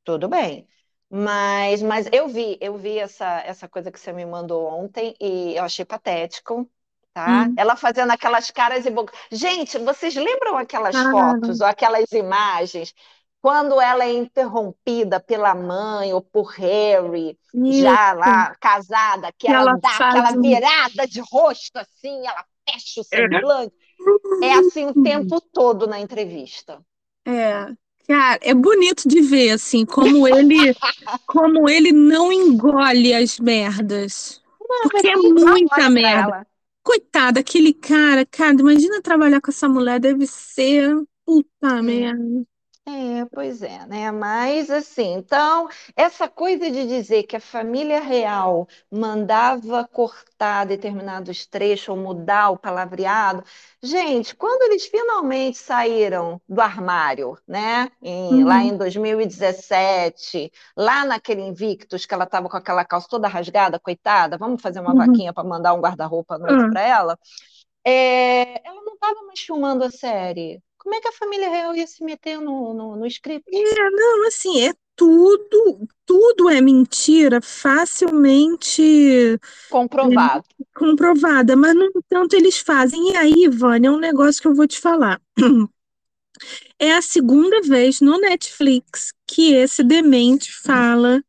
Tudo 0.03 0.27
bem. 0.29 0.67
Mas, 1.09 1.81
mas 1.81 2.07
eu 2.11 2.27
vi, 2.27 2.57
eu 2.61 2.77
vi 2.77 2.97
essa, 2.97 3.25
essa 3.41 3.69
coisa 3.69 3.91
que 3.91 3.99
você 3.99 4.11
me 4.11 4.25
mandou 4.25 4.65
ontem 4.67 5.15
e 5.21 5.55
eu 5.55 5.63
achei 5.63 5.85
patético, 5.85 6.69
tá? 7.15 7.47
uhum. 7.47 7.53
Ela 7.57 7.75
fazendo 7.77 8.11
aquelas 8.11 8.51
caras 8.51 8.85
e 8.85 8.91
bocas. 8.91 9.17
Gente, 9.31 9.79
vocês 9.79 10.15
lembram 10.15 10.57
aquelas 10.57 10.95
Ah, 10.95 11.11
fotos 11.11 11.61
ou 11.61 11.67
aquelas 11.67 12.11
imagens 12.11 12.93
quando 13.41 13.79
ela 13.79 14.03
é 14.03 14.11
interrompida 14.11 15.19
pela 15.19 15.53
mãe 15.53 16.13
ou 16.13 16.21
por 16.21 16.51
Harry, 16.53 17.37
já 17.69 18.11
isso, 18.11 18.15
lá 18.15 18.55
casada, 18.59 19.31
que 19.37 19.47
que 19.47 19.53
ela 19.53 19.61
ela 19.61 19.77
dá 19.79 19.97
aquela 19.99 20.31
um... 20.31 20.41
virada 20.41 21.07
de 21.07 21.21
rosto 21.21 21.77
assim, 21.77 22.27
ela 22.27 22.43
fecha 22.67 23.01
o 23.01 23.03
semblante. 23.03 23.75
É 24.41 24.53
assim 24.53 24.87
o 24.87 24.95
tempo 24.95 25.39
todo 25.39 25.87
na 25.87 25.99
entrevista. 25.99 26.83
É, 27.27 27.67
cara, 28.07 28.39
é 28.41 28.53
bonito 28.53 29.07
de 29.07 29.21
ver, 29.21 29.51
assim, 29.51 29.85
como 29.85 30.27
ele, 30.27 30.75
como 31.27 31.69
ele 31.69 31.91
não 31.91 32.31
engole 32.31 33.13
as 33.13 33.39
merdas. 33.39 34.41
Não, 34.59 34.89
Porque 34.89 35.07
é 35.07 35.15
muita 35.15 35.89
merda. 35.89 36.47
Ela. 36.85 36.95
Coitado, 36.99 37.39
aquele 37.39 37.73
cara, 37.73 38.25
cara, 38.25 38.55
imagina 38.59 39.01
trabalhar 39.01 39.41
com 39.41 39.51
essa 39.51 39.67
mulher, 39.67 39.99
deve 39.99 40.27
ser 40.27 40.95
puta 41.25 41.81
É. 41.81 41.81
merda. 41.81 42.45
É, 42.87 43.25
pois 43.33 43.63
é, 43.63 43.83
né? 43.87 44.11
Mas 44.11 44.69
assim, 44.69 45.13
então, 45.13 45.67
essa 45.95 46.27
coisa 46.29 46.69
de 46.69 46.85
dizer 46.87 47.23
que 47.23 47.35
a 47.35 47.39
família 47.39 47.99
real 47.99 48.67
mandava 48.91 49.87
cortar 49.87 50.65
determinados 50.67 51.47
trechos 51.47 51.89
ou 51.89 51.97
mudar 51.97 52.51
o 52.51 52.57
palavreado, 52.59 53.43
gente, 53.81 54.35
quando 54.35 54.61
eles 54.71 54.85
finalmente 54.85 55.57
saíram 55.57 56.39
do 56.47 56.61
armário, 56.61 57.35
né? 57.47 57.89
Em- 58.03 58.43
lá 58.43 58.61
Uhum, 58.61 58.63
em 58.63 58.77
2017, 58.77 60.51
lá 60.77 61.03
naquele 61.05 61.41
Invictus, 61.41 62.05
que 62.05 62.13
ela 62.13 62.25
estava 62.25 62.47
com 62.47 62.55
aquela 62.57 62.85
calça 62.85 63.07
toda 63.09 63.27
rasgada, 63.27 63.79
coitada, 63.79 64.37
vamos 64.37 64.61
fazer 64.61 64.79
uma 64.79 64.93
uhum, 64.93 64.93
vaquinha 64.93 65.33
para 65.33 65.43
mandar 65.43 65.73
um 65.73 65.79
guarda-roupa 65.81 66.37
novo 66.37 66.59
ah. 66.59 66.69
para 66.69 66.81
ela. 66.81 67.17
É, 67.83 68.67
ela 68.67 68.81
não 68.83 68.93
estava 68.95 69.23
mais 69.23 69.39
filmando 69.41 69.83
a 69.83 69.91
série. 69.91 70.61
Como 70.85 70.93
é 70.93 71.01
que 71.01 71.07
a 71.07 71.11
família 71.13 71.49
real 71.49 71.75
ia 71.75 71.87
se 71.87 72.03
meter 72.03 72.39
no, 72.39 72.71
no, 72.71 72.95
no 72.95 73.07
script? 73.07 73.49
É, 73.51 73.89
não, 73.89 74.27
assim, 74.27 74.61
é 74.61 74.71
tudo, 74.95 75.87
tudo 76.05 76.47
é 76.47 76.61
mentira 76.61 77.41
facilmente 77.41 78.83
é, 79.33 79.39
Comprovado. 79.71 80.45
comprovada, 80.75 81.55
mas 81.55 81.73
no 81.73 81.85
entanto 81.85 82.35
eles 82.35 82.59
fazem. 82.59 83.13
E 83.13 83.17
aí, 83.17 83.47
Vânia, 83.49 83.87
é 83.87 83.91
um 83.91 83.97
negócio 83.97 84.39
que 84.39 84.47
eu 84.47 84.53
vou 84.53 84.67
te 84.67 84.79
falar. 84.79 85.19
É 86.77 86.91
a 86.93 87.01
segunda 87.01 87.61
vez 87.61 88.01
no 88.01 88.19
Netflix 88.19 89.13
que 89.25 89.53
esse 89.53 89.81
demente 89.81 90.51
fala 90.51 91.23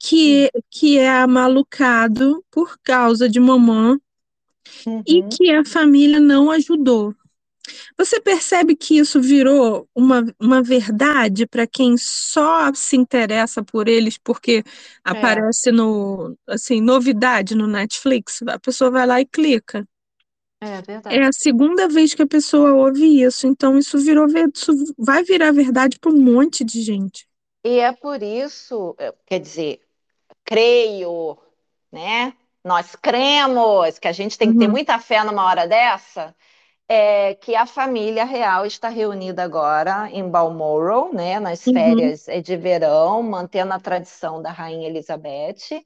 que, 0.00 0.50
que 0.68 0.98
é 0.98 1.08
amalucado 1.08 2.44
por 2.50 2.76
causa 2.82 3.28
de 3.28 3.38
mamã 3.38 4.00
e 5.06 5.20
Uhum. 5.20 5.28
que 5.28 5.50
a 5.50 5.64
família 5.64 6.20
não 6.20 6.50
ajudou. 6.50 7.14
Você 7.98 8.20
percebe 8.20 8.74
que 8.76 8.98
isso 8.98 9.20
virou 9.20 9.88
uma, 9.94 10.24
uma 10.40 10.62
verdade 10.62 11.46
para 11.46 11.66
quem 11.66 11.96
só 11.98 12.72
se 12.74 12.96
interessa 12.96 13.62
por 13.64 13.88
eles 13.88 14.18
porque 14.18 14.62
aparece 15.04 15.72
no, 15.72 16.36
assim, 16.48 16.80
novidade 16.80 17.54
no 17.54 17.66
Netflix? 17.66 18.42
A 18.48 18.58
pessoa 18.58 18.90
vai 18.90 19.06
lá 19.06 19.20
e 19.20 19.26
clica. 19.26 19.86
É 20.60 20.80
verdade. 20.82 21.10
É 21.10 21.22
a 21.26 21.32
segunda 21.32 21.86
vez 21.88 22.14
que 22.14 22.22
a 22.22 22.26
pessoa 22.26 22.72
ouve 22.72 23.22
isso, 23.22 23.46
então 23.46 23.76
isso 23.78 23.98
virou, 23.98 24.26
isso 24.54 24.72
vai 24.98 25.22
virar 25.22 25.52
verdade 25.52 25.98
para 25.98 26.10
um 26.12 26.16
monte 26.20 26.64
de 26.64 26.80
gente. 26.82 27.26
E 27.64 27.78
é 27.80 27.92
por 27.92 28.22
isso, 28.22 28.96
eh, 28.98 29.12
quer 29.26 29.40
dizer, 29.40 29.80
creio, 30.44 31.38
né? 31.92 32.34
Nós 32.64 32.96
cremos 32.96 33.98
que 33.98 34.08
a 34.08 34.12
gente 34.12 34.38
tem 34.38 34.52
que 34.52 34.58
ter 34.58 34.68
Uhum. 34.68 34.70
muita 34.70 34.98
fé 35.00 35.24
numa 35.24 35.44
hora 35.46 35.66
dessa, 35.68 36.36
é 36.90 37.34
que 37.36 37.54
a 37.56 37.66
família 37.66 38.24
real 38.24 38.66
está 38.66 38.88
reunida 38.88 39.44
agora 39.44 40.10
em 40.10 40.28
Balmoral, 40.28 41.12
né? 41.14 41.40
Nas 41.40 41.66
Uhum. 41.66 41.70
férias 41.70 42.28
eh, 42.28 42.40
de 42.42 42.56
verão, 42.56 43.22
mantendo 43.22 43.72
a 43.74 43.80
tradição 43.80 44.42
da 44.42 44.50
Rainha 44.52 44.88
Elizabeth. 44.88 45.84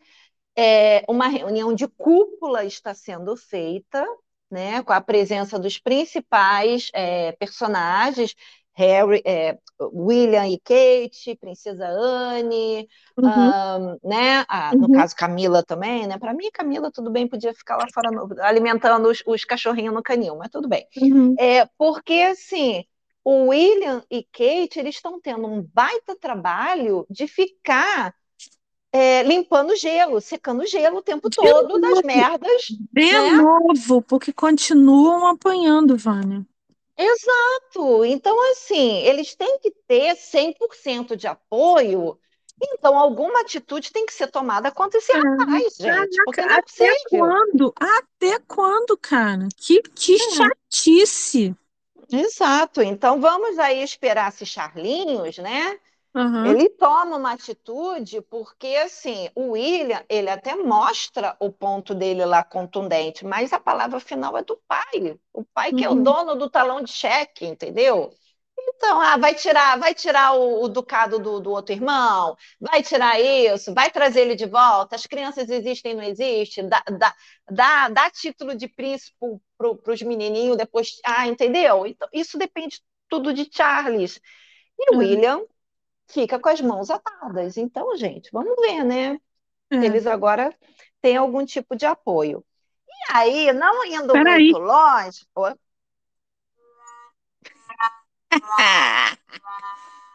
É, 0.57 1.05
uma 1.09 1.29
reunião 1.29 1.75
de 1.75 1.89
cúpula 1.89 2.65
está 2.65 2.95
sendo 2.95 3.37
feita, 3.37 4.07
né? 4.51 4.83
Com 4.83 4.93
a 4.93 5.01
presença 5.01 5.59
dos 5.59 5.79
principais 5.79 6.91
eh, 6.95 7.33
personagens, 7.33 8.35
Harry, 8.75 9.23
eh, 9.25 9.59
William 9.81 10.47
e 10.49 10.59
Kate, 10.61 11.37
Princesa 11.37 11.87
Anne, 11.89 12.89
Uhum. 13.17 13.55
ahn, 13.55 13.99
né? 14.05 14.45
Ah, 14.49 14.77
no 14.79 14.89
Uhum. 14.89 14.91
caso, 14.91 15.15
Camila 15.17 15.63
também, 15.63 16.07
né? 16.07 16.19
Para 16.19 16.35
mim, 16.35 16.51
Camila, 16.53 16.91
tudo 16.93 17.11
bem, 17.11 17.29
podia 17.29 17.55
ficar 17.55 17.77
lá 17.77 17.87
fora 17.93 18.11
no- 18.11 18.29
alimentando 18.43 19.09
os, 19.09 19.23
os 19.27 19.45
cachorrinhos 19.45 19.95
no 19.95 20.03
canil, 20.03 20.37
mas 20.37 20.51
tudo 20.51 20.69
bem. 20.69 20.87
Uhum. 20.97 21.39
É, 21.39 21.67
porque, 21.79 22.15
assim, 22.15 22.85
o 23.25 23.49
William 23.49 24.03
e 24.11 24.25
Kate, 24.25 24.79
eles 24.79 24.97
estão 24.97 25.21
tendo 25.21 25.47
um 25.47 25.63
baita 25.63 26.17
trabalho 26.19 27.07
de 27.11 27.27
ficar 27.27 28.15
é, 28.93 29.23
limpando 29.25 29.77
gelo, 29.77 30.21
secando 30.21 30.67
gelo 30.67 30.99
o 30.99 31.03
tempo 31.03 31.31
De 31.39 31.41
todo 31.41 31.79
das 31.81 32.01
novo. 32.03 32.03
merdas, 32.03 32.63
De 32.93 33.11
né? 33.11 33.31
novo, 33.31 34.03
porque 34.03 34.33
continuam 34.33 35.27
apanhando, 35.27 35.97
Vânia. 35.97 36.47
Exato. 36.97 38.05
Então, 38.05 38.53
assim, 38.53 38.99
eles 38.99 39.35
têm 39.35 39.59
que 39.59 39.71
ter 39.87 40.17
100% 40.17 41.17
de 41.17 41.27
apoio. 41.27 42.19
Então, 42.63 42.97
alguma 42.99 43.41
atitude 43.41 43.93
tem 43.93 44.07
que 44.07 44.13
ser 44.13 44.29
tomada 44.29 44.71
contra 44.71 44.99
esse 44.99 45.13
rapaz, 45.13 45.75
gente, 45.79 46.23
porque 46.23 46.41
não 46.43 46.55
é 46.55 46.59
Até 46.59 46.63
possível. 46.63 46.99
quando? 47.09 47.75
Até 47.81 48.39
quando, 48.47 48.97
cara? 48.97 49.49
Que, 49.57 49.83
que 49.83 50.15
É. 50.15 50.19
chatice. 50.19 51.55
Exato. 52.11 52.83
Então, 52.83 53.21
vamos 53.21 53.59
aí 53.59 53.83
esperar 53.83 54.33
se 54.33 54.47
Charlinhos, 54.47 55.39
né? 55.39 55.79
Aham. 56.15 56.43
Ele 56.43 56.69
toma 56.71 57.17
uma 57.17 57.33
atitude 57.33 58.21
porque, 58.23 58.69
assim, 58.77 59.31
o 59.35 59.53
William, 59.53 60.05
ele 60.11 60.29
até 60.29 60.55
mostra 60.57 61.35
o 61.41 61.51
ponto 61.51 61.95
dele 61.95 62.25
lá 62.27 62.45
contundente, 62.45 63.25
mas 63.25 63.53
a 63.53 63.59
palavra 63.61 63.99
final 63.99 64.37
é 64.37 64.43
do 64.45 64.57
pai. 64.69 65.19
O 65.33 65.43
pai 65.55 65.73
que 65.73 65.85
é 65.85 65.89
o 65.91 65.95
Uhum. 65.95 66.03
dono 66.03 66.35
do 66.37 66.51
talão 66.51 66.83
de 66.83 66.93
cheque, 66.93 67.47
entendeu? 67.47 68.13
Então, 68.59 69.01
ah, 69.01 69.17
vai 69.17 69.35
tirar, 69.35 69.79
vai 69.79 69.95
tirar 69.95 70.35
o, 70.37 70.63
o 70.65 70.69
ducado 70.69 71.19
do, 71.19 71.41
do 71.41 71.51
outro 71.51 71.75
irmão, 71.75 72.37
vai 72.61 72.83
tirar 72.83 73.19
isso, 73.21 73.73
vai 73.75 73.91
trazer 73.91 74.21
ele 74.23 74.35
de 74.37 74.47
volta, 74.47 74.97
as 74.97 75.07
crianças 75.07 75.49
existem, 75.51 75.95
não 75.95 76.03
existem, 76.03 76.69
dá, 76.69 76.83
dá, 76.99 77.15
dá, 77.51 77.89
dá 77.89 78.11
título 78.11 78.55
de 78.57 78.69
príncipe 78.69 79.17
para 79.59 79.93
os 79.93 80.03
menininhos 80.03 80.57
depois, 80.57 80.89
ah, 81.05 81.27
entendeu? 81.27 81.87
Então, 81.87 82.09
isso 82.13 82.37
depende 82.39 82.81
tudo 83.09 83.33
de 83.33 83.49
Charles. 83.53 84.21
E 84.79 84.91
o 84.93 84.99
É. 84.99 84.99
William 84.99 85.43
fica 86.09 86.39
com 86.39 86.49
as 86.49 86.61
mãos 86.61 86.91
atadas. 86.91 87.57
Então, 87.57 87.97
gente, 87.97 88.31
vamos 88.33 88.55
ver, 88.61 88.85
né? 88.85 89.19
É. 89.71 89.77
eles 89.77 90.07
agora 90.07 90.55
têm 91.01 91.17
algum 91.17 91.45
tipo 91.45 91.75
de 91.77 91.87
apoio. 91.87 92.45
E 92.89 93.13
aí, 93.13 93.53
não 93.53 93.85
indo 93.85 94.13
Peraí. 94.13 94.51
muito 94.51 94.59
longe. 94.59 95.27
Oi? 95.35 95.55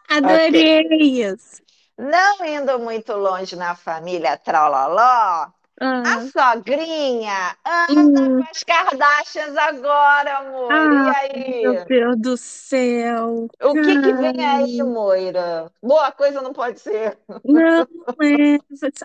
Adorei 0.10 0.88
isso. 0.92 1.62
Não 1.98 2.46
indo 2.46 2.80
muito 2.80 3.14
longe 3.14 3.56
na 3.56 3.76
família 3.76 4.38
Trololó, 4.38 5.52
Ah. 5.82 6.01
a 6.03 6.27
sogrinha 6.27 7.55
anda 7.65 8.21
Hum. 8.21 8.38
com 8.41 8.43
as 8.51 8.63
Kardashians 8.63 9.55
agora, 9.55 10.38
amor. 10.39 10.71
Ah, 10.71 11.25
E 11.25 11.38
aí? 11.38 11.61
Meu 11.63 11.86
Deus 11.86 12.15
do 12.19 12.38
céu. 12.38 13.47
O 13.61 13.73
que 13.73 14.01
que 14.01 14.13
vem 14.13 14.45
aí, 14.45 14.84
Moira? 14.84 15.71
Boa 15.82 16.11
coisa 16.11 16.41
não 16.41 16.51
pode 16.51 16.80
ser. 16.82 17.17
Não, 17.45 17.88
é. 18.21 18.57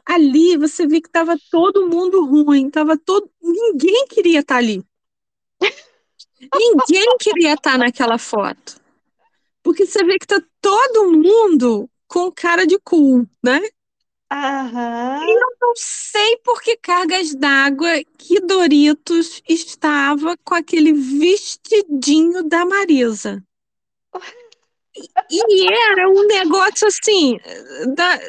Ali 0.06 0.56
você 0.56 0.86
vê 0.86 1.00
que 1.00 1.08
tava 1.10 1.36
todo 1.50 1.88
mundo 1.88 2.24
ruim, 2.26 2.68
tava 2.70 2.98
todo, 2.98 3.30
ninguém 3.40 4.06
queria 4.08 4.40
estar 4.40 4.56
ali. 4.56 4.84
Ninguém 6.54 7.16
queria 7.20 7.54
estar 7.54 7.78
naquela 7.78 8.18
foto. 8.18 8.80
Porque 9.62 9.86
você 9.86 10.04
vê 10.04 10.18
que 10.18 10.26
tá 10.26 10.42
todo 10.60 11.12
mundo 11.12 11.88
com 12.06 12.30
cara 12.30 12.66
de 12.66 12.78
cu, 12.80 13.26
né? 13.42 13.60
Aham. 14.34 15.20
E 15.28 15.32
eu 15.32 15.56
não 15.60 15.72
sei 15.76 16.36
por 16.38 16.60
que 16.60 16.76
cargas 16.76 17.32
d'água 17.36 18.02
que 18.18 18.40
Doritos 18.40 19.40
estava 19.48 20.36
com 20.38 20.54
aquele 20.54 20.92
vestidinho 20.92 22.42
da 22.42 22.66
Marisa. 22.66 23.40
E 25.30 25.72
era 25.72 26.08
um 26.08 26.26
negócio 26.26 26.88
assim 26.88 27.38
da, 27.94 28.20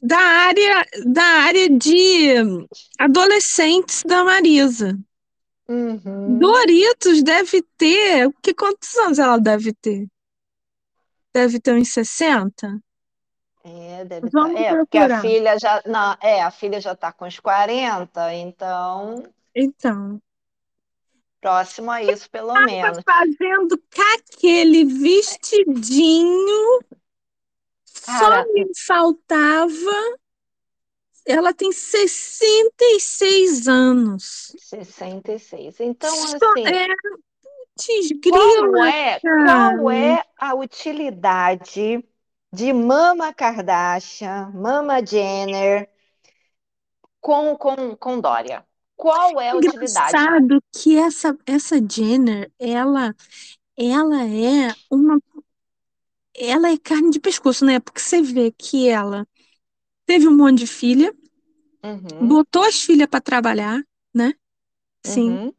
da 0.00 0.18
área 0.18 0.86
da 1.06 1.24
área 1.24 1.68
de 1.70 2.34
adolescentes 2.96 4.04
da 4.04 4.22
Marisa. 4.22 4.96
Uhum. 5.68 6.38
Doritos 6.38 7.24
deve 7.24 7.62
ter, 7.76 8.32
que 8.40 8.54
quantos 8.54 8.94
anos 8.98 9.18
ela 9.18 9.38
deve 9.38 9.72
ter? 9.72 10.06
Deve 11.34 11.58
ter 11.58 11.74
uns 11.74 11.92
60? 11.92 12.80
É, 13.68 14.04
deve 14.04 14.30
Vamos 14.30 14.54
tá. 14.54 14.60
É, 14.60 14.76
porque 14.76 14.96
a 14.96 15.20
filha 15.20 15.58
já, 15.58 15.82
não, 15.84 16.16
é, 16.20 16.40
a 16.40 16.52
filha 16.52 16.80
já 16.80 16.94
tá 16.94 17.12
com 17.12 17.26
os 17.26 17.40
40, 17.40 18.32
então 18.34 19.24
Então, 19.54 20.22
próximo 21.40 21.90
a 21.90 22.00
isso, 22.00 22.30
pelo 22.30 22.52
tava 22.52 22.64
menos. 22.64 23.02
fazendo 23.04 23.76
com 23.76 24.02
aquele 24.18 24.84
vestidinho, 24.84 26.80
só 27.84 28.06
Cara, 28.06 28.46
me 28.52 28.66
faltava. 28.86 30.16
Ela 31.26 31.52
tem 31.52 31.72
66 31.72 33.66
anos. 33.66 34.52
66. 34.58 35.80
Então, 35.80 36.14
Só 36.14 36.36
assim, 36.52 36.66
é 36.68 36.86
putz, 37.76 38.12
qual 38.28 38.70
grila, 38.70 38.90
é, 38.90 39.20
cara. 39.20 39.76
qual 39.76 39.90
é 39.90 40.24
a 40.38 40.54
utilidade 40.54 42.04
de 42.56 42.72
Mama 42.72 43.32
Kardashian, 43.34 44.50
Mama 44.54 45.00
Jenner 45.04 45.88
com, 47.20 47.54
com, 47.58 47.94
com 47.96 48.20
Dória? 48.20 48.66
Qual 48.96 49.38
é 49.40 49.50
a 49.50 49.56
utilidade? 49.56 50.32
Engraçado 50.32 50.62
que 50.74 50.96
essa 50.98 51.36
essa 51.46 51.76
Jenner, 51.88 52.50
ela 52.58 53.14
ela 53.76 54.24
é 54.26 54.74
uma 54.90 55.18
ela 56.34 56.70
é 56.70 56.78
carne 56.78 57.10
de 57.10 57.18
pescoço, 57.20 57.64
né? 57.64 57.80
Porque 57.80 58.00
você 58.00 58.22
vê 58.22 58.52
que 58.52 58.88
ela 58.88 59.26
teve 60.06 60.28
um 60.28 60.36
monte 60.36 60.60
de 60.60 60.66
filha, 60.66 61.14
Uhum, 61.82 62.30
botou 62.30 62.62
as 62.64 62.80
filhas 62.82 63.08
para 63.08 63.20
trabalhar, 63.20 63.82
né? 64.14 64.34
Sim. 65.04 65.40
uhum. 65.40 65.52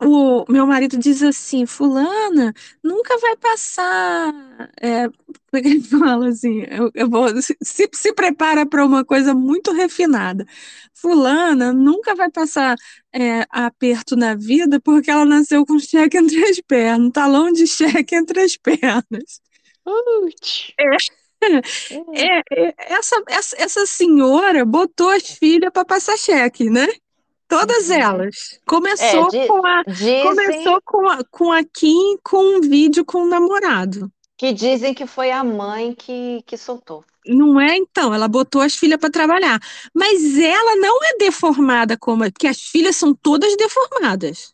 O 0.00 0.44
meu 0.48 0.64
marido 0.64 0.96
diz 0.96 1.22
assim, 1.24 1.66
fulana 1.66 2.54
nunca 2.84 3.18
vai 3.18 3.36
passar. 3.36 4.32
É, 4.80 5.08
ele 5.52 5.80
fala 5.82 6.28
assim, 6.28 6.62
eu, 6.70 6.90
eu 6.94 7.10
vou 7.10 7.28
se, 7.42 7.56
se 7.92 8.12
prepara 8.14 8.64
para 8.64 8.84
uma 8.86 9.04
coisa 9.04 9.34
muito 9.34 9.72
refinada. 9.72 10.46
Fulana 10.94 11.72
nunca 11.72 12.14
vai 12.14 12.30
passar 12.30 12.76
é, 13.12 13.44
aperto 13.50 14.14
na 14.14 14.34
vida 14.36 14.80
porque 14.80 15.10
ela 15.10 15.24
nasceu 15.24 15.66
com 15.66 15.78
cheque 15.80 16.16
entre 16.16 16.44
as 16.44 16.60
pernas, 16.60 17.10
talão 17.12 17.50
de 17.50 17.66
cheque 17.66 18.14
entre 18.14 18.40
as 18.40 18.56
pernas. 18.56 19.40
Putz. 19.84 20.72
É, 20.78 20.84
É. 21.40 21.56
é, 22.12 22.42
é, 22.68 22.74
essa, 22.94 23.22
essa, 23.28 23.56
essa 23.58 23.86
senhora 23.86 24.64
botou 24.64 25.10
as 25.10 25.22
filhas 25.22 25.70
para 25.72 25.84
passar 25.84 26.16
cheque, 26.16 26.68
né? 26.70 26.86
Todas 27.48 27.88
Uhum. 27.88 27.94
elas. 27.94 28.60
É, 28.98 29.24
Começou 29.24 29.28
di- 29.28 29.46
com 29.46 29.66
a 29.66 29.82
dizem 29.86 30.22
Começou 30.22 30.80
com 30.84 31.08
a, 31.08 31.24
com 31.30 31.52
a 31.52 31.64
Kim 31.64 32.18
com 32.22 32.58
um 32.58 32.60
vídeo 32.60 33.04
com 33.04 33.22
o 33.24 33.28
namorado. 33.28 34.10
que 34.38 34.52
dizem 34.54 34.94
que 34.94 35.06
foi 35.06 35.30
a 35.30 35.44
mãe 35.44 35.94
que, 35.94 36.42
que 36.46 36.56
soltou. 36.56 37.04
Não 37.26 37.60
é? 37.60 37.76
Então, 37.76 38.14
ela 38.14 38.26
botou 38.28 38.60
as 38.62 38.74
filhas 38.74 38.98
para 38.98 39.10
trabalhar. 39.10 39.60
Mas 39.94 40.38
ela 40.38 40.76
não 40.76 40.96
é 41.04 41.16
deformada 41.18 41.96
como. 41.98 42.24
Porque 42.32 42.46
as 42.46 42.60
filhas 42.60 42.96
são 42.96 43.14
todas 43.14 43.56
deformadas. 43.56 44.52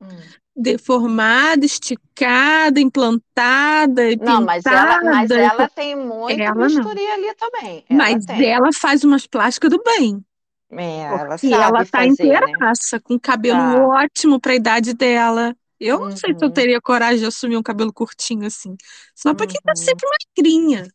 Hum. 0.00 0.36
deformada, 0.54 1.66
esticada, 1.66 2.80
implantada, 2.80 4.02
Não, 4.18 4.42
mas 4.42 4.64
ela, 4.66 5.02
mas 5.04 5.28
pintada. 5.28 5.34
ela 5.34 5.68
tem 5.68 5.94
muito 5.96 6.40
Ela 6.40 6.66
ali 6.66 7.34
também. 7.34 7.84
Ela 7.88 7.98
Mas 7.98 8.24
tem. 8.24 8.46
ela 8.50 8.70
faz 8.72 9.04
umas 9.04 9.26
plásticas 9.26 9.70
do 9.70 9.82
bem. 9.82 10.24
É, 10.70 11.04
ela 11.04 11.38
ela 11.50 11.84
tá 11.86 12.04
fazer, 12.04 12.38
né? 12.38 12.66
inteiraça, 12.66 13.00
com 13.00 13.18
cabelo 13.18 13.72
Tá. 13.72 13.90
ótimo 13.90 14.40
pra 14.40 14.54
idade 14.54 14.94
dela. 14.94 15.56
Eu 15.78 15.96
não 15.98 16.16
sei 16.16 16.34
se 16.36 16.44
eu 16.44 16.50
Uhum, 16.50 16.52
teria 16.52 16.80
coragem 16.80 17.18
de 17.20 17.26
assumir 17.26 17.56
um 17.56 17.62
cabelo 17.62 17.92
curtinho 17.92 18.46
assim. 18.46 18.76
Só 19.14 19.34
pra 19.34 19.46
quem 19.46 19.60
tá 19.64 19.72
uhum. 19.72 19.76
sempre 19.76 20.06
magrinha. 20.36 20.88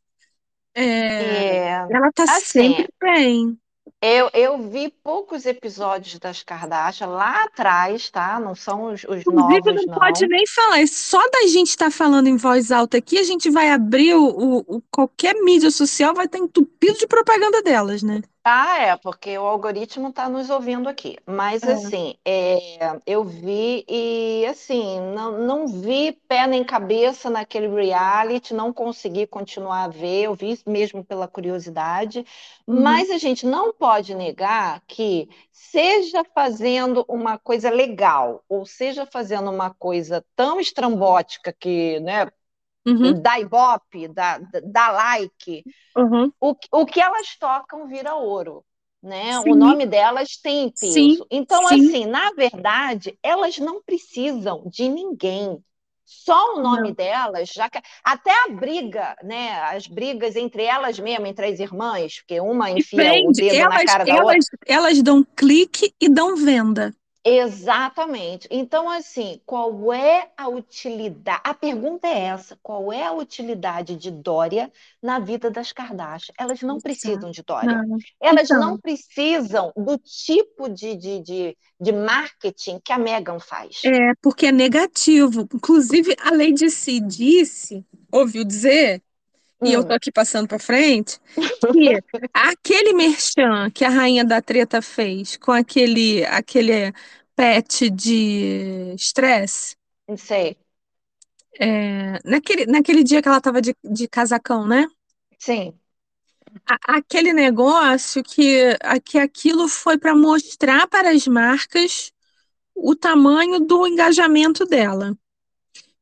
É, 0.76 0.94
É, 1.18 1.82
ela 1.90 2.12
tá 2.14 2.28
assim, 2.28 2.86
sempre 2.86 2.88
bem. 3.02 3.60
eu, 4.02 4.30
eu 4.34 4.70
vi 4.70 4.90
poucos 5.04 5.46
episódios 5.48 6.20
das 6.20 6.44
Kardashian 6.44 7.08
lá 7.08 7.44
atrás, 7.46 8.10
tá? 8.12 8.40
Não 8.40 8.54
são 8.56 8.86
os, 8.94 9.04
os 9.06 9.28
Inclusive, 9.28 9.62
novos, 9.66 9.86
não 9.88 9.88
pode 9.94 10.26
não. 10.26 10.28
nem 10.28 10.46
falar. 10.48 10.80
É 10.82 10.88
Só 10.88 11.20
da 11.30 11.48
gente 11.48 11.70
estar 11.70 11.92
falando 11.92 12.28
em 12.28 12.38
voz 12.38 12.72
alta 12.72 12.98
aqui, 12.98 13.18
a 13.20 13.24
gente 13.24 13.50
vai 13.52 13.70
abrir 13.70 14.16
o, 14.16 14.24
o- 14.26 14.78
o- 14.78 14.82
qualquer 14.92 15.36
mídia 15.44 15.70
social, 15.72 16.14
vai 16.14 16.26
estar 16.26 16.40
entupido 16.40 16.98
de 16.98 17.08
propaganda 17.08 17.62
delas, 17.62 18.02
né? 18.04 18.22
Ah, 18.44 18.80
é, 18.80 18.98
porque 18.98 19.38
o 19.38 19.46
algoritmo 19.46 20.10
está 20.10 20.28
nos 20.28 20.50
ouvindo 20.50 20.90
aqui. 20.90 21.16
Mas, 21.28 21.62
É. 21.62 21.74
assim, 21.74 22.16
é, 22.26 22.58
eu 23.06 23.24
vi 23.24 23.86
e, 23.88 24.44
assim, 24.48 25.00
não, 25.14 25.38
não 25.46 25.68
vi 25.68 26.14
pé 26.28 26.48
nem 26.48 26.64
cabeça 26.64 27.30
naquele 27.30 27.68
reality, 27.68 28.52
não 28.56 28.74
consegui 28.74 29.28
continuar 29.28 29.84
a 29.84 29.88
ver, 29.90 30.24
eu 30.24 30.34
vi 30.34 30.60
mesmo 30.66 31.04
pela 31.06 31.28
curiosidade. 31.28 32.26
Uhum. 32.66 32.82
Mas 32.82 33.12
a 33.12 33.20
gente 33.20 33.46
não 33.46 33.72
pode 33.72 34.16
negar 34.16 34.82
que, 34.88 35.30
seja 35.52 36.24
fazendo 36.34 37.06
uma 37.08 37.38
coisa 37.38 37.70
legal, 37.70 38.44
ou 38.50 38.66
seja 38.66 39.06
fazendo 39.06 39.52
uma 39.52 39.70
coisa 39.72 40.26
tão 40.36 40.60
estrambótica 40.60 41.54
que, 41.54 42.00
né, 42.00 42.28
Uhum, 42.86 43.22
dá 43.22 43.40
ibope, 43.40 44.08
dá, 44.08 44.40
dá 44.64 44.92
like 44.92 45.66
uhum. 45.98 46.34
o, 46.40 46.56
o 46.72 46.86
que 46.86 47.00
elas 47.02 47.36
tocam 47.38 47.88
vira 47.88 48.16
ouro, 48.16 48.66
né? 49.02 49.40
O 49.40 49.56
Sim, 49.56 49.56
nome 49.56 49.86
delas 49.86 50.38
tem 50.38 50.72
sim, 50.74 50.78
peso. 50.80 51.26
Então, 51.32 51.68
sim. 51.68 51.68
assim, 51.68 52.06
na 52.06 52.32
verdade, 52.34 53.18
elas 53.24 53.58
não 53.58 53.82
precisam 53.84 54.64
de 54.68 54.90
ninguém. 54.90 55.64
Só 56.06 56.56
o 56.56 56.62
nome 56.62 56.92
Não. 56.92 56.96
delas, 56.96 57.50
já 57.50 57.70
que 57.70 57.80
até 58.04 58.32
a 58.46 58.50
briga, 58.50 59.16
né? 59.24 59.54
As 59.62 59.88
brigas 59.88 60.36
entre 60.36 60.64
elas 60.64 61.00
mesmas, 61.00 61.30
entre 61.30 61.46
as 61.48 61.60
irmãs, 61.60 62.20
porque 62.20 62.40
uma 62.42 62.70
enfia 62.72 63.14
o 63.16 63.32
dedo 63.32 63.66
na 63.68 63.80
Elas, 63.80 63.82
cara 63.82 64.06
da 64.06 64.20
outra. 64.20 64.36
elas, 64.36 64.46
elas 64.66 65.02
dão 65.04 65.24
clique 65.24 65.94
e 66.00 66.10
dão 66.10 66.36
venda. 66.36 66.94
Exatamente. 67.24 68.48
Então, 68.50 68.90
assim, 68.90 69.40
qual 69.46 69.94
é 69.94 70.32
a 70.36 70.48
utilidade? 70.50 71.42
A 71.44 71.54
pergunta 71.54 72.08
é 72.08 72.20
essa: 72.26 72.58
qual 72.64 72.92
é 72.92 73.06
a 73.06 73.12
utilidade 73.14 73.96
de 73.96 74.10
Dória 74.10 74.72
na 75.02 75.20
vida 75.20 75.52
das 75.52 75.72
Kardashian? 75.72 76.34
Elas 76.38 76.62
não 76.62 76.82
precisam 76.82 77.30
de 77.30 77.44
Dória. 77.44 77.80
Não. 77.84 77.98
Elas 78.20 78.52
não 78.52 78.74
Então, 78.74 78.80
precisam 78.80 79.72
do 79.76 79.98
tipo 80.00 80.68
de, 80.68 80.96
de, 80.96 81.20
de, 81.22 81.58
de 81.80 81.92
marketing 81.92 82.80
que 82.84 82.92
a 82.92 82.98
Meghan 82.98 83.40
faz. 83.40 83.92
é 83.94 84.14
porque 84.22 84.48
é 84.48 84.52
negativo. 84.52 85.48
Inclusive, 85.54 86.16
a 86.20 86.32
Lady 86.32 86.70
C 86.70 87.00
disse, 87.00 87.86
ouviu 88.12 88.44
dizer, 88.44 89.02
e 89.64 89.74
eu 89.74 89.84
tô 89.86 89.94
Hum, 89.94 89.96
aqui 89.96 90.12
passando 90.12 90.48
para 90.48 90.60
frente, 90.60 91.20
que 91.72 92.00
aquele 92.34 92.94
merchan 92.94 93.70
que 93.72 93.86
a 93.86 93.90
rainha 93.90 94.26
da 94.26 94.42
treta 94.42 94.82
fez 94.82 95.38
com 95.38 95.52
aquele 95.52 96.26
aquele 96.26 96.94
pet 97.36 97.90
de 97.90 98.94
estresse, 98.96 99.76
não 100.08 100.18
sei. 100.18 100.58
é, 101.60 102.20
naquele, 102.26 102.66
naquele 102.66 103.04
dia 103.04 103.22
que 103.22 103.28
ela 103.28 103.42
tava 103.42 103.62
de, 103.62 103.76
de 103.84 104.08
casacão, 104.08 104.68
né? 104.68 104.88
Sim. 105.40 105.80
A- 106.68 106.98
aquele 106.98 107.34
negócio 107.34 108.24
que, 108.24 108.78
a- 108.82 109.00
que 109.00 109.18
aquilo 109.20 109.68
foi 109.68 109.98
para 109.98 110.16
mostrar 110.16 110.88
para 110.88 111.12
as 111.12 111.28
marcas 111.28 112.12
o 112.76 112.96
tamanho 112.96 113.60
do 113.62 113.88
engajamento 113.88 114.66
dela. 114.66 115.18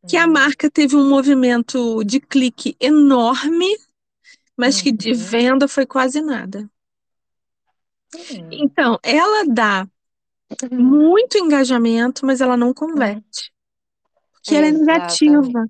Que 0.09 0.17
a 0.17 0.27
marca 0.27 0.69
teve 0.69 0.97
um 0.97 1.07
movimento 1.09 2.03
de 2.03 2.19
clique 2.19 2.75
enorme, 2.81 3.77
mas 4.57 4.81
que 4.81 4.91
de 4.91 5.13
uhum, 5.13 5.31
venda 5.31 5.67
foi 5.67 5.85
quase 5.85 6.21
nada. 6.21 6.69
hum, 8.13 8.61
Então, 8.61 8.97
ela 9.03 9.45
dá 9.47 9.87
muito 10.77 11.37
engajamento, 11.37 12.25
mas 12.25 12.41
ela 12.41 12.57
não 12.57 12.73
converte, 12.73 13.51
porque 14.33 14.55
ela 14.55 14.67
é 14.67 14.71
negativa. 14.71 15.67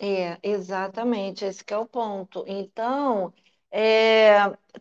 É, 0.00 0.38
exatamente, 0.42 1.44
esse 1.44 1.64
que 1.64 1.74
é 1.74 1.78
o 1.78 1.86
ponto. 1.86 2.44
Então, 2.46 3.32
é, 3.70 4.36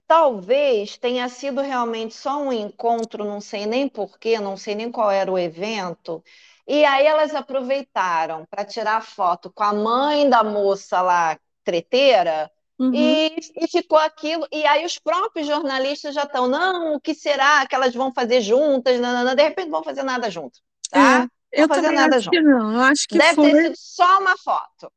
talvez 0.08 0.96
tenha 0.98 1.28
sido 1.30 1.60
realmente 1.62 2.14
só 2.14 2.38
um 2.40 2.54
encontro, 2.54 3.26
não 3.26 3.42
sei 3.42 3.66
nem 3.66 3.90
porquê, 3.90 4.40
não 4.40 4.56
sei 4.58 4.76
nem 4.76 4.92
qual 4.92 5.10
era 5.12 5.32
o 5.32 5.38
evento, 5.40 6.24
e 6.68 6.84
aí 6.86 7.06
elas 7.06 7.34
aproveitaram 7.36 8.46
para 8.50 8.66
tirar 8.66 9.02
foto 9.02 9.52
com 9.52 9.64
a 9.64 9.74
mãe 9.74 10.30
da 10.30 10.44
moça 10.44 11.02
lá, 11.02 11.38
treteira, 11.64 12.52
Uhum. 12.80 13.18
e, 13.18 13.32
e 13.56 13.68
ficou 13.68 13.98
aquilo, 13.98 14.48
e 14.52 14.66
aí 14.66 14.86
os 14.86 14.98
próprios 15.00 15.48
jornalistas 15.48 16.16
já 16.16 16.24
estão, 16.24 16.48
não, 16.48 16.96
o 16.96 17.00
que 17.02 17.14
será 17.14 17.66
que 17.68 17.76
elas 17.76 17.94
vão 17.94 18.14
fazer 18.14 18.42
juntas? 18.42 19.00
Não, 19.00 19.14
não, 19.14 19.24
não, 19.26 19.36
de 19.36 19.44
repente 19.44 19.70
vão 19.70 19.84
fazer 19.84 20.04
nada 20.04 20.30
junto, 20.32 20.60
É, 20.94 21.00
tá? 21.00 21.30
Não 21.56 21.64
eu 21.64 21.68
vão 21.68 21.76
fazer 21.76 21.92
nada 21.92 22.20
acho 22.20 22.30
que 22.30 22.42
junto. 22.42 22.42
não. 22.42 22.74
Eu 22.74 22.82
acho 22.82 23.08
que 23.08 23.20
Deve 23.20 23.36
foi. 23.36 23.50
ter 23.50 23.56
sido 23.56 23.76
só 23.78 24.20
uma 24.20 24.38
foto, 24.38 24.92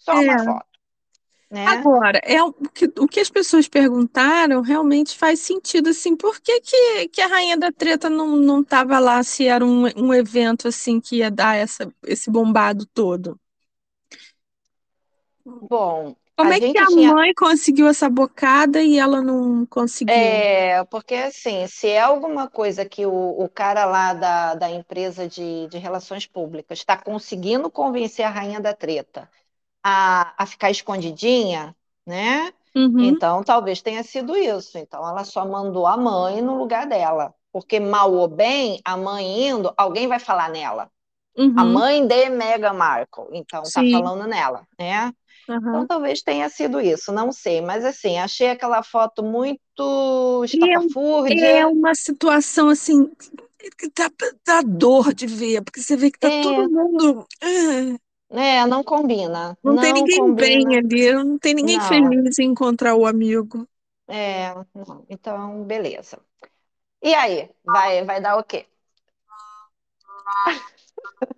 só 0.00 0.20
uma 0.20 0.38
É. 0.38 0.38
foto, 0.38 0.73
né? 1.54 1.66
Agora, 1.66 2.20
é 2.24 2.42
o 2.42 2.52
que, 2.52 2.86
o 2.98 3.08
que 3.08 3.20
as 3.20 3.30
pessoas 3.30 3.66
perguntaram 3.68 4.60
realmente 4.60 5.16
faz 5.16 5.40
sentido, 5.40 5.88
assim, 5.90 6.14
por 6.16 6.38
que 6.40 6.60
que, 6.60 7.08
que 7.08 7.20
a 7.22 7.26
Rainha 7.26 7.56
da 7.56 7.72
Treta 7.72 8.10
não, 8.10 8.36
não 8.36 8.60
estava 8.60 8.98
lá 8.98 9.22
se 9.22 9.46
era 9.46 9.64
um, 9.64 9.84
um 9.96 10.12
evento, 10.12 10.68
assim, 10.68 11.00
que 11.00 11.16
ia 11.16 11.30
dar 11.30 11.56
essa, 11.56 11.90
esse 12.06 12.30
bombado 12.30 12.84
todo? 12.86 13.38
Bom, 15.44 16.16
Como 16.36 16.52
a 16.52 16.54
é 16.54 16.60
que 16.60 16.78
a 16.78 16.86
tinha. 16.86 17.14
mãe 17.14 17.32
conseguiu 17.34 17.88
essa 17.88 18.08
bocada 18.08 18.80
e 18.82 18.98
ela 18.98 19.20
não 19.20 19.66
conseguiu? 19.66 20.46
É, 20.46 20.84
porque 20.84 21.14
assim, 21.14 21.66
se 21.66 21.88
é 21.88 22.00
alguma 22.00 22.48
coisa 22.48 22.84
que 22.86 23.06
o, 23.06 23.10
o 23.42 23.48
cara 23.48 23.86
lá 23.86 24.12
da, 24.12 24.54
da 24.54 24.70
empresa 24.70 25.26
de, 25.26 25.66
de 25.68 25.78
relações 25.78 26.26
públicas 26.26 26.78
está 26.78 26.96
conseguindo 26.96 27.70
convencer 27.70 28.24
a 28.26 28.28
rainha 28.30 28.60
da 28.60 28.74
treta 28.74 29.30
a, 29.84 30.34
a 30.44 30.46
ficar 30.46 30.70
escondidinha, 30.72 31.76
né? 32.06 32.52
Uhum, 32.74 33.20
Então 33.20 33.44
talvez 33.44 33.82
tenha 33.82 34.04
sido 34.04 34.36
isso. 34.36 34.78
Então 34.78 35.08
ela 35.08 35.24
só 35.24 35.46
mandou 35.46 35.86
a 35.86 35.98
mãe 35.98 36.42
no 36.42 36.56
lugar 36.58 36.88
dela. 36.88 37.34
Porque 37.52 37.80
mal 37.80 38.12
ou 38.14 38.28
bem, 38.28 38.80
a 38.86 38.96
mãe 38.98 39.48
indo, 39.48 39.74
alguém 39.78 40.08
vai 40.08 40.20
falar 40.20 40.50
nela. 40.50 40.90
A 41.56 41.64
uhum, 41.64 41.64
mãe 41.64 42.06
de 42.06 42.28
Meghan 42.30 42.72
Markle, 42.74 43.26
então 43.32 43.70
tá 43.70 43.84
sim, 43.84 43.84
falando 43.84 44.26
nela, 44.28 44.66
né? 44.78 45.12
Então 45.68 45.86
aham. 45.88 45.88
talvez 45.88 46.22
tenha 46.22 46.48
sido 46.50 46.80
isso, 46.80 47.12
não 47.12 47.32
sei, 47.32 47.60
mas 47.62 47.84
assim, 47.84 48.18
achei 48.18 48.50
aquela 48.50 48.82
foto 48.82 49.22
muito 49.24 50.44
E 50.52 50.70
é, 50.70 51.58
é 51.60 51.66
estapafúrdia. 51.66 51.66
uma 51.66 51.94
situação, 51.94 52.68
assim, 52.68 53.10
que 53.78 53.90
dá, 53.96 54.10
dá 54.46 54.62
dor 54.62 55.14
de 55.14 55.26
ver, 55.26 55.62
porque 55.64 55.80
você 55.82 55.96
vê 55.96 56.10
que 56.10 56.18
tá 56.18 56.30
É, 56.30 56.30
todo 56.30 56.70
mundo... 56.70 57.26
ah, 57.42 57.98
é, 58.34 58.66
não 58.66 58.82
combina, 58.84 59.56
Não 59.64 59.76
tem 59.76 59.92
não 59.92 59.92
ninguém 59.92 60.32
bem 60.32 60.64
combina, 60.64 60.78
ali, 60.78 61.12
não 61.12 61.36
tem 61.38 61.54
ninguém 61.54 61.80
não, 61.80 61.80
feliz 61.80 62.38
em 62.38 62.44
encontrar 62.50 62.94
o 62.94 63.04
amigo. 63.04 63.68
é, 64.08 64.54
não. 64.74 65.06
Então, 65.08 65.64
beleza. 65.64 66.20
E 67.02 67.14
aí, 67.14 67.50
vai, 67.64 68.04
vai 68.04 68.20
dar 68.22 68.38
o 68.38 68.44
quê? 68.44 68.68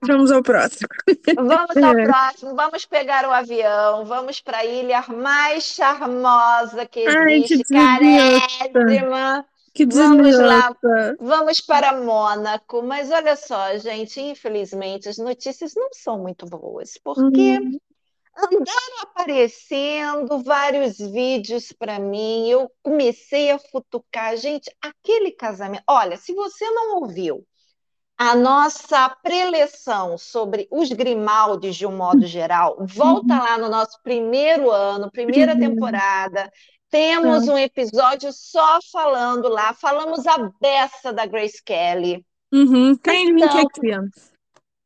Vamos 0.03 0.31
ao 0.31 0.43
próximo. 0.43 0.89
Vamos 1.35 1.81
ao 1.83 1.97
É. 1.99 2.07
próximo, 2.07 2.55
vamos 2.55 2.87
pegar 2.87 3.27
o 3.27 3.31
avião, 3.33 4.05
vamos 4.07 4.41
para 4.41 4.59
a 4.59 4.65
ilha 4.65 5.03
mais 5.09 5.65
charmosa 5.65 6.87
que 6.87 7.01
Ai, 7.05 7.43
que 7.43 7.65
existe, 7.65 7.65
carésima. 7.65 9.47
Que 9.77 9.87
Vamos 9.87 10.39
lá, 10.39 10.75
vamos 11.19 11.61
para 11.61 11.93
Mônaco. 12.01 12.83
Mas 12.83 13.11
olha 13.11 13.37
só, 13.37 13.77
gente, 13.79 14.21
infelizmente 14.21 15.09
as 15.09 15.19
notícias 15.19 15.75
não 15.75 15.89
são 15.93 16.19
muito 16.21 16.47
boas, 16.47 16.99
porque 17.03 17.61
Hum, 17.61 17.79
andaram 18.37 19.01
aparecendo 19.03 20.43
vários 20.45 20.99
vídeos 20.99 21.73
para 21.73 21.99
mim. 21.99 22.49
Eu 22.51 22.71
comecei 22.83 23.51
a 23.51 23.59
futucar, 23.59 24.37
gente, 24.37 24.71
aquele 24.81 25.33
casamento. 25.33 25.85
Olha, 25.89 26.17
se 26.17 26.35
você 26.35 26.65
não 26.71 26.97
ouviu 27.03 27.47
a 28.19 28.35
nossa 28.35 29.09
preleção 29.23 30.17
sobre 30.17 30.67
os 30.71 30.91
Grimaldes 30.91 31.77
de 31.77 31.87
um 31.87 31.95
modo 31.97 32.27
geral, 32.27 32.77
volta 32.81 33.27
uhum, 33.27 33.39
lá 33.39 33.59
no 33.59 33.69
nosso 33.69 34.01
primeiro 34.03 34.71
ano, 34.71 35.11
primeira 35.11 35.55
primeiro. 35.55 35.57
temporada. 35.57 36.51
Temos 36.91 37.49
um 37.49 37.59
episódio 37.59 38.33
só 38.33 38.79
falando 38.93 39.49
lá, 39.49 39.75
falamos 39.75 40.27
a 40.27 40.39
beça 40.61 41.13
da 41.13 41.27
Grace 41.27 41.63
Kelly. 41.63 42.25
Uhum, 42.53 42.97
tem 42.97 43.27
link 43.27 43.43
Então, 43.43 43.59
aqui. 43.59 43.91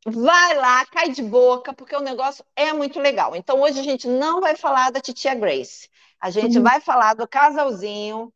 Vai 0.05 0.57
lá, 0.57 0.83
cai 0.87 1.11
de 1.11 1.21
boca, 1.21 1.73
porque 1.73 1.95
o 1.95 2.01
negócio 2.01 2.43
é 2.55 2.73
muito 2.73 2.99
legal. 2.99 3.35
Então, 3.35 3.61
hoje 3.61 3.79
a 3.79 3.83
gente 3.83 4.07
não 4.07 4.41
vai 4.41 4.55
falar 4.55 4.91
da 4.91 4.99
titia 4.99 5.35
Grace. 5.35 5.87
A 6.19 6.31
gente 6.31 6.57
Uhum. 6.57 6.63
vai 6.63 6.81
falar 6.81 7.13
do 7.13 7.27
casalzinho, 7.27 8.33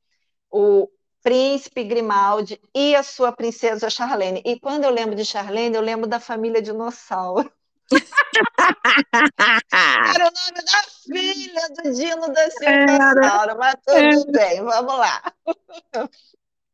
o 0.51 0.88
príncipe 1.24 1.84
Grimaldi 1.84 2.61
e 2.74 2.95
a 2.95 3.01
sua 3.01 3.32
princesa 3.32 3.89
Charlene. 3.89 4.43
E 4.45 4.59
quando 4.59 4.84
eu 4.84 4.91
lembro 4.91 5.16
de 5.16 5.26
Charlene, 5.26 5.76
eu 5.76 5.82
lembro 5.82 6.07
da 6.07 6.20
família 6.20 6.61
dinossauro. 6.61 7.51
Era 10.16 10.28
o 10.28 10.32
nome 10.32 10.62
da 10.66 10.84
filha 11.04 11.70
do 11.70 11.94
Dino 11.94 12.34
da 12.34 12.50
Silva 12.50 13.56
mas 13.58 13.76
tudo 13.86 14.32
bem, 14.32 14.64
vamos 14.64 14.98
lá. 14.98 15.34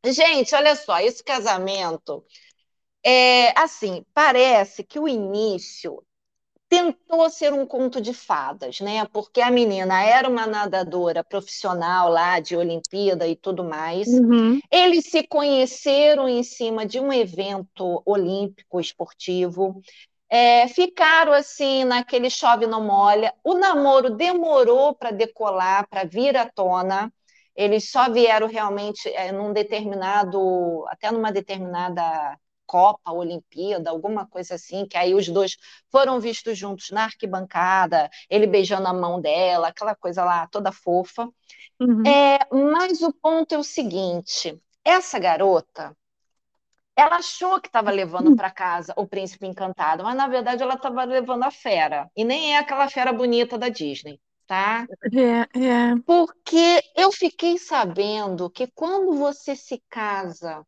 Gente, 0.05 0.55
olha 0.55 0.75
só, 0.75 0.99
esse 0.99 1.23
casamento 1.23 2.25
é 3.03 3.59
assim, 3.59 4.05
parece 4.13 4.83
que 4.83 4.99
o 4.99 5.07
início 5.07 6.03
tentou 6.71 7.29
ser 7.29 7.51
um 7.51 7.65
conto 7.65 7.99
de 7.99 8.13
fadas, 8.13 8.79
né? 8.79 9.03
Porque 9.11 9.41
a 9.41 9.51
menina 9.51 10.01
era 10.05 10.29
uma 10.29 10.47
nadadora 10.47 11.21
profissional 11.21 12.09
lá 12.09 12.39
de 12.39 12.55
Olimpíada 12.55 13.27
e 13.27 13.35
tudo 13.35 13.61
mais. 13.61 14.07
Uhum. 14.07 14.57
Eles 14.71 15.05
se 15.07 15.21
conheceram 15.27 16.29
em 16.29 16.41
cima 16.43 16.85
de 16.85 16.97
um 16.97 17.11
evento 17.11 18.01
olímpico 18.05 18.79
esportivo. 18.79 19.81
É, 20.33 20.65
ficaram 20.69 21.33
assim 21.33 21.83
naquele 21.83 22.29
chove 22.29 22.65
não 22.65 22.81
molha. 22.81 23.33
O 23.43 23.53
namoro 23.53 24.11
demorou 24.11 24.95
para 24.95 25.11
decolar, 25.11 25.85
para 25.89 26.05
vir 26.05 26.37
à 26.37 26.49
tona. 26.49 27.11
Eles 27.53 27.91
só 27.91 28.09
vieram 28.09 28.47
realmente 28.47 29.09
é, 29.09 29.29
num 29.33 29.51
determinado, 29.51 30.85
até 30.87 31.11
numa 31.11 31.33
determinada 31.33 32.39
Copa, 32.65 33.11
Olimpíada, 33.11 33.89
alguma 33.89 34.25
coisa 34.25 34.55
assim, 34.55 34.85
que 34.87 34.95
aí 34.95 35.13
os 35.13 35.27
dois 35.27 35.57
foram 35.91 36.21
vistos 36.21 36.57
juntos 36.57 36.89
na 36.91 37.03
arquibancada, 37.03 38.09
ele 38.29 38.47
beijando 38.47 38.87
a 38.87 38.93
mão 38.93 39.19
dela, 39.19 39.67
aquela 39.67 39.93
coisa 39.93 40.23
lá 40.23 40.47
toda 40.47 40.71
fofa. 40.71 41.27
Uhum. 41.77 42.03
É, 42.07 42.39
mas 42.49 43.01
o 43.01 43.11
ponto 43.11 43.53
é 43.53 43.57
o 43.57 43.63
seguinte: 43.63 44.57
essa 44.85 45.19
garota, 45.19 45.93
ela 46.95 47.17
achou 47.17 47.59
que 47.61 47.67
estava 47.67 47.91
levando 47.91 48.33
para 48.33 48.51
casa 48.51 48.93
o 48.97 49.07
príncipe 49.07 49.45
encantado, 49.47 50.03
mas 50.03 50.15
na 50.15 50.27
verdade 50.27 50.63
ela 50.63 50.75
estava 50.75 51.03
levando 51.03 51.43
a 51.43 51.51
fera, 51.51 52.09
e 52.15 52.23
nem 52.23 52.55
é 52.55 52.59
aquela 52.59 52.89
fera 52.89 53.13
bonita 53.13 53.57
da 53.57 53.69
Disney. 53.69 54.19
Tá? 54.47 54.87
É, 55.13 55.59
é. 55.59 55.95
Porque 56.05 56.81
eu 56.95 57.11
fiquei 57.11 57.57
sabendo 57.57 58.49
que 58.49 58.67
quando 58.67 59.13
você 59.17 59.55
se 59.55 59.81
casa 59.89 60.65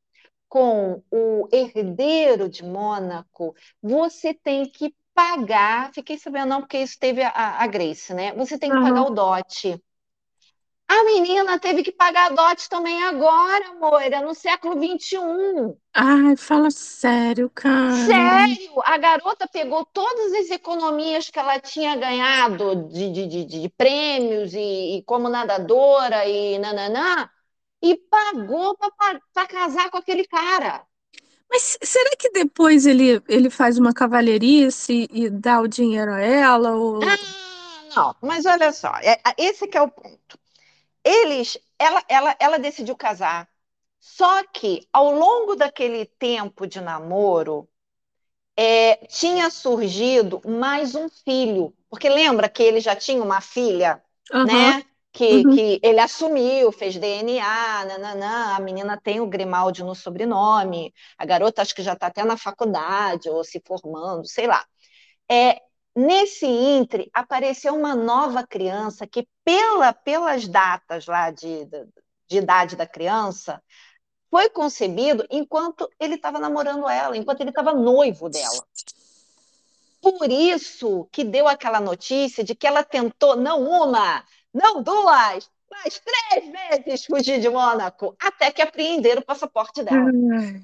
com 0.49 1.03
o 1.11 1.47
herdeiro 1.51 2.49
de 2.49 2.63
Mônaco, 2.63 3.55
você 3.82 4.34
tem 4.34 4.69
que 4.69 4.95
pagar. 5.13 5.93
Fiquei 5.93 6.17
sabendo, 6.17 6.49
não, 6.49 6.61
porque 6.61 6.80
isso 6.80 6.97
teve 6.99 7.24
a, 7.24 7.32
a 7.63 7.67
Grace, 7.67 8.13
né? 8.13 8.34
Você 8.36 8.57
tem 8.57 8.71
que 8.71 8.76
Uhum. 8.78 8.84
pagar 8.84 9.03
o 9.03 9.11
dote. 9.11 9.82
A 10.94 11.04
menina 11.06 11.58
teve 11.58 11.82
que 11.82 11.91
pagar 11.91 12.30
dote 12.30 12.70
também 12.70 13.02
agora, 13.04 13.74
Moira, 13.74 14.22
no 14.22 14.36
século 14.36 14.76
XXI. 14.76 15.76
Ai, 15.91 16.36
fala 16.38 16.70
sério, 16.70 17.50
cara. 17.50 17.96
Sério, 18.06 18.80
a 18.86 18.96
garota 19.00 19.48
pegou 19.48 19.84
todas 19.88 20.34
as 20.34 20.52
economias 20.52 21.32
que 21.32 21.39
ela 21.39 21.60
tinha 21.60 21.96
ganhado 21.96 22.88
de, 22.89 23.12
de, 23.12 23.28
de, 23.28 23.46
de 23.46 23.70
prêmios 23.70 24.54
e, 24.54 24.98
e 24.98 25.04
como 25.04 25.30
nadadora 25.30 26.28
e 26.28 26.60
nananã, 26.60 27.28
e 27.82 27.98
pagou 27.98 28.78
para 28.78 29.48
casar 29.48 29.89
com 29.89 29.98
aquele 29.98 30.28
cara. 30.28 30.86
Mas 31.50 31.76
será 31.84 32.12
que 32.20 32.30
depois 32.30 32.86
ele, 32.86 33.20
ele 33.28 33.50
faz 33.50 33.80
uma 33.80 33.94
cavalheirice 33.94 35.08
e 35.12 35.28
dá 35.28 35.60
o 35.60 35.68
dinheiro 35.68 36.14
a 36.14 36.22
ela? 36.22 36.76
Ou... 36.76 37.00
Ah, 37.04 37.18
não, 37.96 38.16
mas 38.22 38.46
olha 38.46 38.72
só, 38.72 38.91
é, 39.02 39.20
esse 39.38 39.68
que 39.68 39.78
é 39.78 39.82
o 39.82 39.89
ponto. 39.89 40.43
Eles, 41.04 41.58
ela, 41.80 42.04
ela, 42.10 42.36
ela 42.39 42.60
decidiu 42.60 42.95
casar, 42.95 43.49
só 43.99 44.43
que 44.47 44.88
ao 44.93 45.12
longo 45.14 45.56
daquele 45.56 46.06
tempo 46.06 46.68
de 46.68 46.82
namoro, 46.82 47.70
é, 48.58 48.95
tinha 49.08 49.49
surgido 49.49 50.41
mais 50.45 50.95
um 50.95 51.10
filho, 51.10 51.74
porque 51.89 52.10
lembra 52.10 52.49
que 52.49 52.64
ele 52.64 52.80
já 52.80 52.95
tinha 52.95 53.22
uma 53.24 53.41
filha, 53.41 54.01
Uhum. 54.34 54.43
né? 54.43 54.84
Que, 55.12 55.45
Uhum. 55.45 55.45
que 55.45 55.80
ele 55.84 55.99
assumiu, 55.99 56.72
fez 56.72 56.97
DNA, 56.97 57.86
nananã, 57.86 58.56
a 58.56 58.60
menina 58.60 58.99
tem 58.99 59.20
o 59.22 59.28
Grimaldi 59.28 59.84
no 59.84 59.93
sobrenome, 59.95 60.91
a 61.18 61.26
garota 61.26 61.62
acho 61.62 61.76
que 61.76 61.84
já 61.84 61.93
está 61.93 62.08
até 62.08 62.24
na 62.24 62.36
faculdade 62.38 63.30
ou 63.30 63.43
se 63.43 63.62
formando, 63.66 64.26
sei 64.28 64.47
lá. 64.47 64.66
É, 65.32 65.62
nesse 65.96 66.46
intre 66.46 67.10
apareceu 67.14 67.76
uma 67.76 67.96
nova 67.96 68.46
criança 68.46 69.06
que, 69.06 69.28
pela, 69.44 69.94
pelas 69.94 70.48
datas 70.48 71.06
lá 71.06 71.32
de, 71.32 71.66
de, 71.66 71.88
de 72.28 72.38
idade 72.38 72.76
da 72.76 72.88
criança, 72.88 73.62
foi 74.30 74.50
concebido 74.50 75.26
enquanto 75.30 75.88
ele 76.00 76.16
estava 76.16 76.39
namorando 76.39 76.89
ela, 76.89 77.16
enquanto 77.16 77.41
ele 77.41 77.52
estava 77.52 77.74
noivo 77.74 78.30
dela. 78.30 78.66
Por 80.02 80.30
isso 80.30 81.08
que 81.12 81.24
deu 81.24 81.48
aquela 81.48 81.80
notícia 81.80 82.44
de 82.44 82.56
que 82.56 82.68
ela 82.68 82.84
tentou, 82.84 83.36
não 83.36 83.62
uma, 83.62 84.24
não 84.54 84.82
duas, 84.82 85.50
mas 85.70 86.00
três 86.00 86.52
vezes 86.52 87.06
fugir 87.06 87.39
de 87.39 87.50
Mônaco, 87.50 88.16
até 88.20 88.52
que 88.52 88.62
apreenderam 88.62 89.22
o 89.22 89.26
passaporte 89.26 89.84
dela. 89.84 90.12
Ai. 90.38 90.64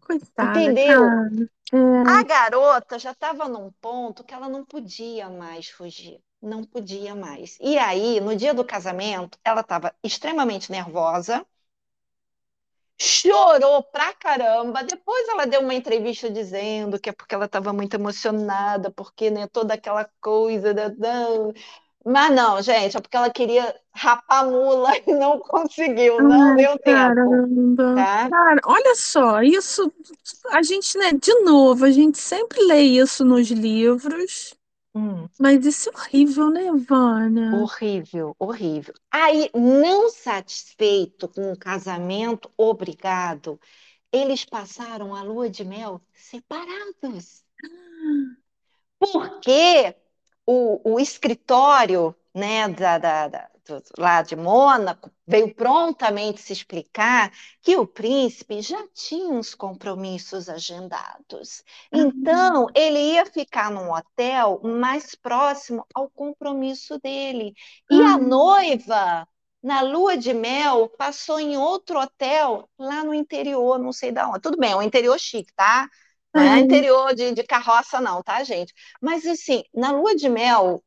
Coitada, 0.00 0.60
Entendeu? 0.60 1.00
cara. 1.00 1.50
É. 1.72 1.76
A 2.06 2.22
garota 2.22 2.98
já 2.98 3.12
estava 3.12 3.46
num 3.48 3.70
ponto 3.72 4.24
que 4.24 4.32
ela 4.32 4.48
não 4.48 4.64
podia 4.64 5.28
mais 5.28 5.68
fugir. 5.68 6.22
Não 6.40 6.64
podia 6.64 7.14
mais. 7.14 7.58
E 7.60 7.76
aí, 7.78 8.18
no 8.20 8.34
dia 8.36 8.54
do 8.54 8.64
casamento, 8.64 9.38
ela 9.44 9.60
estava 9.62 9.94
extremamente 10.02 10.70
nervosa, 10.70 11.44
chorou 12.98 13.82
pra 13.82 14.12
caramba. 14.14 14.82
Depois 14.84 15.28
ela 15.28 15.46
deu 15.46 15.60
uma 15.60 15.74
entrevista 15.74 16.30
dizendo 16.30 16.98
que 16.98 17.10
é 17.10 17.12
porque 17.12 17.34
ela 17.34 17.46
estava 17.46 17.72
muito 17.72 17.94
emocionada, 17.94 18.90
porque 18.90 19.30
né, 19.30 19.46
toda 19.48 19.74
aquela 19.74 20.04
coisa 20.20 20.72
da. 20.74 20.88
Mas 22.06 22.32
não, 22.32 22.62
gente, 22.62 22.96
é 22.96 23.00
porque 23.00 23.16
ela 23.16 23.30
queria 23.30 23.74
rapar 23.92 24.46
mula 24.46 24.90
e 25.06 25.12
não 25.12 25.40
conseguiu, 25.40 26.22
não 26.22 26.52
Ai, 26.52 26.56
deu 26.56 26.78
tempo. 26.78 27.14
caramba. 27.14 27.94
Tá? 27.94 28.28
Cara, 28.30 28.60
olha 28.64 28.94
só, 28.94 29.42
isso 29.42 29.92
a 30.50 30.62
gente, 30.62 30.96
né, 30.98 31.12
de 31.12 31.34
novo, 31.40 31.84
a 31.84 31.90
gente 31.90 32.18
sempre 32.18 32.62
lê 32.66 32.82
isso 32.82 33.24
nos 33.24 33.48
livros, 33.50 34.54
Hum. 34.94 35.28
mas 35.38 35.66
isso 35.66 35.90
é 35.90 35.92
horrível, 35.92 36.48
né, 36.50 36.70
Vânia? 36.88 37.50
Horrível, 37.52 38.34
horrível. 38.38 38.94
Aí, 39.10 39.50
não 39.54 40.08
satisfeito 40.10 41.28
com 41.28 41.52
o 41.52 41.58
casamento 41.58 42.50
obrigado, 42.56 43.60
eles 44.12 44.44
passaram 44.44 45.14
a 45.14 45.22
lua 45.22 45.50
de 45.50 45.64
mel 45.64 46.00
separados. 46.14 47.44
Porque 48.98 49.94
o, 50.46 50.94
o 50.94 51.00
escritório 51.00 52.14
né, 52.34 52.68
da, 52.68 52.98
da, 52.98 53.28
da, 53.28 53.48
do, 53.66 53.82
lá 53.98 54.22
de 54.22 54.36
Mônaco 54.36 55.10
veio 55.26 55.54
prontamente 55.54 56.40
se 56.40 56.52
explicar 56.52 57.32
que 57.62 57.76
o 57.76 57.86
príncipe 57.86 58.62
já 58.62 58.86
tinha 58.94 59.28
uns 59.28 59.54
compromissos 59.54 60.48
agendados. 60.48 61.64
Então, 61.92 62.68
ele 62.74 62.98
ia 63.14 63.26
ficar 63.26 63.70
num 63.70 63.90
hotel 63.92 64.60
mais 64.62 65.14
próximo 65.14 65.84
ao 65.94 66.08
compromisso 66.10 66.98
dele. 67.00 67.54
E 67.90 68.00
a 68.02 68.18
noiva, 68.18 69.26
na 69.62 69.80
lua 69.80 70.16
de 70.16 70.32
mel, 70.32 70.88
passou 70.90 71.40
em 71.40 71.56
outro 71.56 71.98
hotel 71.98 72.68
lá 72.78 73.02
no 73.02 73.14
interior, 73.14 73.78
não 73.78 73.92
sei 73.92 74.12
da 74.12 74.28
onde. 74.28 74.40
Tudo 74.40 74.58
bem, 74.58 74.72
é 74.72 74.76
um 74.76 74.82
interior 74.82 75.18
chique, 75.18 75.52
tá? 75.54 75.88
Não 76.40 76.52
é 76.54 76.60
interior 76.60 77.14
de, 77.14 77.32
de 77.32 77.42
carroça, 77.44 78.00
não, 78.00 78.22
tá, 78.22 78.42
gente? 78.44 78.72
Mas 79.00 79.26
assim, 79.26 79.62
na 79.74 79.92
lua 79.92 80.14
de 80.16 80.28
mel, 80.28 80.82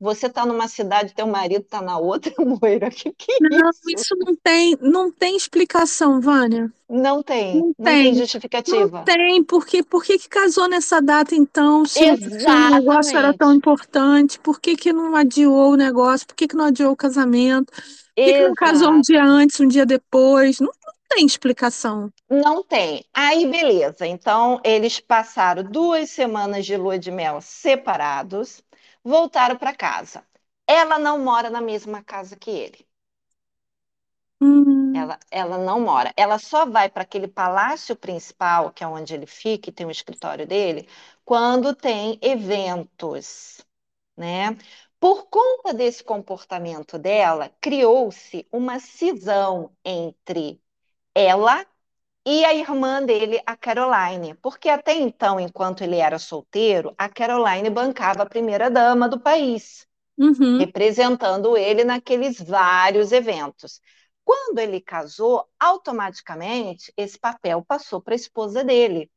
você 0.00 0.28
tá 0.30 0.46
numa 0.46 0.68
cidade, 0.68 1.14
teu 1.14 1.26
marido 1.26 1.64
tá 1.66 1.82
na 1.82 1.98
outra, 1.98 2.32
Moira. 2.44 2.90
Que 2.90 3.12
que 3.14 3.32
é 3.32 3.40
Não, 3.40 3.70
isso? 3.70 3.82
isso 3.86 4.14
não 4.18 4.34
tem, 4.36 4.76
não 4.80 5.10
tem 5.12 5.36
explicação, 5.36 6.20
Vânia. 6.20 6.72
Não 6.88 7.22
tem, 7.22 7.68
Não 7.68 7.72
não 7.78 7.96
tem 7.98 8.12
tem. 8.12 8.14
justificativa. 8.14 9.08
Não 9.08 9.16
tem, 9.16 9.44
porque 9.44 9.82
por 9.84 10.04
que 10.04 10.18
casou 10.28 10.68
nessa 10.68 11.00
data 11.00 11.34
então? 11.34 11.86
Se, 11.86 12.10
o 12.58 12.66
negócio 12.66 13.16
era 13.18 13.32
tão 13.34 13.54
importante, 13.54 14.38
por 14.40 14.60
que 14.60 14.76
que 14.76 14.92
não 14.92 15.14
adiou 15.16 15.72
o 15.72 15.76
negócio? 15.76 16.26
Por 16.26 16.34
que 16.36 16.48
que 16.48 16.56
não 16.56 16.66
adiou 16.66 16.92
o 16.92 16.96
casamento? 16.96 17.72
Por 17.72 17.82
que 18.22 18.34
que 18.34 18.42
não 18.42 18.54
casou 18.54 18.90
um 18.92 19.00
dia 19.00 19.24
antes, 19.24 19.60
um 19.60 19.68
dia 19.68 19.86
depois? 19.86 20.60
Não, 20.60 20.68
não 20.68 20.85
tem 21.08 21.26
explicação. 21.26 22.12
Não 22.30 22.62
tem. 22.62 23.04
Aí, 23.14 23.46
beleza. 23.50 24.06
Então, 24.06 24.60
eles 24.64 25.00
passaram 25.00 25.62
duas 25.64 26.08
semanas 26.10 26.64
de 26.66 26.76
lua 26.76 26.98
de 26.98 27.10
mel 27.10 27.40
separados, 27.40 28.62
voltaram 29.04 29.56
para 29.56 29.74
casa. 29.74 30.24
Ela 30.68 30.98
não 31.00 31.18
mora 31.18 31.50
na 31.50 31.60
mesma 31.60 32.02
casa 32.04 32.36
que 32.36 32.50
ele. 32.50 32.86
Hum, 34.40 34.66
Ela, 34.92 35.18
ela 35.30 35.58
não 35.58 35.80
mora. 35.80 36.12
Ela 36.16 36.38
só 36.38 36.64
vai 36.66 36.88
para 36.88 37.02
aquele 37.02 37.28
palácio 37.28 37.94
principal, 37.94 38.72
que 38.72 38.82
é 38.82 38.86
onde 38.88 39.14
ele 39.14 39.26
fica, 39.26 39.68
e 39.70 39.72
tem 39.72 39.86
o 39.86 39.90
escritório 39.90 40.46
dele, 40.46 40.88
quando 41.24 41.74
tem 41.74 42.18
eventos, 42.22 43.60
né? 44.16 44.56
Por 45.00 45.26
conta 45.28 45.74
desse 45.74 46.04
comportamento 46.04 46.98
dela, 46.98 47.50
criou-se 47.60 48.46
uma 48.52 48.80
cisão 48.80 49.72
entre 49.84 50.60
ela 51.16 51.66
e 52.26 52.44
a 52.44 52.54
irmã 52.54 53.02
dele, 53.04 53.40
a 53.46 53.56
Caroline, 53.56 54.34
porque 54.36 54.68
até 54.68 54.94
então, 54.94 55.40
enquanto 55.40 55.82
ele 55.82 55.96
era 55.96 56.18
solteiro, 56.18 56.94
a 56.98 57.08
Caroline 57.08 57.70
bancava 57.70 58.24
a 58.24 58.26
primeira-dama 58.26 59.08
do 59.08 59.20
país, 59.20 59.86
uhum, 60.18 60.58
representando 60.58 61.56
ele 61.56 61.84
naqueles 61.84 62.40
vários 62.40 63.12
eventos. 63.12 63.80
Quando 64.24 64.58
ele 64.58 64.80
casou, 64.80 65.48
automaticamente 65.60 66.92
esse 66.96 67.18
papel 67.18 67.64
passou 67.64 68.00
para 68.02 68.14
a 68.14 68.16
esposa 68.16 68.64
dele. 68.64 69.10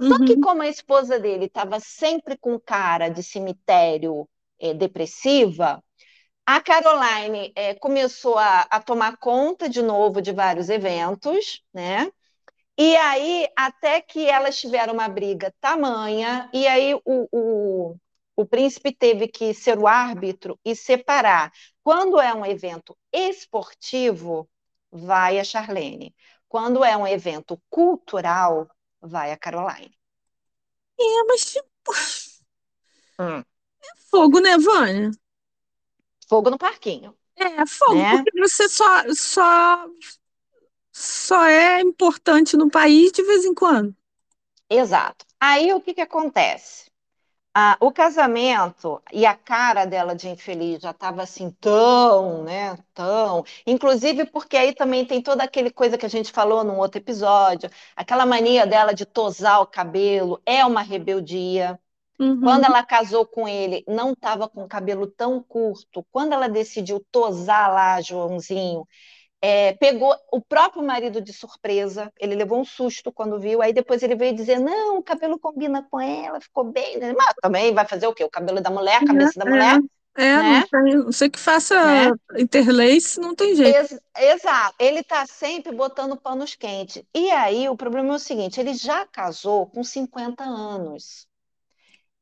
Só 0.00 0.18
que, 0.20 0.36
uhum, 0.36 0.38
como 0.38 0.62
a 0.62 0.68
esposa 0.68 1.18
dele 1.18 1.46
estava 1.46 1.80
sempre 1.80 2.38
com 2.38 2.58
cara 2.60 3.10
de 3.10 3.22
cemitério 3.22 4.28
eh, 4.60 4.74
depressiva, 4.74 5.83
a 6.46 6.60
Caroline 6.60 7.52
eh, 7.56 7.74
começou 7.76 8.38
a, 8.38 8.62
a 8.62 8.80
tomar 8.80 9.16
conta 9.18 9.68
de 9.68 9.82
novo 9.82 10.20
de 10.22 10.32
vários 10.32 10.68
eventos, 10.68 11.62
né? 11.72 12.10
E 12.78 12.96
aí, 12.96 13.48
até 13.56 14.00
que 14.00 14.28
elas 14.28 14.58
tiveram 14.58 14.94
uma 14.94 15.08
briga 15.08 15.54
tamanha, 15.60 16.50
e 16.52 16.66
aí 16.66 16.94
o, 16.94 17.28
o, 17.32 17.96
o 18.36 18.46
príncipe 18.46 18.92
teve 18.92 19.28
que 19.28 19.54
ser 19.54 19.78
o 19.78 19.86
árbitro 19.86 20.58
e 20.64 20.74
separar. 20.76 21.52
Quando 21.84 22.20
é 22.20 22.34
um 22.34 22.46
evento 22.46 22.96
esportivo, 23.12 24.48
vai 24.90 25.38
a 25.38 25.44
Charlene. 25.44 26.14
Quando 26.48 26.84
é 26.84 26.96
um 26.96 27.06
evento 27.06 27.60
cultural, 27.70 28.68
vai 29.00 29.32
a 29.32 29.36
Caroline. 29.38 29.96
é, 31.00 31.24
mas 31.26 31.44
tipo, 31.52 31.92
Hum. 33.18 33.44
fogo, 34.10 34.40
né, 34.40 34.56
Vânia? 34.58 35.10
Fogo 36.34 36.50
no 36.50 36.58
parquinho, 36.58 37.16
É, 37.36 37.66
fogo, 37.66 38.06
né? 38.06 38.08
porque 38.08 38.30
você 38.38 38.68
só, 38.68 38.84
só, 39.12 39.86
só 40.94 41.44
é 41.44 41.82
importante 41.82 42.56
no 42.56 42.70
país 42.70 43.12
de 43.12 43.22
vez 43.22 43.44
em 43.44 43.52
quando. 43.54 43.94
Exato. 44.68 45.24
Aí 45.40 45.72
o 45.72 45.80
que 45.80 45.94
que 45.94 46.00
acontece? 46.00 46.90
Ah, 47.54 47.76
o 47.80 47.92
casamento 47.92 49.02
e 49.12 49.26
a 49.26 49.34
cara 49.36 49.84
dela 49.86 50.14
de 50.14 50.28
infeliz 50.28 50.82
já 50.82 50.90
estava 50.92 51.22
assim 51.22 51.50
tão, 51.60 52.44
né, 52.44 52.76
tão, 52.94 53.44
inclusive 53.66 54.26
porque 54.26 54.56
aí 54.56 54.74
também 54.74 55.06
tem 55.06 55.22
toda 55.22 55.44
aquele 55.44 55.70
coisa 55.70 55.98
que 55.98 56.06
a 56.06 56.08
gente 56.10 56.32
falou 56.32 56.64
num 56.64 56.78
outro 56.78 57.00
episódio, 57.00 57.70
aquela 57.96 58.26
mania 58.26 58.66
dela 58.66 58.94
de 58.94 59.06
tosar 59.06 59.60
o 59.62 59.66
cabelo, 59.66 60.40
é 60.46 60.64
uma 60.66 60.82
rebeldia. 60.82 61.80
Quando 62.40 62.64
Uhum, 62.64 62.66
ela 62.66 62.84
casou 62.84 63.26
com 63.26 63.48
ele, 63.48 63.84
não 63.88 64.12
estava 64.12 64.48
com 64.48 64.64
o 64.64 64.68
cabelo 64.68 65.06
tão 65.06 65.42
curto. 65.42 66.06
Quando 66.12 66.34
ela 66.34 66.48
decidiu 66.48 67.04
tosar 67.10 67.72
lá, 67.72 68.00
Joãozinho, 68.02 68.86
é, 69.42 69.74
pegou 69.74 70.14
o 70.32 70.40
próprio 70.42 70.82
marido 70.82 71.20
de 71.22 71.32
surpresa, 71.32 72.12
ele 72.18 72.34
levou 72.34 72.60
um 72.60 72.64
susto 72.64 73.12
quando 73.12 73.38
viu, 73.40 73.62
aí 73.62 73.72
depois 73.72 74.02
ele 74.02 74.16
veio 74.16 74.34
dizer, 74.34 74.58
não, 74.58 74.98
o 74.98 75.02
cabelo 75.02 75.38
combina 75.38 75.82
com 75.90 76.00
ela, 76.00 76.40
ficou 76.40 76.64
bem, 76.64 76.98
mas 77.18 77.34
também 77.42 77.74
vai 77.74 77.86
fazer 77.86 78.06
o 78.06 78.14
quê? 78.14 78.24
O 78.24 78.30
cabelo 78.30 78.60
da 78.62 78.70
mulher, 78.70 78.96
a 78.98 79.04
cabeça 79.04 79.38
da 79.38 79.46
mulher, 79.46 79.80
é, 80.16 80.22
é, 80.22 80.24
é, 80.38 80.42
não 80.42 80.60
né? 80.60 80.66
tem, 80.70 80.96
não 80.96 81.12
sei 81.12 81.28
que 81.30 81.38
faça 81.38 81.74
né? 81.80 82.14
interlace, 82.38 83.20
não 83.20 83.34
tem 83.34 83.54
jeito. 83.54 83.80
Ex- 83.80 83.98
exato, 84.16 84.74
ele 84.78 85.00
está 85.00 85.26
sempre 85.26 85.74
botando 85.74 86.16
panos 86.20 86.54
quentes. 86.54 87.02
E 87.14 87.30
aí 87.30 87.68
o 87.68 87.76
problema 87.76 88.12
é 88.14 88.16
o 88.16 88.18
seguinte, 88.18 88.60
ele 88.60 88.74
já 88.74 89.06
casou 89.06 89.66
com 89.70 89.82
50 89.82 90.44
anos. 90.44 91.26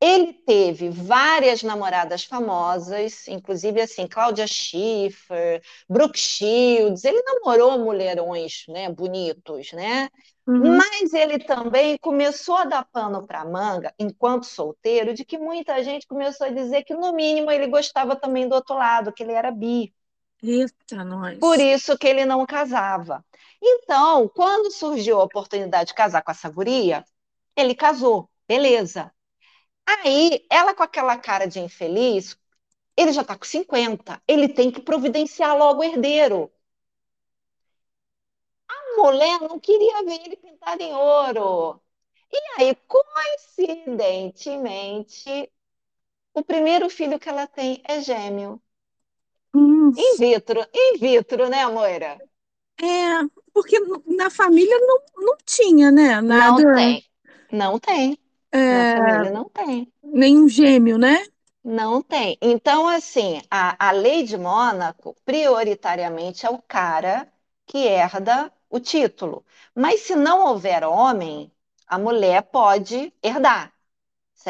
Ele 0.05 0.33
teve 0.33 0.89
várias 0.89 1.63
namoradas 1.63 2.25
famosas, 2.25 3.27
inclusive 3.27 3.79
assim, 3.81 4.07
Cláudia 4.07 4.45
Schiffer, 4.47 5.61
Brooke 5.89 6.19
Shields. 6.19 7.05
Ele 7.05 7.21
namorou 7.23 7.79
mulherões, 7.79 8.65
né, 8.67 8.89
bonitos, 8.91 9.71
né? 9.71 10.09
Uhum, 10.47 10.83
Mas 10.89 11.13
ele 11.13 11.39
também 11.39 11.97
começou 11.99 12.55
a 12.55 12.65
dar 12.65 12.85
pano 12.91 13.25
para 13.25 13.45
manga, 13.45 13.93
enquanto 13.99 14.45
solteiro, 14.45 15.13
de 15.13 15.25
que 15.25 15.37
muita 15.37 15.81
gente 15.83 16.07
começou 16.07 16.47
a 16.47 16.49
dizer 16.51 16.83
que 16.83 16.93
no 16.93 17.13
mínimo 17.13 17.49
ele 17.51 17.67
gostava 17.67 18.15
também 18.15 18.47
do 18.47 18.55
outro 18.55 18.75
lado, 18.75 19.13
que 19.13 19.23
ele 19.23 19.31
era 19.33 19.51
bi. 19.51 19.93
eita, 20.43 21.03
Por 21.39 21.59
nós. 21.59 21.59
isso 21.59 21.97
que 21.97 22.07
ele 22.07 22.25
não 22.25 22.45
casava. 22.45 23.23
Então, 23.61 24.27
quando 24.29 24.71
surgiu 24.71 25.19
a 25.19 25.23
oportunidade 25.23 25.89
de 25.89 25.93
casar 25.93 26.21
com 26.23 26.31
essa 26.31 26.49
guria, 26.49 27.03
ele 27.55 27.75
casou. 27.75 28.29
Beleza. 28.47 29.11
Aí, 29.85 30.45
ela 30.49 30.73
com 30.75 30.83
aquela 30.83 31.17
cara 31.17 31.45
de 31.47 31.59
infeliz, 31.59 32.37
ele 32.97 33.11
já 33.13 33.21
está 33.21 33.37
com 33.37 33.45
50, 33.45 34.21
ele 34.27 34.47
tem 34.49 34.71
que 34.71 34.81
providenciar 34.81 35.57
logo 35.57 35.81
o 35.81 35.83
herdeiro. 35.83 36.51
A 38.67 38.97
mulher 39.01 39.39
não 39.41 39.59
queria 39.59 40.03
ver 40.03 40.21
ele 40.25 40.35
pintado 40.35 40.81
em 40.83 40.93
ouro. 40.93 41.79
E 42.31 42.37
aí, 42.57 42.75
coincidentemente, 42.87 45.51
o 46.33 46.43
primeiro 46.43 46.89
filho 46.89 47.19
que 47.19 47.29
ela 47.29 47.47
tem 47.47 47.81
é 47.85 48.01
gêmeo. 48.01 48.61
In 49.55 49.91
vitro, 50.17 50.65
in 50.73 50.97
vitro, 50.97 51.47
né, 51.49 51.65
Moira? 51.67 52.19
é, 52.81 53.23
porque 53.53 53.79
na 54.07 54.29
família 54.29 54.77
não, 54.79 54.99
não 55.15 55.37
tinha, 55.45 55.91
né? 55.91 56.19
Nada, 56.21 56.63
Não 56.63 56.75
tem. 56.75 57.05
Não 57.51 57.79
tem. 57.79 58.17
Na 58.67 58.85
é, 58.85 58.85
família 58.85 59.31
não 59.31 59.49
tem. 59.49 59.91
nenhum 60.03 60.47
gêmeo, 60.49 60.97
né? 60.97 61.25
Não 61.63 62.01
tem. 62.01 62.37
Então, 62.41 62.87
assim, 62.87 63.41
a, 63.49 63.89
a 63.89 63.91
lei 63.91 64.23
de 64.23 64.37
Mônaco, 64.37 65.15
prioritariamente, 65.25 66.45
é 66.45 66.49
o 66.49 66.61
cara 66.61 67.31
que 67.65 67.77
herda 67.79 68.51
o 68.69 68.79
título. 68.79 69.45
Mas 69.75 70.01
se 70.01 70.15
não 70.15 70.45
houver 70.47 70.83
homem, 70.83 71.51
a 71.87 71.97
mulher 71.97 72.43
pode 72.43 73.13
herdar, 73.23 73.73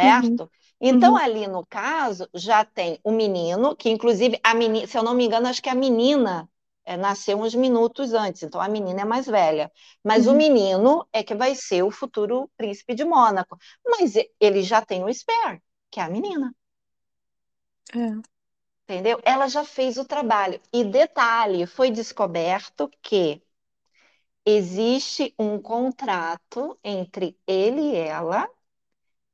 Uhum, 0.01 0.39
certo? 0.39 0.51
Então, 0.81 1.15
uhum, 1.15 1.17
ali 1.17 1.47
no 1.47 1.65
caso, 1.67 2.29
já 2.35 2.65
tem 2.65 2.99
o 3.03 3.11
menino, 3.11 3.75
que 3.75 3.89
inclusive, 3.89 4.39
a 4.43 4.53
menina, 4.55 4.87
se 4.87 4.97
eu 4.97 5.03
não 5.03 5.15
me 5.15 5.25
engano, 5.25 5.47
acho 5.49 5.61
que 5.63 5.69
a 5.69 5.75
menina 5.75 6.49
é, 6.85 6.97
nasceu 6.97 7.39
uns 7.39 7.55
minutos 7.55 8.13
antes, 8.13 8.43
então 8.43 8.59
a 8.61 8.67
menina 8.69 9.01
é 9.01 9.05
mais 9.05 9.25
velha. 9.27 9.71
Mas 10.03 10.27
o 10.27 10.33
uhum, 10.33 10.35
menino 10.35 11.07
é 11.13 11.23
que 11.23 11.35
vai 11.35 11.55
ser 11.55 11.83
o 11.83 11.91
futuro 11.91 12.49
príncipe 12.57 12.93
de 12.95 13.05
Mônaco. 13.05 13.57
Mas 13.85 14.13
ele 14.39 14.63
já 14.63 14.81
tem 14.85 15.03
o 15.03 15.09
spare, 15.13 15.61
que 15.91 15.99
é 15.99 16.03
a 16.03 16.09
menina. 16.09 16.53
é. 17.95 18.23
Entendeu? 18.87 19.19
Ela 19.25 19.47
já 19.49 19.63
fez 19.65 19.97
o 19.97 20.05
trabalho. 20.05 20.61
E 20.71 20.83
detalhe, 20.85 21.65
foi 21.67 21.91
descoberto 21.91 22.89
que 23.01 23.41
existe 24.45 25.33
um 25.39 25.59
contrato 25.61 26.77
entre 26.83 27.37
ele 27.47 27.81
e 27.93 27.95
ela 27.97 28.49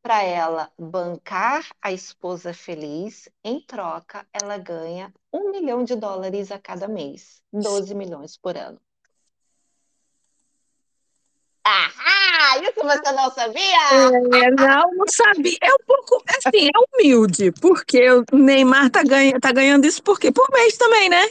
para 0.02 0.24
ela 0.24 0.72
bancar 0.78 1.68
a 1.82 1.92
esposa 1.92 2.54
feliz. 2.54 3.30
Em 3.44 3.60
troca, 3.62 4.26
ela 4.34 4.58
ganha 4.58 5.14
um 5.32 5.52
milhão 5.52 5.84
de 5.84 5.96
dólares 5.96 6.52
a 6.52 6.60
cada 6.60 6.88
mês, 6.88 7.42
12 7.52 7.94
milhões 7.94 8.38
por 8.38 8.58
ano. 8.58 8.80
Ah, 11.66 12.58
isso 12.58 12.82
você 12.82 13.12
não 13.12 13.30
sabia? 13.32 14.42
É, 14.42 14.52
não, 14.52 14.92
não 14.96 15.08
sabia. 15.08 15.58
É 15.62 15.74
um 15.74 15.86
pouco, 15.86 16.24
assim, 16.28 16.68
é 16.68 16.80
humilde, 16.98 17.52
porque 17.62 18.10
o 18.10 18.26
Neymar 18.32 18.90
tá, 18.90 19.04
ganha, 19.04 19.40
tá 19.40 19.52
ganhando 19.52 19.86
isso 19.86 20.02
por 20.02 20.20
quê? 20.20 20.32
Por 20.32 20.50
mês 20.52 20.78
também, 20.78 21.10
né? 21.10 21.30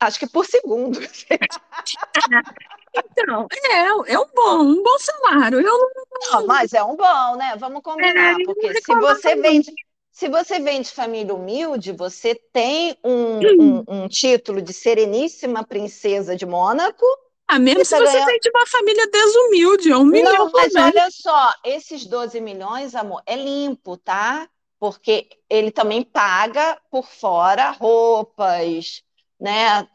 Acho 0.00 0.18
que 0.18 0.28
por 0.28 0.46
segundo. 0.46 1.00
Então, 2.96 3.46
é, 3.52 4.12
é 4.14 4.18
um 4.18 4.26
bom, 4.34 4.62
um 4.64 4.82
bom 4.82 4.98
salário. 4.98 5.60
Eu 5.60 5.64
não, 5.64 5.90
Não, 6.12 6.46
mas 6.46 6.72
é 6.72 6.82
um 6.82 6.96
bom, 6.96 7.36
né? 7.36 7.56
Vamos 7.56 7.82
é, 7.98 8.12
combinar, 8.12 8.40
não 8.44 8.44
porque 8.44 8.74
se 8.74 8.94
reclamava, 8.94 8.94
você 8.94 9.36
não. 9.36 9.36
vem 9.36 9.60
de, 9.60 9.72
se 10.10 10.28
você 10.28 10.60
vem 10.60 10.80
de 10.82 10.90
família 10.90 11.34
humilde, 11.34 11.92
você 11.92 12.34
tem 12.52 12.96
um, 13.04 13.52
um, 13.58 13.84
um 13.88 14.08
título 14.08 14.62
de 14.62 14.72
Sereníssima 14.72 15.64
Princesa 15.66 16.36
de 16.36 16.46
Mônaco 16.46 17.04
Ah, 17.48 17.58
mesmo 17.58 17.82
se 17.84 17.94
está 17.94 17.98
você 17.98 18.20
ganhando. 18.20 18.22
vem 18.22 18.38
de 18.40 18.50
uma 18.50 18.66
família 18.66 19.06
desumilde, 19.10 19.90
é 19.90 19.96
um 19.96 20.04
milhão 20.04 20.36
Não, 20.36 20.50
mas 20.52 20.74
mês. 20.74 20.94
olha 20.94 21.10
só, 21.10 21.52
esses 21.64 22.06
12 22.06 22.40
milhões, 22.40 22.94
amor, 22.94 23.22
é 23.26 23.36
limpo, 23.36 23.96
tá? 23.96 24.48
Porque 24.78 25.28
ele 25.48 25.70
também 25.70 26.02
paga 26.04 26.80
por 26.90 27.04
fora 27.06 27.70
roupas, 27.70 29.02
né? 29.40 29.88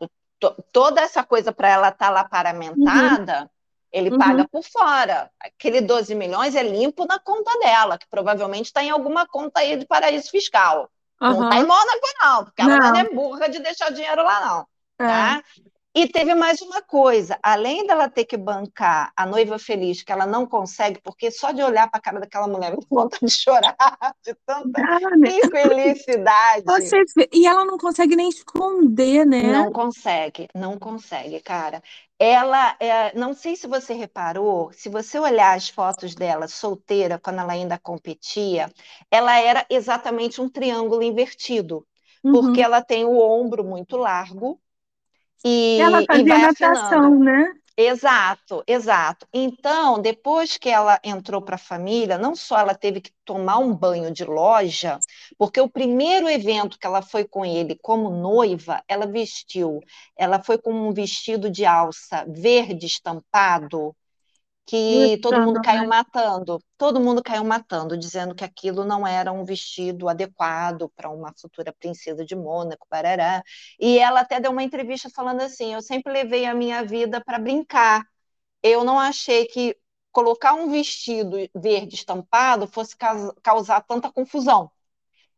Toda 0.71 1.01
essa 1.01 1.23
coisa 1.23 1.51
para 1.51 1.69
ela 1.69 1.89
estar 1.89 2.09
lá 2.09 2.23
Uhum, 2.75 3.19
paramentada, 3.21 3.49
ele 3.91 4.11
uhum, 4.11 4.17
paga 4.17 4.47
por 4.47 4.63
fora. 4.63 5.31
Aquele 5.39 5.81
12 5.81 6.15
milhões 6.15 6.55
é 6.55 6.63
limpo 6.63 7.05
na 7.05 7.19
conta 7.19 7.51
dela, 7.59 7.97
que 7.97 8.07
provavelmente 8.09 8.67
está 8.67 8.83
em 8.83 8.89
alguma 8.89 9.27
conta 9.27 9.59
aí 9.61 9.77
de 9.77 9.85
paraíso 9.85 10.29
fiscal. 10.29 10.89
Não 11.27 11.43
está 11.43 11.57
em. 11.59 11.65
Mônaco, 11.65 12.07
não, 12.23 12.45
porque 12.45 12.61
ela 12.61 12.79
não 12.79 12.95
Não, 12.95 12.95
é 12.95 13.09
burra 13.13 13.49
de 13.49 13.59
deixar 13.59 13.91
dinheiro 13.91 14.23
lá, 14.23 14.39
não, 14.45 14.67
é. 14.99 15.05
tá? 15.05 15.43
E 15.95 16.07
teve 16.07 16.35
mais 16.35 16.61
uma 16.61 16.81
coisa, 16.81 17.37
além 17.43 17.85
dela 17.85 18.09
ter 18.09 18.25
que 18.25 18.37
bancar 18.37 19.11
a 19.15 19.25
noiva 19.25 19.57
feliz, 19.59 20.03
que 20.03 20.11
ela 20.11 20.25
não 20.25 20.45
consegue, 20.47 21.01
porque 21.01 21.31
só 21.31 21.51
de 21.51 21.63
olhar 21.63 21.89
para 21.89 21.97
a 21.99 22.01
cara 22.01 22.19
daquela 22.19 22.47
mulher 22.47 22.75
vontade 22.89 23.25
de 23.25 23.31
chorar, 23.31 23.75
de 24.23 24.33
tanta 24.45 24.87
né? 25.17 25.27
infelicidade. 25.27 26.99
E 27.33 27.45
ela 27.47 27.65
não 27.65 27.77
consegue 27.77 28.15
nem 28.15 28.29
esconder, 28.29 29.25
né? 29.25 29.37
Não 29.41 29.71
consegue, 29.71 30.47
não 30.53 30.77
consegue, 30.77 31.39
cara. 31.41 31.81
Ela, 32.19 32.75
é, 32.79 33.17
não 33.17 33.33
sei 33.33 33.55
se 33.55 33.67
você 33.67 33.93
reparou, 33.93 34.71
se 34.73 34.89
você 34.89 35.17
olhar 35.17 35.55
as 35.55 35.69
fotos 35.69 36.13
dela 36.13 36.47
solteira, 36.47 37.17
quando 37.19 37.39
ela 37.39 37.53
ainda 37.53 37.79
competia, 37.79 38.69
ela 39.09 39.39
era 39.39 39.65
exatamente 39.69 40.41
um 40.41 40.49
triângulo 40.49 41.01
invertido, 41.03 41.87
porque 42.29 42.61
Uhum. 42.61 42.61
ela 42.61 42.81
tem 42.83 43.05
o 43.05 43.17
ombro 43.17 43.63
muito 43.63 43.95
largo 43.97 44.61
e, 45.45 45.79
Ela 45.81 46.01
e 46.01 46.05
fazia 46.05 46.25
vai 46.25 46.39
natação, 46.39 46.99
afinando. 47.01 47.23
né? 47.23 47.53
Exato, 47.77 48.61
exato. 48.67 49.25
Então, 49.33 50.01
depois 50.01 50.57
que 50.57 50.67
ela 50.69 50.99
entrou 51.01 51.41
para 51.41 51.55
a 51.55 51.57
família, 51.57 52.17
não 52.17 52.35
só 52.35 52.59
ela 52.59 52.75
teve 52.75 52.99
que 52.99 53.11
tomar 53.23 53.57
um 53.59 53.73
banho 53.73 54.11
de 54.11 54.25
loja, 54.25 54.99
porque 55.37 55.61
o 55.61 55.69
primeiro 55.69 56.27
evento 56.29 56.77
que 56.77 56.85
ela 56.85 57.01
foi 57.01 57.23
com 57.23 57.45
ele 57.45 57.79
como 57.81 58.09
noiva, 58.09 58.83
ela 58.85 59.07
vestiu, 59.07 59.79
ela 60.17 60.43
foi 60.43 60.57
com 60.57 60.73
um 60.73 60.93
vestido 60.93 61.49
de 61.49 61.65
alça 61.65 62.25
verde 62.27 62.85
estampado, 62.85 63.95
que 64.69 65.17
todo 65.21 65.41
mundo 65.41 65.59
caiu 65.61 65.83
matando, 65.85 66.59
todo 66.77 66.99
mundo 66.99 67.23
caiu 67.23 67.43
matando, 67.43 67.97
dizendo 67.97 68.35
que 68.35 68.43
aquilo 68.43 68.85
não 68.85 69.05
era 69.07 69.31
um 69.31 69.43
vestido 69.43 70.07
adequado 70.09 70.89
para 70.95 71.09
uma 71.09 71.33
futura 71.41 71.73
princesa 71.73 72.23
de 72.25 72.35
Mônaco, 72.35 72.85
parará. 72.89 73.43
E 73.79 73.97
ela 73.99 74.21
até 74.21 74.39
deu 74.39 74.51
uma 74.51 74.63
entrevista 74.63 75.09
falando 75.09 75.41
assim: 75.41 75.73
eu 75.73 75.81
sempre 75.81 76.13
levei 76.13 76.45
a 76.45 76.53
minha 76.53 76.83
vida 76.85 77.23
para 77.23 77.39
brincar. 77.39 78.05
Eu 78.63 78.83
não 78.83 78.99
achei 78.99 79.45
que 79.47 79.77
colocar 80.11 80.53
um 80.53 80.69
vestido 80.71 81.37
verde 81.55 81.95
estampado 81.95 82.67
fosse 82.67 82.95
causar 83.43 83.81
tanta 83.83 84.11
confusão. 84.11 84.71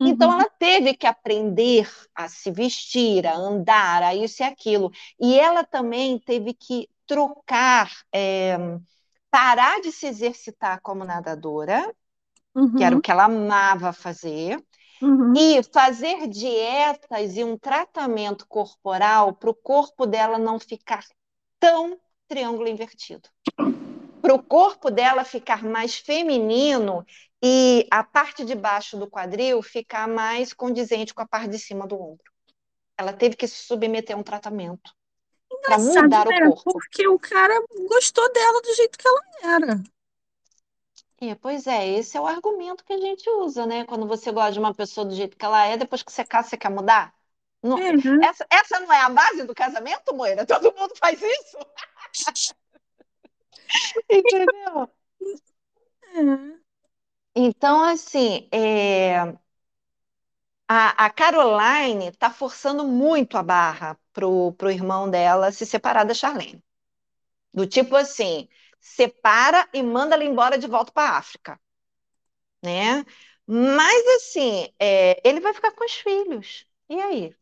Então 0.03 0.31
Uhum. 0.31 0.33
ela 0.33 0.49
teve 0.59 0.95
que 0.95 1.05
aprender 1.07 1.89
a 2.15 2.27
se 2.27 2.51
vestir, 2.51 3.27
a 3.27 3.35
andar, 3.35 4.01
a 4.03 4.15
isso 4.15 4.41
e 4.41 4.45
aquilo. 4.45 4.91
E 5.19 5.39
ela 5.39 5.63
também 5.63 6.19
teve 6.19 6.53
que 6.53 6.89
trocar, 7.05 7.91
é, 8.13 8.57
parar 9.31 9.81
de 9.81 9.91
se 9.93 10.07
exercitar 10.07 10.81
como 10.81 11.05
nadadora, 11.05 11.95
que 12.75 12.83
era 12.83 12.95
o 12.95 12.99
Uhum. 12.99 13.01
que 13.01 13.11
ela 13.11 13.25
amava 13.25 13.93
fazer, 13.93 14.63
Uhum. 15.01 15.37
e 15.37 15.63
fazer 15.63 16.27
dietas 16.27 17.37
e 17.37 17.43
um 17.43 17.57
tratamento 17.57 18.47
corporal 18.47 19.33
para 19.35 19.49
o 19.49 19.55
corpo 19.55 20.05
dela 20.05 20.37
não 20.37 20.59
ficar 20.59 21.05
tão 21.59 21.99
triângulo 22.27 22.67
invertido. 22.67 23.29
Para 24.21 24.33
o 24.35 24.43
corpo 24.43 24.91
dela 24.91 25.23
ficar 25.23 25.63
mais 25.63 25.95
feminino 25.97 27.05
e 27.43 27.87
a 27.91 28.03
parte 28.03 28.45
de 28.45 28.55
baixo 28.55 28.97
do 28.97 29.09
quadril 29.09 29.61
ficar 29.63 30.07
mais 30.07 30.53
condizente 30.53 31.13
com 31.13 31.21
a 31.21 31.27
parte 31.27 31.49
de 31.51 31.59
cima 31.59 31.87
do 31.87 31.95
ombro. 31.99 32.31
Ela 32.97 33.13
teve 33.13 33.35
que 33.35 33.47
se 33.47 33.65
submeter 33.65 34.15
a 34.15 34.19
um 34.19 34.23
tratamento 34.23 34.93
Engraçado, 35.63 36.03
mudar 36.03 36.27
o 36.27 36.29
né? 36.31 36.39
corpo. 36.41 36.73
Porque 36.73 37.07
o 37.07 37.19
cara 37.19 37.53
gostou 37.87 38.31
dela 38.33 38.61
do 38.61 38.75
jeito 38.75 38.97
que 38.97 39.07
ela 39.07 39.21
era. 39.43 39.83
É, 41.21 41.35
pois 41.35 41.67
é, 41.67 41.87
esse 41.87 42.17
é 42.17 42.21
o 42.21 42.25
argumento 42.25 42.83
que 42.83 42.93
a 42.93 42.99
gente 42.99 43.29
usa, 43.29 43.65
né? 43.65 43.85
Quando 43.85 44.07
você 44.07 44.31
gosta 44.31 44.53
de 44.53 44.59
uma 44.59 44.73
pessoa 44.73 45.05
do 45.05 45.13
jeito 45.13 45.37
que 45.37 45.45
ela 45.45 45.63
é, 45.65 45.77
depois 45.77 46.01
que 46.01 46.11
você 46.11 46.25
casa, 46.25 46.49
você 46.49 46.57
quer 46.57 46.69
mudar? 46.71 47.13
Não- 47.61 47.77
né? 47.77 47.91
essa, 48.23 48.45
essa 48.49 48.79
não 48.79 48.91
é 48.91 49.01
a 49.01 49.09
base 49.09 49.43
do 49.43 49.53
casamento, 49.53 50.15
Moira? 50.15 50.45
Todo 50.47 50.73
mundo 50.75 50.93
faz 50.97 51.21
isso? 51.21 51.57
Entendeu? 54.09 54.89
É. 56.13 56.61
Então, 57.35 57.83
assim, 57.83 58.49
é, 58.51 59.19
a, 60.67 61.05
a 61.05 61.09
Caroline 61.09 62.07
está 62.07 62.29
forçando 62.31 62.85
muito 62.87 63.37
a 63.37 63.43
barra 63.43 63.99
pro, 64.13 64.53
pro 64.53 64.71
irmão 64.71 65.09
dela 65.09 65.51
se 65.51 65.65
separar 65.65 66.05
da 66.05 66.13
Charlene. 66.13 66.63
Do 67.53 67.67
tipo 67.67 67.95
assim, 67.95 68.49
separa 68.79 69.67
e 69.73 69.83
manda 69.83 70.15
ela 70.15 70.23
embora 70.25 70.57
de 70.57 70.67
volta 70.67 70.91
para 70.93 71.11
a 71.11 71.17
África, 71.19 71.59
né? 72.63 73.05
Mas 73.47 74.07
assim, 74.17 74.67
é, 74.79 75.21
ele 75.27 75.39
vai 75.41 75.53
ficar 75.53 75.71
com 75.73 75.85
os 75.85 75.93
filhos. 75.93 76.65
E 76.89 76.99
aí? 77.01 77.35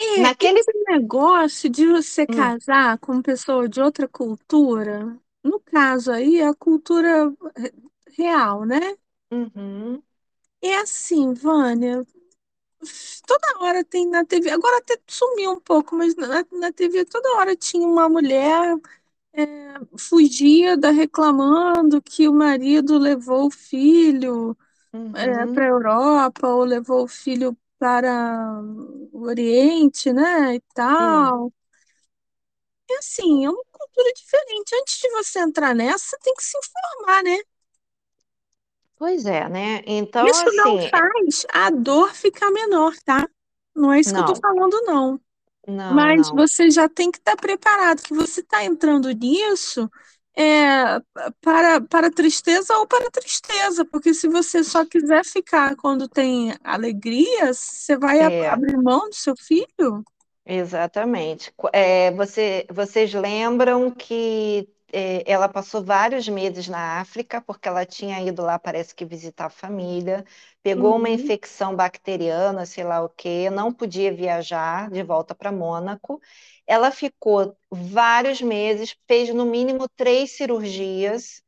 É, 0.00 0.04
Naquele. 0.16 0.60
esse 0.60 0.72
negócio 0.88 1.70
de 1.70 1.86
você 1.86 2.26
Hum, 2.28 2.54
casar 2.66 2.98
com 2.98 3.22
pessoa 3.22 3.68
de 3.68 3.80
outra 3.80 4.08
cultura, 4.08 5.18
no 5.42 5.60
caso 5.60 6.10
aí, 6.12 6.38
é 6.40 6.48
a 6.48 6.54
cultura 6.54 7.30
re- 7.56 7.72
real, 8.16 8.64
né? 8.64 8.96
uhum, 9.30 10.02
É 10.62 10.76
assim, 10.78 11.32
Vânia, 11.34 12.04
toda 13.26 13.58
hora 13.64 13.84
tem 13.84 14.08
na 14.08 14.24
TV, 14.24 14.50
agora 14.50 14.78
até 14.78 14.98
sumiu 15.08 15.52
um 15.52 15.60
pouco, 15.60 15.94
mas 15.96 16.14
na, 16.16 16.44
na 16.52 16.72
TV 16.72 17.04
toda 17.04 17.36
hora 17.36 17.56
tinha 17.56 17.86
uma 17.86 18.08
mulher 18.08 18.76
é, 19.34 19.74
fugida 19.98 20.90
reclamando 20.92 22.02
que 22.02 22.28
o 22.28 22.34
marido 22.34 22.98
levou 22.98 23.46
o 23.48 23.50
filho 23.50 24.56
para 25.12 25.44
a 25.44 25.48
uhum, 25.52 25.66
Europa 25.66 26.48
ou 26.48 26.64
levou 26.64 27.04
o 27.04 27.08
filho 27.08 27.56
para 27.78 28.60
o 29.12 29.22
Oriente, 29.24 30.12
né, 30.12 30.56
e 30.56 30.62
hum. 30.98 31.34
tal. 31.34 31.52
E 32.88 32.94
assim, 32.98 33.44
é 33.44 33.50
uma 33.50 33.64
cultura 33.72 34.12
diferente. 34.14 34.74
Antes 34.76 34.98
de 35.00 35.10
você 35.10 35.38
entrar 35.40 35.74
nessa, 35.74 36.16
tem 36.22 36.34
que 36.34 36.42
se 36.42 36.56
informar, 36.58 37.22
né? 37.22 37.38
Pois 38.96 39.24
é, 39.26 39.48
né? 39.48 39.82
Então, 39.86 40.26
Isso 40.26 40.44
não 40.56 40.76
assim, 40.76 40.90
faz 40.90 41.46
a 41.52 41.70
dor 41.70 42.14
ficar 42.14 42.50
menor, 42.50 42.94
tá? 43.04 43.28
Não 43.74 43.92
é 43.92 44.00
isso 44.00 44.12
que 44.14 44.20
eu 44.20 44.24
tô 44.24 44.34
não, 44.34 44.40
falando, 44.40 44.80
não. 44.84 45.20
não, 45.66 46.10
Mas 46.10 46.30
não. 46.30 46.34
você 46.34 46.70
já 46.70 46.88
tem 46.88 47.10
que 47.10 47.18
estar 47.18 47.36
preparado, 47.36 48.02
que 48.02 48.14
você 48.14 48.40
está 48.40 48.64
entrando 48.64 49.10
nisso 49.12 49.90
é, 50.36 51.00
para, 51.40 51.80
para 51.82 52.10
tristeza 52.10 52.76
ou 52.78 52.86
para 52.86 53.10
tristeza, 53.10 53.84
porque 53.86 54.14
se 54.14 54.28
você 54.28 54.64
só 54.64 54.84
quiser 54.86 55.24
ficar 55.24 55.76
quando 55.76 56.08
tem 56.08 56.54
alegria, 56.64 57.54
você 57.54 57.96
vai 57.98 58.20
É. 58.20 58.48
abrir 58.48 58.76
mão 58.78 59.08
do 59.10 59.14
seu 59.16 59.34
filho? 59.36 60.04
Exatamente. 60.46 61.52
É, 61.72 62.10
você- 62.12 62.66
vocês 62.70 63.12
lembram 63.14 63.90
que 63.90 64.68
é, 64.94 65.24
ela 65.30 65.48
passou 65.48 65.84
vários 65.84 66.28
meses 66.28 66.68
na 66.68 67.00
África, 67.00 67.40
porque 67.42 67.68
ela 67.68 67.86
tinha 67.86 68.20
ido 68.22 68.42
lá, 68.42 68.58
parece 68.58 68.94
que 68.94 69.04
visitar 69.04 69.46
a 69.46 69.50
família, 69.50 70.24
pegou 70.62 70.96
uma 70.96 71.08
Uhum. 71.08 71.10
infecção 71.10 71.76
bacteriana, 71.76 72.66
sei 72.66 72.84
lá 72.84 73.02
o 73.02 73.08
quê, 73.10 73.50
não 73.50 73.72
podia 73.72 74.12
viajar 74.14 74.90
de 74.90 75.02
volta 75.02 75.34
para 75.34 75.52
Mônaco. 75.52 76.20
Ela 76.66 76.90
ficou 76.90 77.56
vários 77.70 78.40
meses, 78.42 78.96
fez 79.06 79.28
no 79.34 79.44
mínimo 79.46 79.88
três 79.96 80.32
cirurgias. 80.36 81.42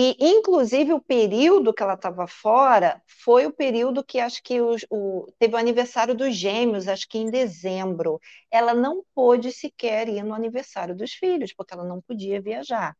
E, 0.00 0.16
inclusive, 0.20 0.92
o 0.92 1.00
período 1.02 1.74
que 1.74 1.82
ela 1.82 1.94
estava 1.94 2.26
fora 2.28 3.02
foi 3.24 3.46
o 3.46 3.52
período 3.52 4.04
que 4.04 4.20
acho 4.20 4.40
que 4.44 4.60
os- 4.60 4.86
o- 4.90 5.26
teve 5.40 5.54
o 5.54 5.58
aniversário 5.58 6.14
dos 6.14 6.36
gêmeos, 6.36 6.86
acho 6.88 7.08
que 7.08 7.18
em 7.18 7.30
dezembro. 7.30 8.20
Ela 8.50 8.74
não 8.74 9.04
pôde 9.14 9.50
sequer 9.52 10.08
ir 10.08 10.22
no 10.22 10.34
aniversário 10.34 10.94
dos 10.96 11.12
filhos, 11.14 11.52
porque 11.54 11.74
ela 11.74 11.84
não 11.84 12.00
podia 12.00 12.40
viajar. 12.40 12.96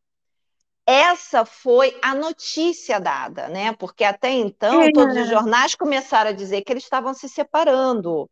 Essa 0.86 1.44
foi 1.44 1.98
a 2.02 2.14
notícia 2.14 3.00
dada, 3.00 3.48
né? 3.48 3.72
Porque 3.74 4.04
até 4.04 4.30
então 4.32 4.90
todos 4.90 5.16
os 5.16 5.28
É, 5.28 5.28
jornais 5.28 5.74
começaram 5.76 6.30
a 6.30 6.32
dizer 6.34 6.62
que 6.62 6.72
eles 6.72 6.84
estavam 6.84 7.14
se 7.14 7.28
separando. 7.28 8.28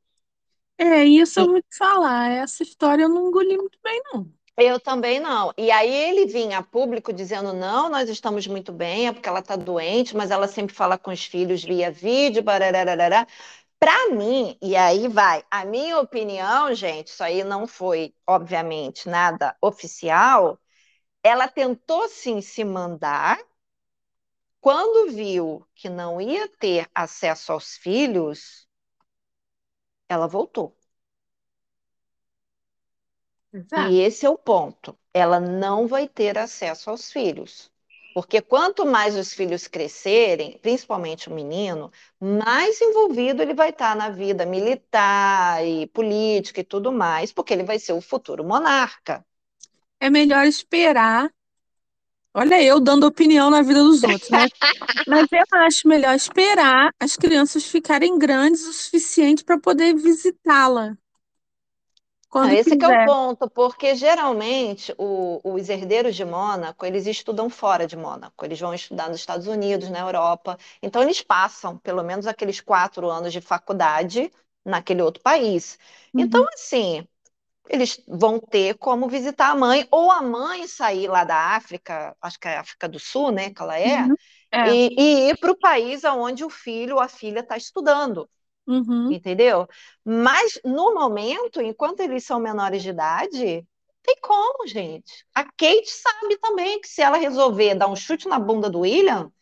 é, 0.78 1.04
isso 1.04 1.40
eu 1.40 1.46
vou 1.46 1.62
te 1.62 1.76
falar. 1.76 2.30
Essa 2.30 2.62
história 2.62 3.02
eu 3.04 3.08
não 3.08 3.28
engoli 3.28 3.56
muito 3.56 3.78
bem, 3.82 4.00
não. 4.12 4.32
Eu 4.58 4.80
também 4.80 5.20
não. 5.20 5.52
E 5.56 5.70
aí 5.70 5.92
ele 5.94 6.26
vinha 6.26 6.58
a 6.58 6.62
público 6.62 7.12
dizendo: 7.12 7.52
não, 7.52 7.88
nós 7.90 8.08
estamos 8.08 8.46
muito 8.46 8.72
bem, 8.72 9.06
é 9.08 9.12
porque 9.12 9.28
ela 9.28 9.40
está 9.40 9.54
doente, 9.56 10.16
mas 10.16 10.30
ela 10.30 10.48
sempre 10.48 10.74
fala 10.74 10.96
com 10.98 11.10
os 11.10 11.24
filhos 11.24 11.62
via 11.62 11.90
vídeo, 11.90 12.42
barararará. 12.42 13.26
Para 13.78 14.10
mim, 14.10 14.58
e 14.62 14.76
aí 14.76 15.08
vai, 15.08 15.44
a 15.50 15.64
minha 15.64 16.00
opinião, 16.00 16.74
gente, 16.74 17.08
isso 17.08 17.22
aí 17.24 17.44
não 17.44 17.66
foi, 17.66 18.14
obviamente, 18.26 19.08
nada 19.08 19.56
oficial. 19.62 20.58
Ela 21.24 21.48
tentou 21.48 22.08
sim 22.08 22.40
se 22.42 22.64
mandar, 22.64 23.38
quando 24.60 25.10
viu 25.14 25.66
que 25.74 25.88
não 25.88 26.20
ia 26.20 26.46
ter 26.46 26.86
acesso 26.94 27.52
aos 27.52 27.76
filhos, 27.78 28.68
ela 30.08 30.26
voltou. 30.26 30.75
Exato. 33.56 33.90
E 33.90 34.00
esse 34.00 34.26
é 34.26 34.30
o 34.30 34.36
ponto. 34.36 34.96
Ela 35.14 35.40
não 35.40 35.86
vai 35.86 36.06
ter 36.06 36.36
acesso 36.36 36.90
aos 36.90 37.10
filhos. 37.10 37.70
Porque 38.14 38.40
quanto 38.40 38.86
mais 38.86 39.14
os 39.16 39.32
filhos 39.32 39.66
crescerem, 39.66 40.58
principalmente 40.62 41.28
o 41.28 41.34
menino, 41.34 41.90
mais 42.20 42.80
envolvido 42.80 43.42
ele 43.42 43.54
vai 43.54 43.70
estar 43.70 43.94
na 43.94 44.08
vida 44.08 44.46
militar 44.46 45.64
e 45.66 45.86
política 45.88 46.60
e 46.60 46.64
tudo 46.64 46.90
mais, 46.90 47.32
porque 47.32 47.52
ele 47.52 47.62
vai 47.62 47.78
ser 47.78 47.92
o 47.92 48.00
futuro 48.00 48.42
monarca. 48.42 49.24
É 50.00 50.08
melhor 50.08 50.46
esperar. 50.46 51.30
Olha, 52.34 52.62
eu 52.62 52.80
dando 52.80 53.06
opinião 53.06 53.50
na 53.50 53.62
vida 53.62 53.82
dos 53.82 54.02
outros, 54.02 54.30
né? 54.30 54.46
Mas 55.08 55.26
eu 55.32 55.44
acho 55.58 55.88
melhor 55.88 56.14
esperar 56.14 56.90
as 57.00 57.16
crianças 57.16 57.64
ficarem 57.64 58.18
grandes 58.18 58.66
o 58.66 58.72
suficiente 58.72 59.44
para 59.44 59.58
poder 59.58 59.94
visitá-la. 59.94 60.96
Quando 62.36 62.52
esse 62.52 62.76
é 62.78 62.86
o 62.86 63.06
ponto, 63.06 63.48
porque 63.48 63.94
geralmente 63.94 64.94
o, 64.98 65.40
os 65.42 65.70
herdeiros 65.70 66.14
de 66.14 66.22
Mônaco, 66.22 66.84
eles 66.84 67.06
estudam 67.06 67.48
fora 67.48 67.86
de 67.86 67.96
Mônaco, 67.96 68.44
eles 68.44 68.60
vão 68.60 68.74
estudar 68.74 69.08
nos 69.08 69.20
Estados 69.20 69.46
Unidos, 69.46 69.88
na 69.88 70.00
Europa, 70.00 70.58
então 70.82 71.02
eles 71.02 71.22
passam 71.22 71.78
pelo 71.78 72.02
menos 72.02 72.26
aqueles 72.26 72.60
quatro 72.60 73.08
anos 73.08 73.32
de 73.32 73.40
faculdade 73.40 74.30
naquele 74.62 75.00
outro 75.00 75.22
país. 75.22 75.78
Uhum. 76.12 76.20
Então, 76.20 76.46
assim, 76.52 77.08
eles 77.70 78.02
vão 78.06 78.38
ter 78.38 78.74
como 78.74 79.08
visitar 79.08 79.52
a 79.52 79.54
mãe, 79.54 79.88
ou 79.90 80.10
a 80.10 80.20
mãe 80.20 80.66
sair 80.68 81.08
lá 81.08 81.24
da 81.24 81.56
África, 81.56 82.14
acho 82.20 82.38
que 82.38 82.48
é 82.48 82.58
a 82.58 82.60
África 82.60 82.86
do 82.86 82.98
Sul, 82.98 83.30
né, 83.30 83.48
que 83.48 83.62
ela 83.62 83.78
é, 83.78 84.02
uhum. 84.02 84.14
é. 84.52 84.74
E, 84.74 84.94
e, 84.98 85.30
ir 85.30 85.38
para 85.38 85.52
o 85.52 85.58
país 85.58 86.04
onde 86.04 86.44
o 86.44 86.50
filho 86.50 86.96
ou 86.96 87.00
a 87.00 87.08
filha 87.08 87.40
está 87.40 87.56
estudando. 87.56 88.28
Uhum. 88.66 89.08
Entendeu? 89.08 89.66
Mas 90.04 90.60
no 90.64 90.94
momento, 90.94 91.60
enquanto 91.60 92.00
eles 92.00 92.24
são 92.24 92.40
menores 92.40 92.82
de 92.82 92.90
idade, 92.90 93.66
tem 94.02 94.16
como, 94.20 94.66
gente. 94.66 95.24
A 95.34 95.44
Kate 95.44 95.90
sabe 95.90 96.38
também 96.38 96.80
que 96.80 96.88
se 96.88 97.02
ela 97.02 97.16
resolver 97.18 97.74
dar 97.76 97.88
um 97.88 97.96
chute 97.96 98.28
na 98.28 98.38
bunda 98.38 98.68
do 98.70 98.80
William, 98.80 99.32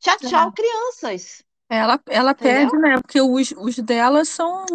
tchau, 0.00 0.18
tchau, 0.20 0.52
crianças. 0.52 1.44
Ela, 1.72 1.98
ela 2.06 2.34
pede, 2.34 2.76
né? 2.76 3.00
Porque 3.00 3.18
os, 3.18 3.54
os 3.56 3.78
delas 3.78 4.28
são, 4.28 4.66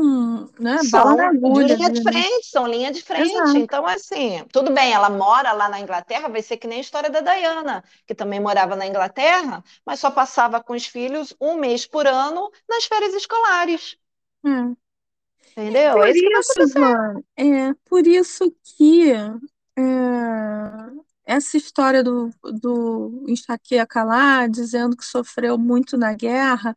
né, 0.60 0.80
são 0.80 0.90
bala 1.04 1.28
agulha. 1.28 1.76
Linha 1.76 1.92
de 1.92 2.04
né? 2.04 2.12
frente, 2.12 2.48
são 2.48 2.66
linha 2.66 2.92
de 2.92 3.04
frente. 3.04 3.32
Exato. 3.32 3.56
Então, 3.56 3.86
assim, 3.86 4.44
tudo 4.52 4.74
bem, 4.74 4.92
ela 4.94 5.08
mora 5.08 5.52
lá 5.52 5.70
na 5.70 5.80
Inglaterra, 5.80 6.28
vai 6.28 6.42
ser 6.42 6.58
que 6.58 6.66
nem 6.66 6.80
a 6.80 6.82
história 6.82 7.12
da 7.12 7.22
Diana, 7.22 7.84
que 8.08 8.16
também 8.16 8.40
morava 8.40 8.76
na 8.76 8.88
Inglaterra, 8.88 9.64
mas 9.86 10.00
só 10.00 10.10
passava 10.10 10.60
com 10.60 10.74
os 10.74 10.88
filhos 10.88 11.36
um 11.40 11.58
mês 11.58 11.86
por 11.86 12.08
ano 12.08 12.50
nas 12.68 12.86
férias 12.86 13.14
escolares. 13.14 13.96
Hum. 14.44 14.76
Entendeu? 15.52 15.94
Por 15.94 16.08
é 16.08 16.12
isso, 16.12 16.62
isso 16.64 16.80
mano, 16.80 17.24
é 17.38 17.74
por 17.88 18.08
isso 18.08 18.52
que 18.64 19.12
é, 19.12 19.38
essa 21.28 21.58
história 21.58 22.02
do, 22.02 22.32
do 22.42 23.26
enxaqueca 23.28 24.04
lá, 24.04 24.48
dizendo 24.48 24.96
que 24.96 25.04
sofreu 25.06 25.58
muito 25.58 25.98
na 25.98 26.14
guerra, 26.14 26.74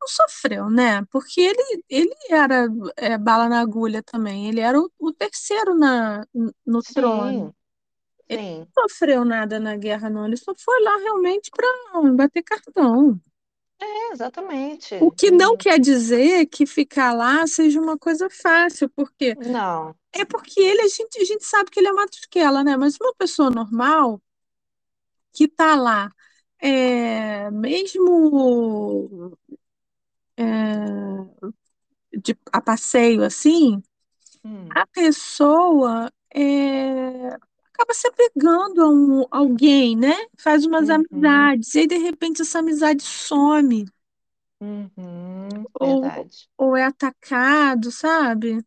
não 0.00 0.08
sofreu, 0.08 0.68
né? 0.68 1.04
Porque 1.10 1.40
ele, 1.40 1.84
ele 1.88 2.14
era 2.28 2.66
é, 2.96 3.16
bala 3.16 3.48
na 3.48 3.60
agulha 3.60 4.02
também, 4.02 4.48
ele 4.48 4.60
era 4.60 4.78
o, 4.78 4.90
o 4.98 5.12
terceiro 5.12 5.76
na, 5.76 6.26
no 6.66 6.82
sim, 6.82 6.94
trono. 6.94 7.54
Ele 8.28 8.42
sim. 8.42 8.58
não 8.58 8.88
sofreu 8.88 9.24
nada 9.24 9.60
na 9.60 9.76
guerra, 9.76 10.10
não, 10.10 10.26
ele 10.26 10.36
só 10.36 10.52
foi 10.58 10.82
lá 10.82 10.96
realmente 10.96 11.50
para 11.50 12.12
bater 12.12 12.42
cartão. 12.42 13.20
É, 13.82 14.12
exatamente. 14.12 14.94
O 15.00 15.10
que 15.10 15.30
não 15.30 15.56
quer 15.56 15.78
dizer 15.80 16.46
que 16.46 16.64
ficar 16.66 17.12
lá 17.12 17.46
seja 17.46 17.80
uma 17.80 17.98
coisa 17.98 18.28
fácil, 18.30 18.88
porque 18.90 19.34
Não. 19.34 19.94
é 20.12 20.24
porque 20.24 20.60
ele, 20.60 20.82
a 20.82 20.88
gente, 20.88 21.20
a 21.20 21.24
gente 21.24 21.44
sabe 21.44 21.70
que 21.70 21.80
ele 21.80 21.88
é 21.88 21.92
matusquela, 21.92 22.62
né? 22.62 22.76
Mas 22.76 22.96
uma 23.00 23.12
pessoa 23.14 23.50
normal 23.50 24.22
que 25.32 25.48
tá 25.48 25.74
lá, 25.74 26.12
é, 26.60 27.50
mesmo 27.50 29.36
é, 30.36 30.44
de, 32.12 32.36
a 32.52 32.60
passeio 32.60 33.24
assim, 33.24 33.82
Hum. 34.44 34.68
a 34.70 34.84
pessoa 34.88 36.12
é, 36.34 37.36
acaba 37.82 37.94
se 37.94 38.06
apegando 38.06 38.82
a 38.82 38.88
um, 38.88 39.24
alguém, 39.30 39.96
né? 39.96 40.14
Faz 40.38 40.64
umas 40.64 40.88
uhum. 40.88 41.04
amizades, 41.10 41.74
e 41.74 41.80
aí 41.80 41.86
de 41.86 41.98
repente 41.98 42.42
essa 42.42 42.60
amizade 42.60 43.02
some. 43.02 43.84
Uhum, 44.60 45.64
ou, 45.80 46.02
ou 46.56 46.76
é 46.76 46.84
atacado, 46.84 47.90
sabe? 47.90 48.64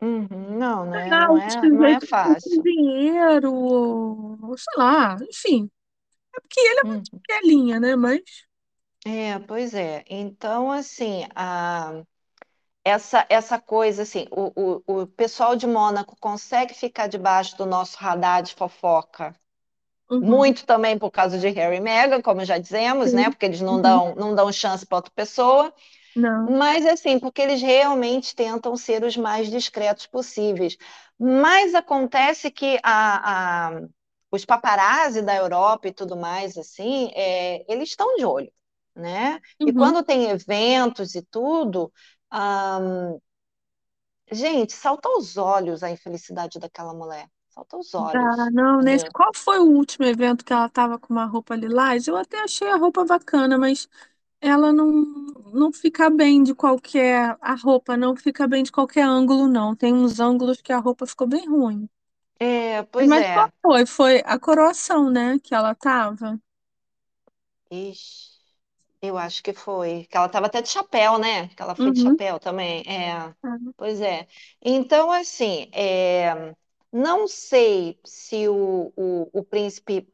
Uhum, 0.00 0.58
não, 0.58 0.86
não 0.86 0.94
é, 0.94 1.08
não 1.08 1.38
é, 1.38 1.68
não 1.68 1.84
é 1.84 2.00
fácil. 2.00 2.62
Dinheiro, 2.62 3.52
ou, 3.52 4.56
sei 4.56 4.72
lá, 4.76 5.16
enfim. 5.30 5.70
É 6.34 6.40
porque 6.40 6.60
ele 6.60 6.80
é 6.80 6.84
muito 6.84 7.10
uhum. 7.12 7.80
né? 7.80 7.94
Mas. 7.94 8.20
É, 9.06 9.38
pois 9.40 9.74
é. 9.74 10.02
Então, 10.08 10.72
assim, 10.72 11.26
a 11.34 12.02
essa, 12.84 13.24
essa 13.30 13.58
coisa, 13.58 14.02
assim, 14.02 14.26
o, 14.30 14.82
o, 14.86 15.02
o 15.02 15.06
pessoal 15.06 15.56
de 15.56 15.66
Mônaco 15.66 16.14
consegue 16.20 16.74
ficar 16.74 17.06
debaixo 17.06 17.56
do 17.56 17.64
nosso 17.64 17.96
radar 17.96 18.42
de 18.42 18.54
fofoca. 18.54 19.34
Uhum. 20.10 20.20
Muito 20.20 20.66
também 20.66 20.98
por 20.98 21.10
causa 21.10 21.38
de 21.38 21.48
Harry 21.48 21.76
e 21.76 21.80
Meghan, 21.80 22.20
como 22.20 22.44
já 22.44 22.58
dizemos, 22.58 23.12
né? 23.12 23.30
Porque 23.30 23.46
eles 23.46 23.62
não 23.62 23.76
uhum. 23.76 23.82
dão, 23.82 24.14
não 24.14 24.34
dão 24.34 24.52
chance 24.52 24.84
para 24.84 24.98
outra 24.98 25.12
pessoa. 25.14 25.72
Não. 26.14 26.50
Mas, 26.50 26.84
assim, 26.86 27.18
porque 27.18 27.40
eles 27.40 27.62
realmente 27.62 28.36
tentam 28.36 28.76
ser 28.76 29.02
os 29.02 29.16
mais 29.16 29.50
discretos 29.50 30.06
possíveis. 30.06 30.76
Mas 31.18 31.74
acontece 31.74 32.50
que 32.50 32.78
a, 32.82 33.68
a, 33.68 33.80
os 34.30 34.44
paparazzi 34.44 35.22
da 35.22 35.34
Europa 35.34 35.88
e 35.88 35.92
tudo 35.92 36.16
mais, 36.16 36.58
assim, 36.58 37.10
é, 37.14 37.64
eles 37.66 37.88
estão 37.88 38.14
de 38.16 38.24
olho, 38.24 38.52
né? 38.94 39.40
Uhum. 39.58 39.68
E 39.68 39.72
quando 39.72 40.04
tem 40.04 40.28
eventos 40.28 41.14
e 41.14 41.22
tudo, 41.22 41.90
gente, 44.30 44.72
salta 44.72 45.08
aos 45.08 45.36
olhos 45.36 45.82
a 45.82 45.90
infelicidade 45.90 46.58
daquela 46.58 46.92
mulher. 46.94 47.28
Salta 47.48 47.76
aos 47.76 47.94
olhos. 47.94 48.38
Ah, 48.38 48.50
não, 48.50 48.80
nesse, 48.80 49.08
qual 49.10 49.30
foi 49.34 49.60
o 49.60 49.64
último 49.64 50.04
evento 50.04 50.44
que 50.44 50.52
ela 50.52 50.66
estava 50.66 50.98
com 50.98 51.12
uma 51.12 51.24
roupa 51.24 51.54
lilás? 51.54 52.08
Eu 52.08 52.16
até 52.16 52.40
achei 52.42 52.68
a 52.68 52.76
roupa 52.76 53.04
bacana, 53.04 53.56
mas 53.56 53.88
ela 54.40 54.72
não, 54.72 54.90
não 55.52 55.72
fica 55.72 56.10
bem 56.10 56.42
de 56.42 56.54
qualquer. 56.54 57.36
A 57.40 57.54
roupa 57.54 57.96
não 57.96 58.16
fica 58.16 58.48
bem 58.48 58.64
de 58.64 58.72
qualquer 58.72 59.04
ângulo, 59.04 59.46
não. 59.46 59.76
Tem 59.76 59.92
uns 59.92 60.18
ângulos 60.18 60.60
que 60.60 60.72
a 60.72 60.78
roupa 60.78 61.06
ficou 61.06 61.28
bem 61.28 61.48
ruim. 61.48 61.88
É, 62.40 62.82
pois 62.82 63.08
mas 63.08 63.24
é. 63.24 63.34
qual 63.34 63.52
foi? 63.62 63.86
Foi 63.86 64.22
a 64.24 64.38
coroação, 64.38 65.08
né? 65.08 65.38
Que 65.38 65.54
ela 65.54 65.74
tava. 65.74 66.38
Ixi. 67.70 68.33
Eu 69.08 69.18
acho 69.18 69.42
que 69.42 69.52
foi. 69.52 70.04
Que 70.06 70.16
ela 70.16 70.26
estava 70.26 70.46
até 70.46 70.62
de 70.62 70.68
chapéu, 70.68 71.18
né? 71.18 71.48
Que 71.48 71.62
ela 71.62 71.74
foi 71.74 71.92
de 71.92 72.00
Uhum. 72.00 72.00
chapéu 72.00 72.38
também. 72.40 72.82
É, 72.86 73.34
pois 73.76 74.00
é. 74.00 74.26
Então, 74.62 75.10
assim, 75.10 75.70
é, 75.72 76.54
não 76.92 77.26
sei 77.28 77.98
se 78.04 78.48
o, 78.48 78.92
o, 78.96 79.30
o 79.40 79.44
príncipe, 79.44 80.08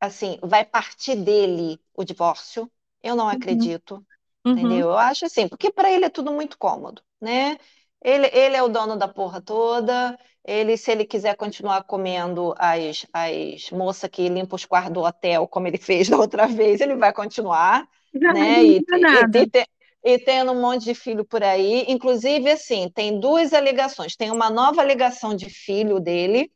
assim, 0.00 0.38
vai 0.42 0.64
partir 0.64 1.16
dele 1.16 1.80
o 1.94 2.04
divórcio. 2.04 2.70
Eu 3.02 3.16
não 3.16 3.28
Uhum. 3.30 3.30
acredito, 3.30 4.06
Uhum. 4.46 4.86
entendeu? 4.86 4.88
Eu 4.90 4.98
acho 4.98 5.26
assim, 5.26 5.48
porque 5.48 5.70
para 5.72 5.90
ele 5.92 6.04
é 6.06 6.10
tudo 6.10 6.32
muito 6.32 6.58
cômodo, 6.58 7.02
né? 7.20 7.58
Ele, 8.02 8.26
ele 8.32 8.56
é 8.56 8.62
o 8.62 8.68
dono 8.68 8.96
da 8.96 9.08
porra 9.08 9.40
toda. 9.40 10.18
Ele, 10.44 10.76
se 10.76 10.90
ele 10.92 11.04
quiser 11.06 11.36
continuar 11.36 11.84
comendo 11.84 12.54
as, 12.58 13.06
as 13.12 13.70
moças 13.70 14.10
que 14.10 14.28
limpam 14.28 14.56
os 14.56 14.64
quartos 14.66 14.92
do 14.92 15.00
hotel, 15.02 15.48
como 15.48 15.66
ele 15.66 15.78
fez 15.78 16.08
da 16.10 16.18
outra 16.18 16.46
vez, 16.46 16.80
ele 16.80 16.96
vai 16.96 17.12
continuar 17.12 17.88
né? 18.14 18.64
E, 18.64 18.78
e, 18.78 18.82
e, 18.82 20.12
e, 20.14 20.18
tendo 20.18 20.52
um 20.52 20.60
monte 20.60 20.84
de 20.84 20.94
filho 20.94 21.24
por 21.24 21.42
aí. 21.42 21.84
Inclusive, 21.88 22.50
assim, 22.50 22.88
tem 22.88 23.18
duas 23.18 23.52
alegações. 23.52 24.16
Tem 24.16 24.30
uma 24.30 24.50
nova 24.50 24.80
alegação 24.80 25.34
de 25.34 25.50
filho 25.50 26.00
dele, 26.00 26.50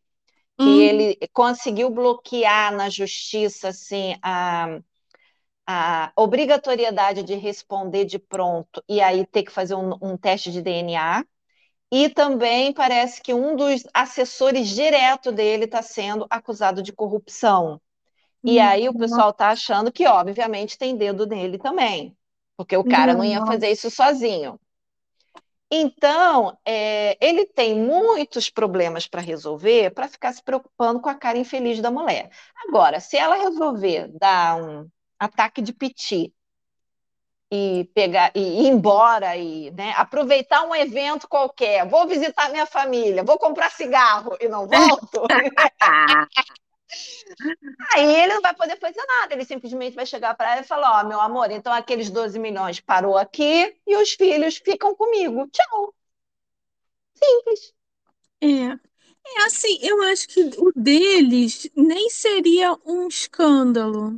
que 0.59 0.65
hum. 0.65 0.81
ele 0.81 1.19
conseguiu 1.33 1.91
bloquear 1.91 2.75
na 2.75 2.89
justiça, 2.91 3.69
assim, 3.69 4.17
a, 4.23 4.81
a 5.67 6.13
obrigatoriedade 6.17 7.23
de 7.23 7.35
responder 7.35 8.05
de 8.05 8.19
pronto 8.19 8.83
e 8.89 9.01
aí 9.01 9.27
ter 9.27 9.43
que 9.43 9.53
fazer 9.53 9.75
um, 9.75 9.93
um 10.01 10.17
teste 10.17 10.51
de 10.51 10.63
DNA. 10.63 11.25
E 11.91 12.09
também 12.11 12.73
parece 12.73 13.23
que 13.23 13.33
um 13.33 13.57
dos 13.57 13.83
assessores 13.95 14.69
direto 14.69 15.33
dele 15.33 15.65
está 15.65 15.81
sendo 15.81 16.27
acusado 16.29 16.83
de 16.83 16.93
corrupção. 16.93 17.81
E 18.45 18.61
aí 18.61 18.89
o 18.89 18.97
pessoal 18.97 19.31
está 19.31 19.49
achando 19.49 19.91
que, 19.91 20.07
obviamente, 20.07 20.79
tem 20.79 20.97
dedo 20.97 21.27
nele 21.27 21.59
também, 21.59 22.17
porque 22.57 22.77
o 22.77 22.85
cara 22.85 23.15
não 23.15 23.25
ia 23.25 23.45
fazer 23.45 23.71
isso 23.71 23.91
sozinho. 23.91 24.59
Então, 25.71 26.57
é, 26.65 27.19
ele 27.21 27.45
tem 27.45 27.75
muitos 27.75 28.49
problemas 28.49 29.07
para 29.07 29.21
resolver 29.21 29.91
para 29.91 30.09
ficar 30.09 30.33
se 30.33 30.43
preocupando 30.43 30.99
com 31.01 31.11
a 31.11 31.15
cara 31.15 31.37
infeliz 31.37 31.81
da 31.81 31.91
mulher. 31.91 32.31
Agora, 32.67 33.01
se 33.01 33.19
ela 33.19 33.37
resolver 33.37 34.09
dar 34.19 34.57
um 34.57 34.89
ataque 35.19 35.61
de 35.61 35.75
piti 35.75 36.33
e 37.51 37.91
pegar 37.95 38.31
e 38.35 38.63
ir 38.63 38.69
embora 38.69 39.37
e 39.37 39.71
né, 39.73 39.93
aproveitar 39.97 40.63
um 40.65 40.75
evento 40.75 41.29
qualquer, 41.29 41.87
vou 41.87 42.07
visitar 42.07 42.51
minha 42.51 42.67
família, 42.67 43.23
vou 43.23 43.39
comprar 43.39 43.71
cigarro 43.71 44.37
e 44.41 44.49
não 44.49 44.67
volto. 44.67 45.27
Aí 47.95 48.05
ele 48.23 48.35
não 48.35 48.41
vai 48.41 48.55
poder 48.55 48.79
fazer 48.79 49.05
nada, 49.07 49.35
ele 49.35 49.45
simplesmente 49.45 49.95
vai 49.95 50.07
chegar 50.07 50.35
para 50.35 50.53
ela 50.53 50.61
e 50.63 50.65
falar: 50.65 51.01
Ó, 51.03 51.09
meu 51.09 51.21
amor, 51.21 51.51
então 51.51 51.73
aqueles 51.73 52.11
12 52.11 52.39
milhões 52.39 52.81
parou 52.81 53.17
aqui 53.17 53.77
e 53.87 53.97
os 53.97 54.13
filhos 54.13 54.57
ficam 54.57 54.95
comigo. 54.95 55.49
Tchau. 55.49 55.95
Simples. 57.15 57.75
É. 58.41 58.79
É 59.37 59.43
assim, 59.45 59.79
eu 59.83 60.01
acho 60.05 60.27
que 60.29 60.41
o 60.57 60.73
deles 60.75 61.69
nem 61.77 62.09
seria 62.09 62.75
um 62.87 63.09
escândalo, 63.09 64.17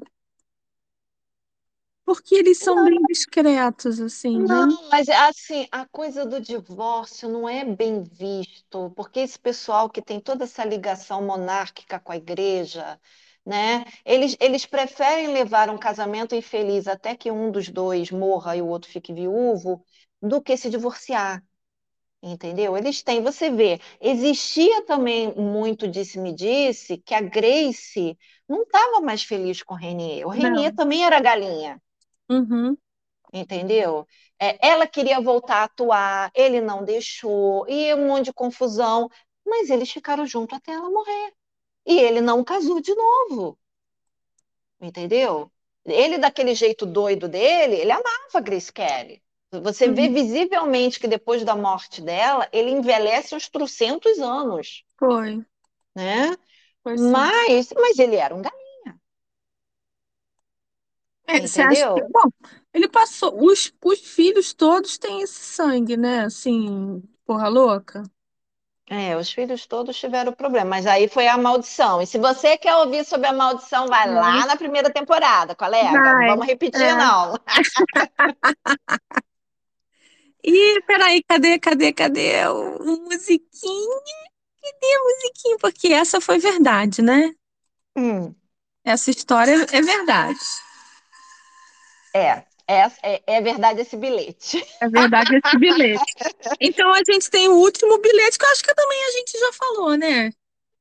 porque 2.11 2.35
eles 2.35 2.59
são 2.59 2.83
bem 2.83 3.01
discretos, 3.09 4.01
assim, 4.01 4.41
né? 4.41 4.67
Não, 4.69 4.89
mas 4.91 5.09
assim, 5.09 5.67
a 5.73 5.87
coisa 5.87 6.25
do 6.25 6.41
divórcio 6.41 7.29
não 7.29 7.49
é 7.49 7.65
bem 7.65 8.03
visto, 8.03 8.91
porque 8.97 9.21
esse 9.21 9.39
pessoal 9.39 9.89
que 9.91 10.01
tem 10.03 10.21
toda 10.21 10.45
essa 10.45 10.65
ligação 10.65 11.23
monárquica 11.23 11.99
com 12.01 12.13
a 12.13 12.17
igreja, 12.17 13.01
né? 13.45 13.85
Eles, 14.05 14.37
eles 14.41 14.65
preferem 14.67 15.33
levar 15.33 15.69
um 15.69 15.79
casamento 15.79 16.35
infeliz 16.35 16.87
até 16.87 17.17
que 17.17 17.31
um 17.31 17.51
dos 17.51 17.69
dois 17.69 18.11
morra 18.13 18.57
e 18.57 18.63
o 18.63 18.67
outro 18.69 18.91
fique 18.91 19.13
viúvo, 19.13 19.85
do 20.23 20.41
que 20.41 20.57
se 20.57 20.71
divorciar. 20.71 21.43
Entendeu? 22.23 22.77
Eles 22.77 23.03
têm, 23.03 23.23
você 23.23 23.51
vê, 23.51 23.81
existia 24.01 24.85
também 24.85 25.35
muito 25.35 25.89
disse-me-disse 25.89 26.99
que 26.99 27.15
a 27.15 27.21
Grace 27.23 28.17
não 28.49 28.63
estava 28.63 29.01
mais 29.01 29.23
feliz 29.23 29.63
com 29.63 29.75
o 29.75 29.77
Renier. 29.77 30.27
O 30.27 30.31
Renier 30.31 30.71
Não. 30.71 30.77
também 30.77 31.05
era 31.05 31.19
galinha, 31.21 31.81
Uhum. 32.31 32.79
entendeu? 33.33 34.07
É, 34.39 34.59
ela 34.69 34.87
queria 34.87 35.21
voltar 35.21 35.59
a 35.59 35.65
atuar, 35.65 36.31
ele 36.35 36.61
não 36.61 36.85
deixou, 36.85 37.69
e 37.69 37.93
um 37.95 38.07
monte 38.09 38.27
de 38.27 38.33
confusão, 38.33 39.09
mas 39.47 39.71
eles 39.71 39.91
ficaram 39.91 40.27
juntos 40.27 40.57
até 40.59 40.73
ela 40.73 40.91
morrer. 40.91 41.33
E 41.87 41.99
ele 42.01 42.21
não 42.23 42.45
casou 42.45 42.81
de 42.83 42.95
novo, 42.95 43.59
entendeu? 44.81 45.51
Ele, 45.87 46.19
daquele 46.19 46.55
jeito 46.55 46.85
doido 46.87 47.29
dele, 47.29 47.77
ele 47.77 47.91
amava 47.93 48.11
a 48.35 48.41
Grace 48.41 48.73
Kelly. 48.73 49.23
Você 49.63 49.89
vê 49.89 50.09
Uhum. 50.09 50.09
visivelmente 50.09 51.01
que 51.01 51.09
depois 51.09 51.45
da 51.45 51.57
morte 51.57 52.01
dela, 52.03 52.49
ele 52.53 52.71
envelhece 52.71 53.35
uns 53.35 53.49
trocentos 53.49 54.19
anos, 54.21 54.85
Foi, 54.99 55.45
né? 55.95 56.37
foi. 56.83 56.97
Mas, 56.97 57.73
mas 57.75 57.99
ele 57.99 58.17
era 58.17 58.35
um 58.35 58.43
galinha, 58.43 58.70
É, 61.37 61.41
você 61.47 61.63
acha 61.63 61.93
que, 61.95 62.03
bom, 62.03 62.31
ele 62.73 62.89
passou, 62.89 63.45
os, 63.45 63.73
os 63.85 64.01
filhos 64.01 64.53
todos 64.53 64.99
têm 64.99 65.23
esse 65.23 65.41
sangue, 65.41 65.97
né? 65.97 66.25
Assim, 66.25 67.03
porra 67.25 67.49
louca. 67.49 68.03
É, 68.93 69.17
os 69.17 69.31
filhos 69.31 69.67
todos 69.67 69.97
tiveram 69.97 70.33
problema, 70.33 70.71
mas 70.71 70.85
aí 70.85 71.07
foi 71.07 71.29
a 71.29 71.39
maldição. 71.39 72.03
E 72.03 72.07
se 72.09 72.19
você 72.19 72.59
quer 72.59 72.75
ouvir 72.75 73.05
sobre 73.05 73.29
a 73.29 73.33
maldição, 73.33 73.87
vai 73.87 74.13
lá 74.13 74.45
na 74.47 74.57
primeira 74.57 74.91
temporada, 74.91 75.55
colega. 75.55 75.93
Não 75.93 76.03
Vai, 76.03 76.27
vamos 76.27 76.47
repetir, 76.47 76.83
é. 76.83 76.95
não. 76.95 77.35
E 80.43 80.81
peraí, 80.87 81.23
cadê, 81.23 81.59
cadê, 81.59 81.93
cadê 81.93 82.47
o, 82.47 82.77
o 82.79 83.05
musiquinho? 83.05 84.01
Cadê 84.63 84.95
a 84.95 85.05
musiquinha? 85.05 85.59
Porque 85.61 85.89
essa 85.89 86.21
foi 86.21 86.39
verdade, 86.39 87.03
né? 87.03 87.35
Hum, 87.97 88.35
Essa 88.85 89.11
história 89.11 89.53
é 89.73 89.81
verdade. 89.81 90.39
É, 92.15 92.45
é, 92.67 92.83
é, 93.03 93.23
é 93.27 93.41
verdade 93.41 93.81
esse 93.83 93.97
bilhete. 93.97 94.65
É 94.81 94.89
verdade 94.89 95.37
esse 95.37 95.59
bilhete. 95.59 96.15
Então 96.61 96.93
a 96.93 96.99
gente 97.09 97.31
tem 97.31 97.49
o 97.49 97.55
último 97.57 97.99
bilhete, 97.99 98.39
que 98.39 98.45
eu 98.45 98.51
acho 98.51 98.63
que 98.65 98.75
também 98.75 99.05
a 99.05 99.11
gente 99.13 99.39
já 99.39 99.53
falou, 99.53 99.97
né? 99.97 100.31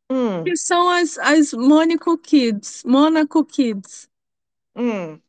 Hum, 0.10 0.46
Que 0.46 0.58
são 0.58 0.90
as, 0.90 1.18
as 1.20 1.54
Monaco 1.54 2.18
Kids, 2.18 2.84
Monaco 2.86 3.46
Kids, 3.46 4.10
hum. 4.76 5.22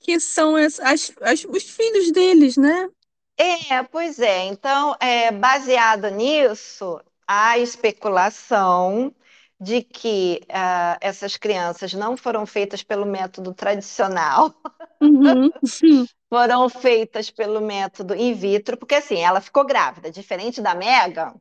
que 0.00 0.18
são 0.20 0.54
as, 0.56 0.78
as, 0.80 1.12
as- 1.22 1.44
os 1.46 1.62
filhos 1.64 2.10
deles, 2.12 2.56
né? 2.56 2.88
É, 3.36 3.82
pois 3.84 4.18
é. 4.20 4.44
Então, 4.44 4.96
é, 5.00 5.30
baseado 5.32 6.08
nisso, 6.10 7.00
há 7.26 7.58
especulação 7.58 9.14
de 9.60 9.82
que 9.82 10.40
ah, 10.48 10.98
essas 11.00 11.36
crianças 11.36 11.92
não 11.92 12.16
foram 12.16 12.46
feitas 12.46 12.82
pelo 12.82 13.06
método 13.06 13.54
tradicional, 13.54 14.54
Uhum. 15.02 15.52
foram 16.28 16.68
feitas 16.68 17.30
pelo 17.30 17.60
método 17.60 18.14
in 18.14 18.34
vitro, 18.34 18.76
porque 18.76 18.94
assim, 18.96 19.18
ela 19.18 19.40
ficou 19.40 19.64
grávida, 19.64 20.10
diferente 20.10 20.60
da 20.60 20.74
Megan, 20.74 21.34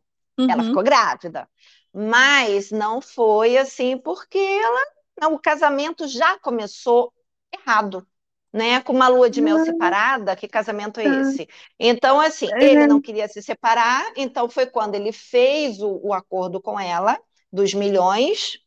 ela 0.47 0.63
Uhum. 0.63 0.63
ficou 0.63 0.83
grávida, 0.83 1.47
mas 1.93 2.71
não 2.71 3.01
foi 3.01 3.57
assim 3.57 3.97
porque 3.97 4.37
ela, 4.37 4.81
não, 5.21 5.33
o 5.35 5.39
casamento 5.39 6.07
já 6.07 6.37
começou 6.39 7.13
errado. 7.53 8.05
Né, 8.53 8.81
com 8.81 8.91
uma 8.91 9.07
lua 9.07 9.29
de 9.29 9.39
mel 9.41 9.57
Ah, 9.57 9.61
separada, 9.61 10.35
que 10.35 10.45
casamento 10.45 10.99
é 10.99 11.07
tá. 11.07 11.09
esse? 11.09 11.47
Então, 11.79 12.19
assim, 12.19 12.53
É, 12.53 12.57
ele 12.59 12.85
não 12.85 12.99
queria 12.99 13.25
se 13.29 13.41
separar, 13.41 14.11
então 14.17 14.49
foi 14.49 14.65
quando 14.65 14.93
ele 14.95 15.13
fez 15.13 15.79
o, 15.81 16.01
o 16.03 16.13
acordo 16.13 16.61
com 16.61 16.77
ela, 16.77 17.17
dos 17.51 17.73
milhões, 17.73 18.59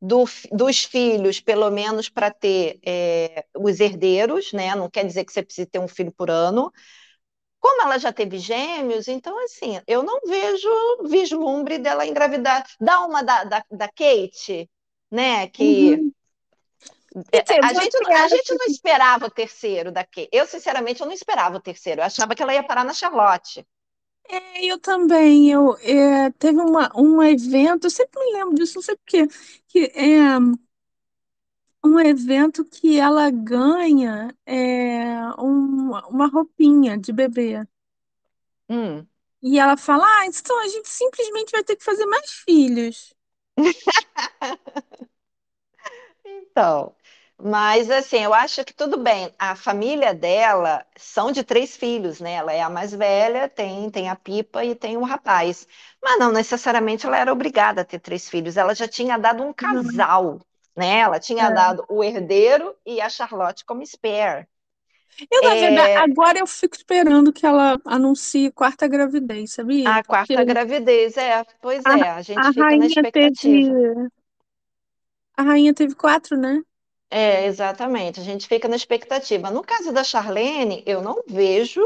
do 0.00 0.24
dos 0.52 0.84
filhos, 0.84 1.40
pelo 1.40 1.70
menos 1.70 2.08
para 2.08 2.30
ter 2.30 2.78
é, 2.84 3.44
os 3.56 3.80
herdeiros, 3.80 4.52
né? 4.52 4.74
Não 4.74 4.90
quer 4.90 5.04
dizer 5.04 5.24
que 5.24 5.32
você 5.32 5.42
precisa 5.42 5.68
ter 5.70 5.78
um 5.78 5.88
filho 5.88 6.12
por 6.12 6.30
ano. 6.30 6.72
Como 7.58 7.82
ela 7.82 7.98
já 7.98 8.12
teve 8.12 8.38
gêmeos, 8.38 9.08
então, 9.08 9.36
assim, 9.44 9.80
eu 9.86 10.02
não 10.02 10.20
vejo 10.26 10.68
vislumbre 11.04 11.78
dela 11.78 12.06
engravidar. 12.06 12.64
Dá 12.80 13.04
uma 13.04 13.22
da, 13.22 13.44
da, 13.44 13.64
da 13.70 13.88
Kate, 13.88 14.70
né? 15.10 15.48
Que 15.48 15.94
uhum. 15.94 16.12
é, 17.32 17.42
dizer, 17.42 17.64
a 17.64 17.72
gente, 17.72 17.96
a 18.12 18.28
gente 18.28 18.54
não 18.54 18.66
esperava 18.66 19.26
o 19.26 19.30
terceiro 19.30 19.90
da 19.90 20.04
Kate. 20.04 20.28
Eu, 20.30 20.46
sinceramente, 20.46 21.00
eu 21.00 21.06
não 21.06 21.14
esperava 21.14 21.56
o 21.56 21.60
terceiro. 21.60 22.02
Eu 22.02 22.04
achava 22.04 22.34
que 22.34 22.42
ela 22.42 22.54
ia 22.54 22.62
parar 22.62 22.84
na 22.84 22.92
Charlotte. 22.92 23.66
É, 24.28 24.64
eu 24.66 24.78
também. 24.78 25.50
Eu, 25.50 25.76
é, 25.78 26.30
teve 26.32 26.58
uma, 26.60 26.90
um 26.96 27.22
evento, 27.22 27.84
eu 27.86 27.90
sempre 27.90 28.18
me 28.24 28.32
lembro 28.32 28.54
disso, 28.54 28.74
não 28.76 28.82
sei 28.82 28.96
por 28.96 29.04
quê, 29.06 29.26
que 29.68 29.92
é 29.94 30.38
um 31.84 31.98
evento 32.00 32.64
que 32.64 32.98
ela 32.98 33.30
ganha 33.30 34.34
é, 34.44 35.16
um- 35.38 35.90
uma 36.10 36.26
roupinha 36.26 36.98
de 36.98 37.12
bebê. 37.12 37.64
Hum. 38.68 39.08
E 39.42 39.58
ela 39.58 39.76
fala: 39.76 40.04
Ah, 40.20 40.26
então 40.26 40.58
a 40.60 40.68
gente 40.68 40.88
simplesmente 40.88 41.50
vai 41.52 41.62
ter 41.64 41.76
que 41.76 41.84
fazer 41.84 42.06
mais 42.06 42.30
filhos. 42.30 43.14
Então, 46.24 46.94
mas 47.42 47.90
assim, 47.90 48.18
eu 48.24 48.32
acho 48.34 48.64
que 48.64 48.72
tudo 48.74 48.98
bem. 48.98 49.32
A 49.38 49.54
família 49.56 50.14
dela 50.14 50.86
são 50.96 51.30
de 51.32 51.44
três 51.44 51.76
filhos, 51.76 52.20
né? 52.20 52.32
Ela 52.34 52.52
é 52.52 52.62
a 52.62 52.70
mais 52.70 52.92
velha, 52.94 53.48
tem, 53.48 53.90
tem 53.90 54.08
a 54.08 54.16
Pipa 54.16 54.64
e 54.64 54.74
tem 54.74 54.96
o 54.96 55.04
rapaz. 55.04 55.66
Mas 56.02 56.18
não 56.18 56.32
necessariamente 56.32 57.06
ela 57.06 57.18
era 57.18 57.32
obrigada 57.32 57.82
a 57.82 57.84
ter 57.84 57.98
três 58.00 58.28
filhos. 58.28 58.56
Ela 58.56 58.74
já 58.74 58.88
tinha 58.88 59.18
dado 59.18 59.42
um 59.42 59.52
Não, 59.60 59.82
casal, 59.82 60.40
né? 60.76 61.00
Ela 61.00 61.20
tinha 61.20 61.48
é. 61.48 61.50
dado 61.50 61.84
o 61.88 62.02
herdeiro 62.02 62.74
e 62.86 63.00
a 63.00 63.08
Charlotte 63.10 63.64
como 63.64 63.82
spare. 63.86 64.46
Eu, 65.30 65.42
na 65.44 65.54
verdade, 65.56 65.90
É, 65.90 66.04
agora 66.04 66.38
eu 66.38 66.46
fico 66.46 66.76
esperando 66.76 67.32
que 67.32 67.46
ela 67.46 67.80
anuncie 67.84 68.50
quarta 68.52 68.86
gravidez, 68.88 69.52
sabia? 69.52 69.94
a 69.94 70.02
Porque 70.02 70.04
quarta 70.04 70.44
gravidez, 70.44 71.16
é, 71.16 71.42
pois 71.62 71.86
a, 71.86 71.94
é, 71.94 72.10
a 72.10 72.20
gente 72.22 72.46
a 72.46 72.50
fica 72.50 72.76
na 72.76 72.84
rainha 72.84 73.04
teve, 73.06 73.36
expectativa. 73.36 73.72
a 75.36 75.42
rainha 75.42 75.72
teve 75.74 75.94
quatro, 75.94 76.36
né? 76.36 76.62
É, 77.10 77.46
exatamente, 77.46 78.20
a 78.20 78.22
gente 78.24 78.48
fica 78.48 78.68
na 78.68 78.76
expectativa. 78.76 79.50
No 79.50 79.62
caso 79.62 79.92
da 79.92 80.02
Charlene, 80.04 80.82
eu 80.86 81.00
não 81.02 81.22
vejo 81.28 81.80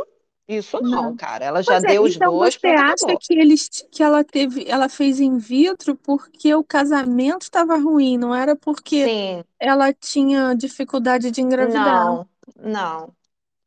isso 0.49 0.81
não, 0.91 1.13
Não. 1.13 1.15
cara. 1.15 1.45
Ela 1.45 1.63
já 1.63 1.79
é, 1.85 1.93
deu 1.93 2.05
os 2.05 2.17
então 2.17 2.33
dois, 2.33 2.57
você 2.57 2.69
acha 2.69 3.17
acabou. 3.17 3.21
que 3.21 3.35
eles, 3.35 3.69
que 3.93 4.03
ela 4.03 4.25
teve, 4.25 4.65
ela 4.69 4.89
fez 4.89 5.21
in 5.21 5.39
vitro 5.39 5.97
porque 5.97 6.55
o 6.55 6.65
casamento 6.65 7.43
estava 7.43 7.77
ruim, 7.77 8.17
não 8.19 8.35
era 8.35 8.57
porque 8.57 9.13
Sim, 9.15 9.45
ela 9.59 9.93
tinha 9.93 10.55
dificuldade 10.55 11.31
de 11.31 11.41
engravidar. 11.41 12.19
não, 12.19 12.29
não. 12.57 13.15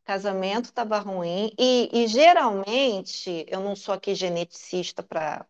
Casamento 0.06 0.66
estava 0.68 1.00
ruim 1.00 1.52
e, 1.60 1.90
e 1.94 2.08
geralmente, 2.08 3.46
eu 3.50 3.62
não 3.62 3.76
sou 3.76 3.94
aqui 3.96 4.16
geneticista 4.16 5.04
para 5.04 5.46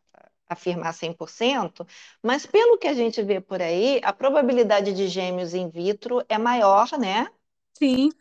afirmar 0.47 0.93
100%, 0.93 1.85
mas 2.21 2.45
pelo 2.45 2.77
que 2.77 2.87
a 2.87 2.93
gente 2.93 3.21
vê 3.23 3.41
por 3.41 3.61
aí, 3.61 3.99
a 4.03 4.13
probabilidade 4.13 4.93
de 4.93 5.07
gêmeos 5.07 5.53
in 5.53 5.69
vitro 5.69 6.23
é 6.29 6.37
maior, 6.37 6.87
né? 6.99 7.27
Sim, 7.77 8.11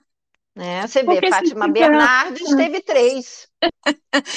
Né? 0.54 0.86
Você 0.86 1.02
vê, 1.02 1.22
porque 1.22 1.26
Fátima 1.26 1.66
tiver, 1.66 1.68
Bernardes 1.68 2.54
teve 2.54 2.80
três, 2.82 3.48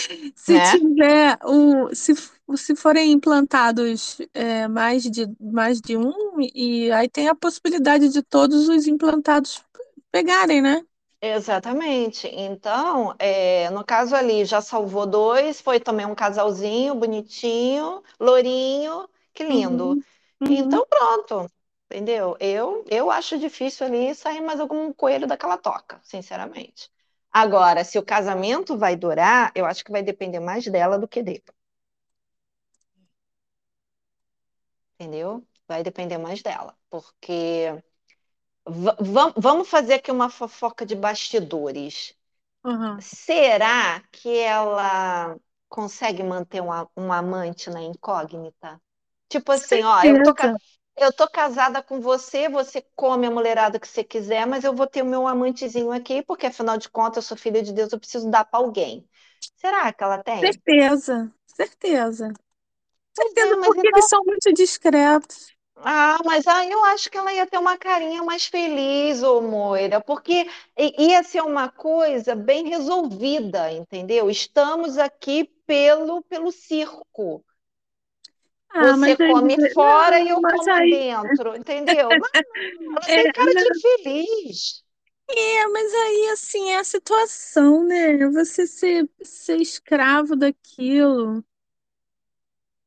se 0.35 0.59
né? 0.59 0.61
tiver 0.61 1.37
o, 1.43 1.93
se, 1.95 2.13
se 2.55 2.75
forem 2.75 3.11
implantados 3.11 4.17
é, 4.33 4.67
mais 4.67 5.03
de, 5.03 5.25
mais 5.39 5.81
de 5.81 5.97
um, 5.97 6.11
e 6.53 6.91
aí 6.91 7.09
tem 7.09 7.27
a 7.27 7.35
possibilidade 7.35 8.09
de 8.09 8.21
todos 8.23 8.67
os 8.69 8.87
implantados 8.87 9.63
pegarem, 10.11 10.61
né? 10.61 10.81
Exatamente. 11.27 12.27
Então, 12.27 13.15
é, 13.18 13.69
no 13.72 13.84
caso 13.84 14.15
ali, 14.15 14.45
já 14.45 14.61
salvou 14.61 15.06
dois, 15.07 15.60
foi 15.61 15.80
também 15.80 16.06
um 16.06 16.14
casalzinho 16.15 16.93
bonitinho, 16.95 18.03
lourinho, 18.19 19.10
que 19.34 19.43
lindo. 19.43 19.97
Uhum, 19.97 20.03
Uhum. 20.41 20.49
Então, 20.49 20.85
pronto. 20.88 21.49
Entendeu? 21.89 22.35
Eu, 22.39 22.84
eu 22.89 23.10
acho 23.11 23.38
difícil 23.39 23.85
ali 23.88 24.14
sair 24.15 24.41
mais 24.41 24.60
algum 24.60 24.91
coelho 24.93 25.27
daquela 25.27 25.57
toca, 25.57 25.99
sinceramente. 26.03 26.91
Agora, 27.31 27.84
se 27.84 27.97
o 27.99 28.03
casamento 28.06 28.77
vai 28.77 28.95
durar, 28.95 29.52
eu 29.56 29.65
acho 29.65 29.84
que 29.85 29.91
vai 29.91 30.03
depender 30.03 30.39
mais 30.39 30.65
dela 30.68 30.97
do 30.99 31.07
que 31.07 31.22
dele. 31.23 31.43
Entendeu? 34.99 35.45
Vai 35.68 35.84
depender 35.84 36.18
mais 36.18 36.41
dela. 36.41 36.77
Porque 36.89 37.84
vamos 39.37 39.69
fazer 39.69 39.95
aqui 39.95 40.11
uma 40.11 40.29
fofoca 40.29 40.85
de 40.85 40.95
bastidores. 40.95 42.15
Uhum. 42.63 42.99
Será 42.99 44.01
que 44.11 44.29
ela 44.39 45.37
consegue 45.69 46.23
manter 46.23 46.61
um, 46.61 46.69
um 46.97 47.13
amante 47.13 47.69
na 47.69 47.81
incógnita? 47.83 48.81
Tipo 49.29 49.51
assim, 49.53 49.83
ó, 49.83 50.03
eu 50.05 50.19
tô, 50.19 50.31
eu 50.97 51.13
tô 51.13 51.29
casada 51.29 51.83
com 51.83 51.99
você, 52.01 52.49
você 52.49 52.81
come 52.95 53.27
a 53.27 53.31
mulherada 53.31 53.79
que 53.79 53.87
você 53.87 54.03
quiser, 54.03 54.47
mas 54.47 54.63
eu 54.63 54.75
vou 54.75 54.87
ter 54.87 55.01
o 55.03 55.05
meu 55.05 55.27
amantezinho 55.27 55.91
aqui, 55.91 56.23
porque 56.23 56.47
afinal 56.47 56.77
de 56.77 56.89
contas 56.89 57.25
eu 57.25 57.29
sou 57.29 57.37
filha 57.37 57.63
de 57.63 57.73
Deus, 57.73 57.93
eu 57.93 57.99
preciso 57.99 58.29
dar 58.31 58.45
para 58.45 58.59
alguém. 58.59 59.07
Será 59.57 59.93
que 59.93 60.03
ela 60.03 60.23
tem? 60.23 60.61
Certeza. 60.69 61.31
Certeza. 61.47 62.33
É, 63.37 63.43
Certeza, 63.43 63.57
mas 63.57 63.75
porque 63.75 63.87
então. 63.87 63.89
eles 63.89 64.07
são 64.09 64.23
muito 64.25 64.53
discretos. 64.53 65.55
Ah, 65.77 66.18
mas 66.26 66.45
aí 66.47 66.69
eu 66.72 66.84
acho 66.85 67.10
que 67.10 67.18
ela 67.18 67.31
ia 67.34 67.45
ter 67.47 67.57
uma 67.57 67.77
carinha 67.77 68.22
mais 68.23 68.45
feliz, 68.45 69.22
ô 69.23 69.41
Moira, 69.41 70.02
porque 70.02 70.45
ia 70.77 71.23
ser 71.23 71.41
uma 71.41 71.69
coisa 71.69 72.35
bem 72.35 72.68
resolvida, 72.69 73.72
entendeu? 73.72 74.30
Estamos 74.30 74.97
aqui 74.97 75.45
pelo, 75.65 76.22
pelo 76.23 76.52
circo. 76.52 77.43
Ah, 78.69 78.95
Você 78.95 78.97
mas 78.97 79.19
aí, 79.19 79.34
come 79.34 79.60
fora 79.60 80.19
e 80.22 80.30
não, 80.30 80.39
eu 80.39 80.41
mas 80.41 80.68
como 80.68 80.80
aí, 80.80 80.88
dentro, 80.88 81.56
entendeu? 81.56 82.15
Mas 82.18 82.31
ela 82.95 83.07
é, 83.07 83.15
tem 83.15 83.31
cara 83.31 83.65
de 83.65 83.76
feliz. 83.76 84.84
é, 85.27 85.68
mas 85.68 85.93
aí, 85.93 86.30
assim, 86.34 86.69
é 86.72 86.77
a 86.80 86.84
situação, 86.84 87.84
né? 87.85 88.27
Você 88.30 88.68
ser, 88.68 89.10
ser 89.23 89.57
escravo 89.61 90.35
daquilo. 90.35 91.43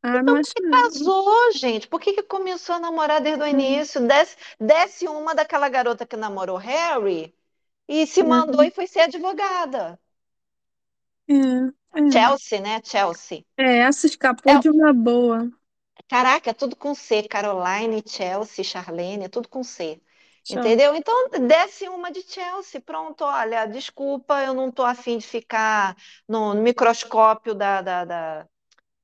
Ah, 0.03 0.23
Então, 0.23 0.37
por 0.37 0.41
que 0.41 0.63
casou, 0.71 1.53
gente? 1.53 1.89
Por 1.89 2.01
que 2.01 2.13
que 2.15 2.23
começou 2.23 2.75
a 2.77 2.81
namorar 2.81 3.21
desde 3.21 3.43
o 3.43 3.47
início? 3.47 4.07
Desce, 4.07 4.37
desce 4.61 5.09
uma 5.09 5.35
daquela 5.35 5.69
garota 5.69 6.07
que 6.07 6.17
namorou 6.17 6.57
Harry 6.57 7.35
e 7.89 8.07
se 8.07 8.23
mandou 8.23 8.63
e 8.65 8.71
foi 8.71 8.87
ser 8.87 9.01
advogada. 9.03 9.99
É, 11.29 11.35
é, 11.95 12.05
Chelsea, 12.13 12.61
né? 12.61 12.81
Chelsea. 12.85 13.45
é, 13.57 13.79
essa 13.81 14.07
escapou 14.07 14.57
É, 14.57 14.59
de 14.59 14.69
uma 14.69 14.93
boa. 14.93 15.51
caraca, 16.09 16.51
é 16.51 16.55
tudo 16.55 16.77
com 16.77 16.95
C. 16.95 17.23
Caroline, 17.25 18.03
Chelsea, 18.07 18.65
Charlene, 18.65 19.25
é 19.25 19.29
tudo 19.29 19.49
com 19.49 19.63
C. 19.65 20.01
Entendeu? 20.49 20.95
Então, 20.95 21.15
desce 21.47 21.89
uma 21.89 22.11
de 22.11 22.23
Chelsea. 22.23 22.81
Pronto, 22.81 23.23
olha, 23.25 23.67
desculpa, 23.67 24.43
eu 24.43 24.55
não 24.55 24.71
tô 24.73 24.83
afim 24.85 25.19
de 25.19 25.27
ficar 25.27 25.95
no, 26.27 26.55
no 26.55 26.63
microscópio 26.63 27.55
da, 27.55 27.83
da, 27.83 28.05
da, 28.05 28.49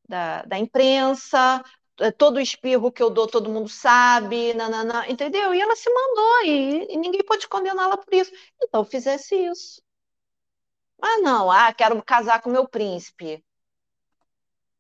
da, 0.09 0.43
da 0.43 0.59
imprensa. 0.59 1.63
É, 2.01 2.11
Todo 2.11 2.41
espirro 2.41 2.91
que 2.93 3.03
eu 3.03 3.11
dou, 3.11 3.27
todo 3.27 3.51
mundo 3.51 3.69
sabe, 3.69 4.53
nananã, 4.55 5.07
entendeu? 5.09 5.55
E 5.55 5.61
ela 5.61 5.77
se 5.77 5.89
mandou 5.93 6.43
e, 6.45 6.87
e 6.95 6.97
ninguém 6.97 7.23
pode 7.25 7.49
condená-la 7.49 7.97
por 7.97 8.13
isso. 8.15 8.33
Então, 8.63 8.85
fizesse 8.85 9.35
isso. 9.37 9.83
Ah, 11.01 11.19
não, 11.19 11.51
ah, 11.51 11.73
quero 11.73 12.03
casar 12.03 12.41
com 12.43 12.51
meu 12.51 12.67
príncipe. 12.69 13.45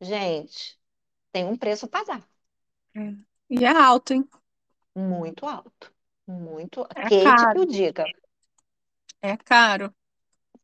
Gente, 0.00 0.78
tem 1.32 1.44
um 1.46 1.56
preço 1.56 1.86
a 1.86 1.88
pagar. 1.88 2.28
É. 2.96 3.00
E 3.50 3.64
é 3.64 3.68
alto, 3.70 4.12
hein? 4.12 4.28
Muito 4.94 5.46
alto. 5.46 5.92
Muito. 6.26 6.86
É 6.94 7.02
Kate 7.02 7.10
que 7.10 7.22
caro. 7.24 7.60
o 7.62 7.66
diga, 7.66 8.04
É 9.20 9.36
caro. 9.36 9.94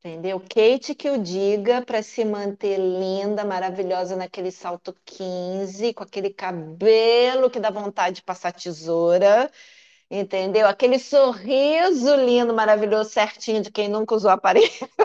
Entendeu? 0.02 0.40
Kate 0.40 0.94
que 0.94 1.10
o 1.10 1.18
diga 1.18 1.82
para 1.82 2.02
se 2.02 2.24
manter 2.24 2.78
linda, 2.78 3.44
maravilhosa 3.44 4.16
naquele 4.16 4.50
salto 4.50 4.94
15, 5.04 5.92
com 5.94 6.02
aquele 6.02 6.30
cabelo 6.30 7.50
que 7.50 7.60
dá 7.60 7.70
vontade 7.70 8.16
de 8.16 8.22
passar 8.22 8.52
tesoura, 8.52 9.50
entendeu? 10.10 10.66
Aquele 10.66 10.98
sorriso 10.98 12.14
lindo, 12.16 12.54
maravilhoso, 12.54 13.10
certinho 13.10 13.62
de 13.62 13.70
quem 13.70 13.88
nunca 13.88 14.14
usou 14.14 14.30
aparelho. 14.30 14.70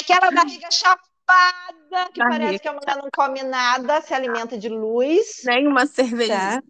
Aquela 0.00 0.30
barriga 0.30 0.70
chapada, 0.70 2.10
que 2.12 2.20
parece 2.20 2.40
Barriga. 2.40 2.58
que 2.60 2.68
a 2.68 2.72
mulher 2.72 2.96
não 2.96 3.08
come 3.14 3.42
nada, 3.42 4.00
se 4.00 4.14
alimenta 4.14 4.56
de 4.56 4.68
luz. 4.68 5.42
Nem 5.44 5.66
uma 5.66 5.80
Tá? 5.82 5.86
cervejinha. 5.86 6.62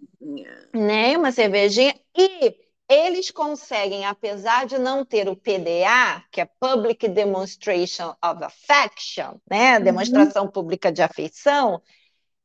Nem 0.74 1.16
uma 1.16 1.32
cervejinha. 1.32 1.94
E 2.16 2.67
eles 2.88 3.30
conseguem, 3.30 4.06
apesar 4.06 4.66
de 4.66 4.78
não 4.78 5.04
ter 5.04 5.28
o 5.28 5.36
PDA, 5.36 6.24
que 6.30 6.40
é 6.40 6.48
Public 6.58 7.06
Demonstration 7.08 8.14
of 8.24 8.42
Affection, 8.42 9.38
né? 9.48 9.78
Uhum. 9.78 9.84
Demonstração 9.84 10.48
pública 10.48 10.90
de 10.90 11.02
afeição, 11.02 11.82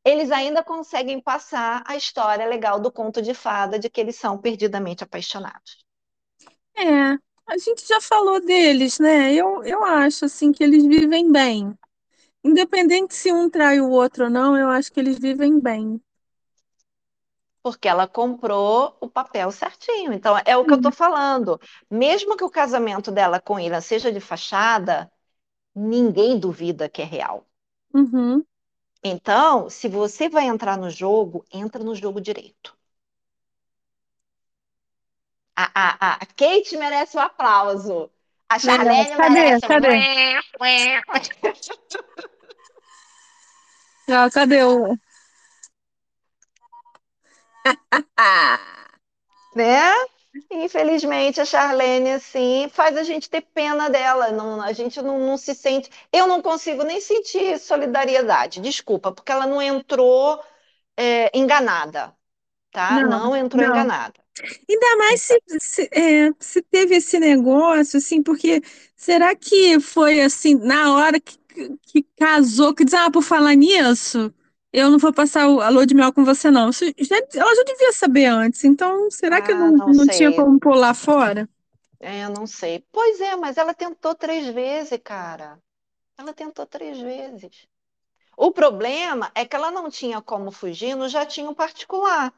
eles 0.03 0.31
ainda 0.31 0.61
conseguem 0.61 1.21
passar 1.21 1.81
a 1.87 1.95
história 1.95 2.45
legal 2.45 2.79
do 2.79 2.91
conto 2.91 3.21
de 3.21 3.33
fada 3.33 3.79
de 3.79 3.89
que 3.89 4.01
eles 4.01 4.17
são 4.17 4.37
perdidamente 4.37 5.03
apaixonados. 5.03 5.83
É, 6.75 7.17
a 7.47 7.57
gente 7.57 7.87
já 7.87 8.01
falou 8.01 8.41
deles, 8.41 8.99
né? 8.99 9.33
Eu, 9.33 9.63
eu 9.63 9.83
acho 9.83 10.25
assim 10.25 10.51
que 10.51 10.63
eles 10.63 10.85
vivem 10.85 11.31
bem. 11.31 11.73
Independente 12.43 13.15
se 13.15 13.31
um 13.31 13.49
trai 13.49 13.79
o 13.79 13.89
outro 13.89 14.25
ou 14.25 14.29
não, 14.29 14.57
eu 14.57 14.67
acho 14.67 14.91
que 14.91 14.99
eles 14.99 15.17
vivem 15.17 15.57
bem. 15.59 16.01
Porque 17.63 17.87
ela 17.87 18.07
comprou 18.07 18.95
o 18.99 19.09
papel 19.09 19.49
certinho. 19.49 20.13
Então, 20.13 20.37
é 20.45 20.55
o 20.57 20.65
que 20.65 20.73
eu 20.73 20.77
estou 20.77 20.91
falando. 20.91 21.59
Mesmo 21.89 22.35
que 22.35 22.43
o 22.43 22.49
casamento 22.49 23.09
dela 23.09 23.39
com 23.39 23.59
Ilan 23.59 23.81
seja 23.81 24.11
de 24.11 24.19
fachada, 24.19 25.09
ninguém 25.73 26.37
duvida 26.37 26.89
que 26.89 27.01
é 27.01 27.05
real. 27.05 27.47
Uhum. 27.93 28.43
Então, 29.03 29.69
se 29.69 29.87
você 29.87 30.29
vai 30.29 30.45
entrar 30.45 30.77
no 30.77 30.89
jogo, 30.89 31.43
entra 31.51 31.83
no 31.83 31.95
jogo 31.95 32.21
direito. 32.21 32.77
A, 35.55 35.69
a, 35.73 36.13
a 36.15 36.25
Kate 36.25 36.77
merece 36.77 37.17
o 37.17 37.19
aplauso. 37.19 38.09
A 38.49 38.59
Charlene 38.59 39.15
cadê? 39.15 39.33
merece. 39.33 39.65
um 39.65 39.69
Cadê? 39.69 39.89
Ah, 44.09 44.29
cadê 44.29 44.63
o. 44.63 44.97
Né? 49.55 49.91
Infelizmente, 50.51 51.41
a 51.41 51.45
Charlene, 51.45 52.11
assim, 52.13 52.67
faz 52.69 52.97
a 52.97 53.03
gente 53.03 53.29
ter 53.29 53.41
pena 53.41 53.89
dela. 53.89 54.31
Não, 54.31 54.61
a 54.61 54.73
gente 54.73 55.01
não, 55.01 55.19
não 55.19 55.37
se 55.37 55.53
sente. 55.55 55.89
Eu 56.11 56.27
não 56.27 56.41
consigo 56.41 56.83
nem 56.83 57.01
sentir 57.01 57.59
solidariedade, 57.59 58.61
desculpa, 58.61 59.11
porque 59.11 59.31
ela 59.31 59.47
não 59.47 59.61
entrou 59.61 60.43
é, 60.97 61.37
enganada, 61.37 62.15
tá? 62.71 63.01
não, 63.03 63.07
Não 63.07 63.35
entrou 63.35 63.63
não. 63.63 63.65
enganada. 63.65 64.19
Ainda 64.69 64.97
mais 64.97 65.21
se, 65.21 65.41
se, 65.59 65.89
é, 65.93 66.31
se 66.39 66.61
teve 66.63 66.95
esse 66.95 67.19
negócio, 67.19 67.97
assim, 67.97 68.23
porque 68.23 68.61
será 68.95 69.35
que 69.35 69.79
foi 69.79 70.21
assim, 70.21 70.55
na 70.55 70.95
hora 70.95 71.19
que, 71.19 71.37
que 71.83 72.03
casou, 72.17 72.73
que 72.73 72.85
diz, 72.85 72.93
ah, 72.95 73.11
por 73.11 73.23
falar 73.23 73.55
nisso, 73.55 74.33
eu 74.73 74.89
não 74.91 74.97
vou 74.99 75.13
passar 75.13 75.43
a 75.43 75.69
lua 75.69 75.85
de 75.85 75.95
mel 75.95 76.11
com 76.13 76.25
você, 76.25 76.51
não. 76.51 76.69
Isso 76.69 76.85
já- 76.99 77.17
ela 77.35 77.55
já 77.55 77.63
devia 77.63 77.93
saber 77.93 78.25
antes, 78.25 78.63
então 78.63 79.09
será 79.11 79.41
que 79.41 79.53
Ah, 79.53 79.71
não, 79.71 79.77
não 79.77 79.93
não 79.93 80.07
tinha 80.09 80.33
como 80.33 80.59
pular 80.59 80.93
fora? 80.95 81.49
É, 81.99 82.23
eu 82.25 82.29
não 82.29 82.45
sei. 82.45 82.85
Pois 82.91 83.19
é, 83.21 83.35
mas 83.35 83.57
ela 83.57 83.73
tentou 83.73 84.13
três 84.15 84.47
vezes, 84.53 84.99
cara. 85.03 85.59
Ela 86.17 86.33
tentou 86.33 86.65
três 86.67 86.99
vezes. 86.99 87.67
O 88.37 88.51
problema 88.51 89.31
é 89.35 89.45
que 89.45 89.55
ela 89.55 89.71
não 89.71 89.89
tinha 89.89 90.21
como 90.21 90.51
fugir 90.51 90.95
no 90.95 91.09
jatinho 91.09 91.55
particular. 91.55 92.33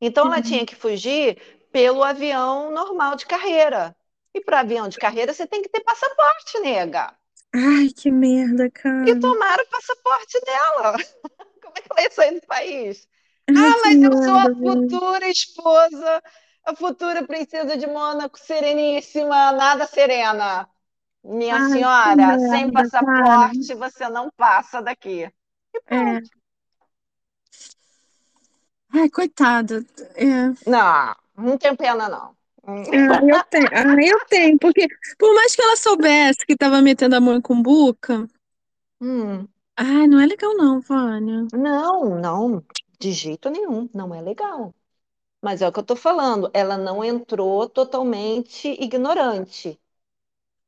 Então 0.00 0.26
ela 0.26 0.42
tinha 0.42 0.66
que 0.66 0.76
fugir 0.76 1.40
pelo 1.72 2.04
avião 2.04 2.70
normal 2.72 3.16
de 3.16 3.26
carreira. 3.26 3.96
E 4.34 4.40
para 4.42 4.60
avião 4.60 4.88
de 4.88 4.98
carreira 4.98 5.34
você 5.34 5.46
tem 5.46 5.62
que 5.62 5.68
ter 5.70 5.82
passaporte, 5.84 6.60
nega. 6.60 7.16
Ai, 7.54 7.88
que 7.94 8.10
merda, 8.10 8.70
E 9.02 9.12
cara. 9.12 9.16
tomaram 9.16 9.64
o 9.64 9.68
passaporte 9.70 10.40
dela. 10.44 10.94
É 11.96 12.02
ia 12.02 12.10
sair 12.10 12.40
do 12.40 12.46
país? 12.46 13.08
Ah, 13.48 13.76
mas 13.82 14.02
eu 14.02 14.16
sou 14.22 14.34
a 14.36 14.54
futura 14.54 15.28
esposa, 15.28 16.22
a 16.64 16.76
futura 16.76 17.26
princesa 17.26 17.76
de 17.76 17.86
Mônaco, 17.86 18.38
sereníssima, 18.38 19.52
nada 19.52 19.86
serena. 19.86 20.68
Minha 21.24 21.58
Ai, 21.58 21.68
senhora, 21.70 22.38
sem 22.38 22.66
merda, 22.66 22.90
cara. 22.90 23.50
passaporte 23.50 23.74
você 23.74 24.08
não 24.08 24.30
passa 24.36 24.80
daqui. 24.82 25.22
E 25.74 25.80
É. 25.86 25.94
pronto. 25.96 26.30
Ai, 28.90 29.08
coitada. 29.10 29.84
É. 30.16 30.68
Não, 30.68 31.16
não 31.36 31.58
tenho 31.58 31.76
pena, 31.76 32.08
não. 32.08 32.36
Ah, 32.66 33.20
eu 33.26 33.44
tenho, 33.44 33.66
ah, 33.72 33.96
eu 34.04 34.18
tenho, 34.28 34.58
porque 34.58 34.86
por 35.18 35.34
mais 35.34 35.54
que 35.56 35.62
ela 35.62 35.76
soubesse 35.76 36.44
que 36.46 36.52
estava 36.52 36.82
metendo 36.82 37.16
a 37.16 37.20
mão 37.20 37.34
em 37.34 37.40
cumbuca, 37.40 38.28
hum, 39.00 39.46
ai, 39.78 40.06
não 40.06 40.20
é 40.20 40.26
legal 40.26 40.54
não, 40.56 40.78
Vânia. 40.80 41.46
não, 41.52 42.18
não. 42.20 42.64
De 42.98 43.12
jeito 43.12 43.50
nenhum, 43.50 43.88
não 43.94 44.14
é 44.14 44.20
legal. 44.20 44.74
Mas 45.42 45.62
é 45.62 45.68
o 45.68 45.72
que 45.72 45.78
eu 45.80 45.82
estou 45.82 45.96
falando, 45.96 46.50
ela 46.54 46.78
não 46.78 47.04
entrou 47.04 47.68
totalmente 47.68 48.68
ignorante, 48.82 49.80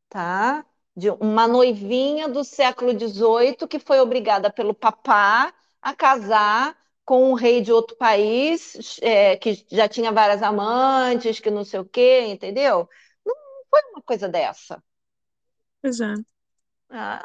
tá? 0.09 0.65
De 0.97 1.11
uma 1.11 1.49
noivinha 1.49 2.28
do 2.28 2.45
século 2.45 2.93
XVIII 2.95 3.69
que 3.69 3.78
foi 3.78 4.01
obrigada 4.01 4.51
pelo 4.53 4.74
papá 4.74 5.55
a 5.82 5.95
casar 5.95 6.77
com 7.05 7.31
um 7.31 7.35
rei 7.35 7.62
de 7.62 7.73
outro 7.73 7.97
país, 7.97 8.99
é, 9.03 9.37
que 9.37 9.66
já 9.70 9.89
tinha 9.89 10.12
várias 10.12 10.43
amantes, 10.43 11.41
que 11.41 11.51
não 11.51 11.65
sei 11.65 11.81
o 11.81 11.85
quê, 11.87 12.23
entendeu? 12.28 12.89
Não 13.27 13.35
foi 13.70 13.82
uma 13.93 14.03
coisa 14.03 14.28
dessa. 14.28 14.82
Pois 15.81 16.01
é. 16.01 16.15
Ah, 16.91 17.23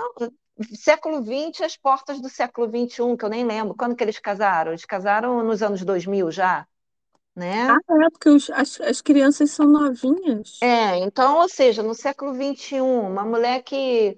século 0.75 1.21
XX, 1.21 1.63
as 1.63 1.77
portas 1.77 2.21
do 2.21 2.29
século 2.29 2.67
XXI, 2.67 3.17
que 3.17 3.25
eu 3.25 3.29
nem 3.29 3.45
lembro. 3.45 3.75
Quando 3.75 3.95
que 3.95 4.03
eles 4.03 4.19
casaram? 4.19 4.71
Eles 4.71 4.85
casaram 4.85 5.43
nos 5.43 5.61
anos 5.63 5.83
2000 5.83 6.31
já, 6.31 6.67
né? 7.35 7.77
Ah, 7.89 8.05
é, 8.05 8.09
porque 8.09 8.29
os- 8.29 8.49
as, 8.51 8.79
as 8.81 9.01
crianças 9.01 9.51
são 9.51 9.67
novinhas. 9.67 10.61
É, 10.61 10.97
então, 10.99 11.37
ou 11.41 11.49
seja, 11.49 11.83
no 11.83 11.93
século 11.93 12.33
XXI, 12.33 12.81
uma 13.07 13.23
mulher 13.25 13.61
que, 13.63 14.17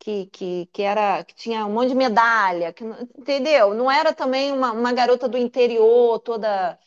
que, 0.00 0.26
que, 0.28 0.66
que 0.72 0.82
era, 0.82 1.24
que 1.24 1.34
tinha 1.34 1.66
um 1.66 1.72
monte 1.72 1.90
de 1.90 1.96
medalha, 1.96 2.72
que, 2.72 2.84
entendeu? 3.18 3.74
Não 3.74 3.90
era 3.90 4.14
também 4.14 4.52
uma, 4.52 4.72
uma 4.72 4.92
garota 4.92 5.28
do 5.28 5.38
interior, 5.38 6.20
toda, 6.20 6.78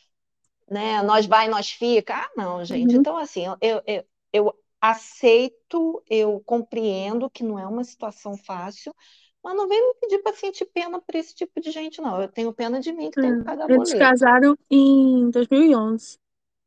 né, 0.70 1.02
nós 1.02 1.26
vai, 1.26 1.48
nós 1.48 1.70
fica. 1.70 2.16
Ah, 2.16 2.30
não, 2.36 2.64
gente. 2.64 2.96
Uhum. 2.96 2.98
Então, 2.98 3.16
assim, 3.18 3.44
eu, 3.62 3.82
eu, 3.86 4.04
eu 4.32 4.54
aceito, 4.80 6.02
eu 6.08 6.40
compreendo 6.46 7.30
que 7.30 7.42
não 7.44 7.58
é 7.58 7.66
uma 7.66 7.84
situação 7.84 8.36
fácil, 8.36 8.94
mas 9.42 9.56
não 9.56 9.68
vem 9.68 9.80
me 9.88 9.94
pedir 10.00 10.18
para 10.22 10.36
sentir 10.36 10.66
pena 10.66 11.00
por 11.00 11.14
esse 11.14 11.34
tipo 11.34 11.60
de 11.60 11.70
gente, 11.70 12.00
não. 12.00 12.20
Eu 12.22 12.28
tenho 12.32 12.52
pena 12.52 12.80
de 12.80 12.92
mim 12.92 13.10
que 13.10 13.18
tem 13.18 13.34
que 13.34 13.40
pagar 13.42 13.68
É. 13.68 13.74
Eles 13.74 13.92
boleto. 13.92 13.94
casaram 13.94 14.56
em 14.70 15.30
2011. 15.30 16.18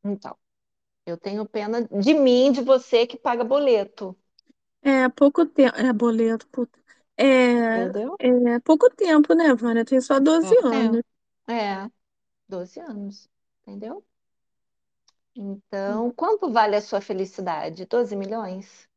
Então, 0.04 0.36
eu 1.06 1.18
tenho 1.18 1.46
pena 1.48 1.82
de 1.88 2.14
mim, 2.14 2.52
de 2.52 2.62
você 2.62 3.06
que 3.06 3.16
paga 3.18 3.44
boleto, 3.44 4.16
É 4.82 5.08
pouco 5.08 5.46
tempo. 5.46 5.76
É 5.78 5.92
boleto, 5.92 6.46
puta. 6.48 6.78
É, 7.16 7.24
entendeu? 7.74 8.20
é 8.54 8.60
pouco 8.60 8.88
tempo, 8.90 9.34
né, 9.34 9.54
Vânia? 9.54 9.84
Tem 9.84 10.00
só 10.00 10.18
12 10.20 10.54
Pouco 10.54 10.62
anos. 10.64 11.00
tempo. 11.00 11.04
É, 11.48 11.88
12 12.48 12.80
anos, 12.80 13.30
entendeu? 13.62 14.04
Então, 15.36 16.10
quanto 16.12 16.50
vale 16.50 16.74
a 16.74 16.80
sua 16.80 17.00
felicidade? 17.02 17.84
12 17.84 18.16
milhões? 18.16 18.88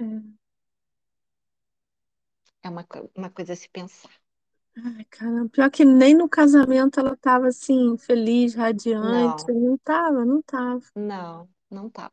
É. 0.00 0.34
É 2.64 2.68
uma, 2.68 2.84
uma 3.14 3.30
coisa 3.30 3.52
a 3.52 3.56
se 3.56 3.68
pensar. 3.68 4.10
Ai, 4.76 5.04
cara, 5.10 5.48
pior 5.50 5.70
que 5.70 5.84
nem 5.84 6.14
no 6.14 6.28
casamento 6.28 6.98
ela 7.00 7.16
tava 7.16 7.48
assim, 7.48 7.96
feliz, 7.98 8.54
radiante. 8.54 9.44
Não, 9.44 9.52
Não 9.52 9.76
tava, 9.78 10.24
não 10.24 10.42
tava. 10.42 10.80
não, 10.94 11.48
não 11.70 11.88
tá. 11.90 12.12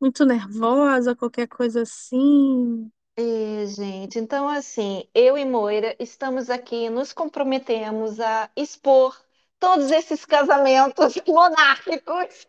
Muito 0.00 0.24
nervosa, 0.24 1.14
qualquer 1.14 1.46
coisa 1.48 1.82
assim. 1.82 2.90
É, 3.16 3.66
gente, 3.66 4.18
então 4.18 4.48
assim, 4.48 5.08
eu 5.14 5.36
e 5.36 5.44
Moira 5.44 5.96
estamos 5.98 6.48
aqui, 6.48 6.88
nos 6.88 7.12
comprometemos 7.12 8.20
a 8.20 8.48
expor 8.56 9.20
todos 9.58 9.90
esses 9.90 10.24
casamentos 10.24 11.14
monárquicos 11.26 12.46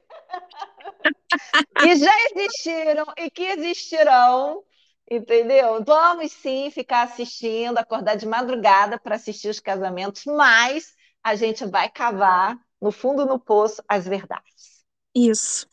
que 1.77 1.95
já 1.95 2.11
existiram 2.31 3.05
e 3.17 3.29
que 3.29 3.43
existirão, 3.43 4.63
entendeu? 5.09 5.83
Vamos 5.83 6.31
sim 6.31 6.69
ficar 6.71 7.03
assistindo, 7.03 7.77
acordar 7.77 8.15
de 8.15 8.27
madrugada 8.27 8.99
para 8.99 9.15
assistir 9.15 9.49
os 9.49 9.59
casamentos, 9.59 10.23
mas 10.25 10.93
a 11.23 11.35
gente 11.35 11.65
vai 11.65 11.89
cavar 11.89 12.57
no 12.81 12.91
fundo 12.91 13.25
do 13.25 13.39
poço 13.39 13.83
as 13.87 14.05
verdades. 14.07 14.79
Isso. 15.15 15.67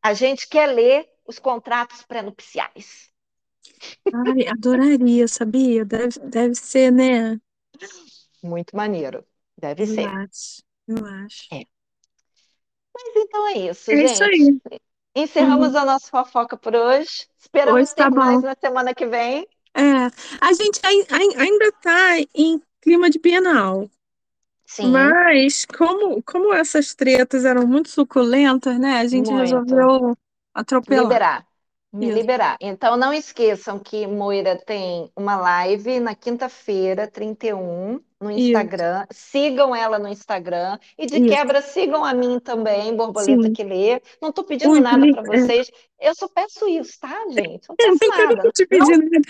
A 0.00 0.14
gente 0.14 0.48
quer 0.48 0.66
ler 0.68 1.08
os 1.26 1.40
contratos 1.40 2.02
pré-nupciais. 2.04 3.10
Ai, 4.12 4.46
adoraria, 4.48 5.26
sabia? 5.28 5.84
Deve, 5.84 6.18
deve 6.20 6.54
ser, 6.54 6.90
né? 6.92 7.38
Muito 8.42 8.76
maneiro, 8.76 9.26
deve 9.56 9.84
Eu 9.84 9.86
ser. 9.86 10.16
acho, 10.22 10.62
eu 10.88 11.04
acho. 11.04 11.52
É. 11.52 11.66
Mas 12.94 13.16
então 13.16 13.48
é 13.48 13.58
isso, 13.58 13.94
É 13.94 14.02
isso 14.04 14.24
gente. 14.24 14.24
aí. 14.24 14.60
Encerramos 15.16 15.74
Uhum. 15.74 15.76
a 15.76 15.84
nossa 15.86 16.08
fofoca 16.10 16.56
por 16.58 16.74
hoje. 16.76 17.28
Esperamos 17.38 17.88
Hoje 17.88 17.94
tá 17.96 18.08
ter 18.08 18.10
mais 18.10 18.40
bom. 18.40 18.42
na 18.42 18.54
semana 18.60 18.94
que 18.94 19.06
vem. 19.06 19.46
É, 19.74 19.80
a 20.40 20.52
gente 20.52 20.80
ai- 20.84 21.06
ai- 21.10 21.34
ainda 21.42 21.72
tá 21.72 22.18
em 22.34 22.60
clima 22.80 23.08
de 23.10 23.18
Bienal, 23.18 23.88
Sim, 24.66 25.14
mas 25.14 25.66
como, 25.66 26.22
como 26.24 26.52
essas 26.54 26.94
tretas 26.94 27.44
eram 27.44 27.66
muito 27.66 27.90
suculentas, 27.90 28.78
né? 28.80 28.98
A 29.00 29.06
gente 29.08 29.32
muito. 29.32 29.34
resolveu 29.34 30.16
atropelar. 30.54 31.20
Liberar. 31.20 31.46
Me 31.92 32.08
Isso, 32.08 32.14
liberar. 32.14 32.56
Então, 32.60 32.96
não 32.96 33.12
esqueçam 33.12 33.78
que 33.78 34.06
Moira 34.06 34.56
tem 34.56 35.10
uma 35.14 35.36
live 35.36 36.00
na 36.00 36.14
quinta-feira, 36.14 37.06
31, 37.06 38.00
no 38.18 38.30
isso, 38.34 38.46
Instagram. 38.46 39.06
Sigam 39.10 39.76
ela 39.76 39.98
no 39.98 40.08
Instagram. 40.08 40.78
E 40.96 41.06
de 41.06 41.18
isso. 41.18 41.26
quebra, 41.26 41.60
sigam 41.60 42.02
a 42.04 42.14
mim 42.14 42.40
também, 42.40 42.96
Borboleta 42.96 43.48
Sim. 43.48 43.52
que 43.52 43.62
lê. 43.62 44.00
Não 44.22 44.30
estou 44.30 44.44
pedindo 44.44 44.72
Os 44.72 44.80
nada 44.80 45.06
para 45.10 45.22
vocês. 45.22 45.70
Eu 46.00 46.14
só 46.14 46.28
peço 46.28 46.66
isso, 46.68 46.98
tá, 46.98 47.28
gente? 47.28 47.68
Não 47.68 47.76
eu 47.84 47.98
peço 47.98 48.24
não 48.24 48.36
nada. 48.36 48.42
tô 48.42 48.50
te 48.52 48.66
Não, 48.70 48.70
pedindo 48.70 49.04
nada. 49.10 49.20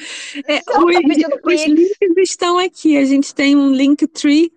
É, 0.46 0.62
não 0.72 0.86
os, 0.86 0.96
os 1.44 1.66
links 1.66 2.16
estão 2.18 2.58
aqui. 2.58 2.96
A 2.96 3.04
gente 3.04 3.34
tem 3.34 3.56
um 3.56 3.70
Linktree 3.72 4.52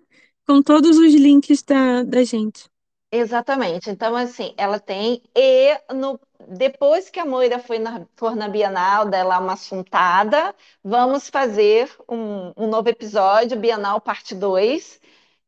com 0.46 0.62
todos 0.62 0.98
os 0.98 1.14
links 1.14 1.62
da, 1.62 2.02
da 2.04 2.24
gente. 2.24 2.68
Exatamente. 3.10 3.88
Então, 3.90 4.14
assim, 4.16 4.52
ela 4.56 4.78
tem. 4.80 5.22
E 5.34 5.78
no, 5.94 6.20
depois 6.48 7.10
que 7.10 7.20
a 7.20 7.24
Moira 7.24 7.58
foi 7.58 7.78
na, 7.78 8.06
for 8.16 8.34
na 8.36 8.48
Bienal, 8.48 9.08
dela 9.08 9.38
uma 9.38 9.54
assuntada, 9.54 10.54
vamos 10.82 11.28
fazer 11.28 11.90
um, 12.08 12.52
um 12.56 12.66
novo 12.68 12.88
episódio, 12.88 13.58
Bienal 13.58 14.00
Parte 14.00 14.34
2, 14.34 15.00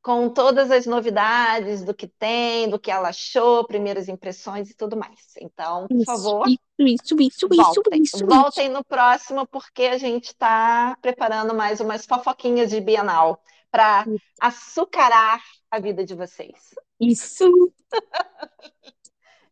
com 0.03 0.29
todas 0.29 0.71
as 0.71 0.87
novidades 0.87 1.83
do 1.83 1.93
que 1.93 2.07
tem, 2.07 2.69
do 2.69 2.79
que 2.79 2.91
ela 2.91 3.09
achou, 3.09 3.65
primeiras 3.65 4.09
impressões 4.09 4.71
e 4.71 4.75
tudo 4.75 4.97
mais. 4.97 5.35
Então, 5.41 5.87
por 5.87 5.97
Isso, 5.97 6.05
favor, 6.07 6.49
isso, 6.49 6.61
isso, 6.79 7.21
isso, 7.21 7.21
isso, 7.21 7.49
voltem. 7.49 8.03
isso, 8.03 8.17
isso. 8.17 8.27
Voltem 8.27 8.69
no 8.69 8.85
próximo, 8.85 9.47
porque 9.47 9.83
a 9.85 9.99
gente 9.99 10.27
está 10.27 10.97
preparando 11.03 11.55
mais 11.55 11.81
umas 11.81 12.07
fofoquinhas 12.07 12.71
de 12.71 12.81
Bienal 12.81 13.43
para 13.71 14.07
açucarar 14.41 15.43
a 15.71 15.79
vida 15.79 16.05
de 16.05 16.15
vocês. 16.15 16.75
Isso. 17.01 17.45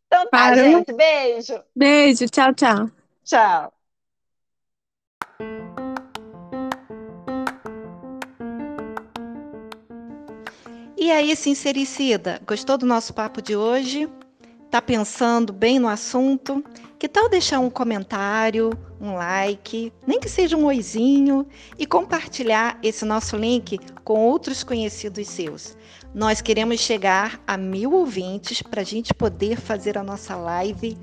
Então 0.06 0.24
tá, 0.30 0.30
Parou. 0.30 0.56
gente. 0.56 0.92
Beijo. 0.92 1.62
Beijo, 1.74 2.26
tchau, 2.28 2.54
tchau. 2.54 2.90
Tchau. 3.24 3.72
E 10.96 11.10
aí, 11.12 11.36
sincericida, 11.36 12.40
gostou 12.46 12.78
do 12.78 12.86
nosso 12.86 13.12
papo 13.14 13.42
de 13.42 13.54
hoje? 13.54 14.08
Tá 14.70 14.80
pensando 14.82 15.52
bem 15.52 15.78
no 15.78 15.88
assunto? 15.88 16.64
Que 16.98 17.08
tal 17.08 17.28
deixar 17.28 17.60
um 17.60 17.70
comentário, 17.70 18.70
um 19.00 19.14
like, 19.14 19.92
nem 20.06 20.18
que 20.18 20.28
seja 20.28 20.56
um 20.56 20.64
oizinho 20.64 21.46
e 21.78 21.86
compartilhar 21.86 22.78
esse 22.82 23.04
nosso 23.04 23.36
link 23.36 23.78
com 24.02 24.26
outros 24.26 24.64
conhecidos 24.64 25.28
seus? 25.28 25.76
Nós 26.16 26.40
queremos 26.40 26.80
chegar 26.80 27.38
a 27.46 27.58
mil 27.58 27.92
ouvintes 27.92 28.62
para 28.62 28.80
a 28.80 28.84
gente 28.84 29.12
poder 29.12 29.60
fazer 29.60 29.98
a 29.98 30.02
nossa 30.02 30.34
live 30.34 30.96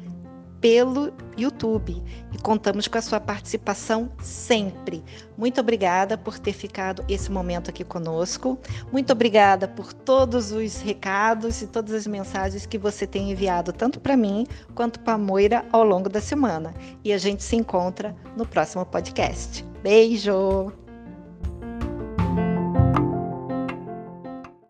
pelo 0.60 1.14
YouTube 1.38 2.02
e 2.32 2.38
contamos 2.40 2.88
com 2.88 2.98
a 2.98 3.02
sua 3.02 3.20
participação 3.20 4.12
sempre. 4.24 5.04
Muito 5.38 5.62
obrigada 5.62 6.18
por 6.18 6.40
ter 6.40 6.54
ficado 6.54 7.06
esse 7.08 7.32
momento 7.32 7.70
aqui 7.70 7.84
conosco. 7.84 8.58
Muito 8.92 9.14
obrigada 9.14 9.68
por 9.68 9.94
todos 9.94 10.52
os 10.52 10.82
recados 10.82 11.62
e 11.62 11.68
todas 11.68 11.94
as 11.94 12.08
mensagens 12.08 12.66
que 12.66 12.80
você 12.80 13.06
tem 13.06 13.30
enviado 13.30 13.72
tanto 13.72 14.00
para 14.00 14.18
mim 14.18 14.48
quanto 14.74 15.00
para 15.00 15.14
a 15.14 15.18
Moira 15.20 15.64
ao 15.72 15.84
longo 15.84 16.10
da 16.10 16.22
semana. 16.22 16.74
E 17.04 17.14
a 17.14 17.20
gente 17.20 17.44
se 17.44 17.56
encontra 17.56 18.16
no 18.36 18.48
próximo 18.48 18.84
podcast. 18.84 19.64
Beijo! 19.84 20.83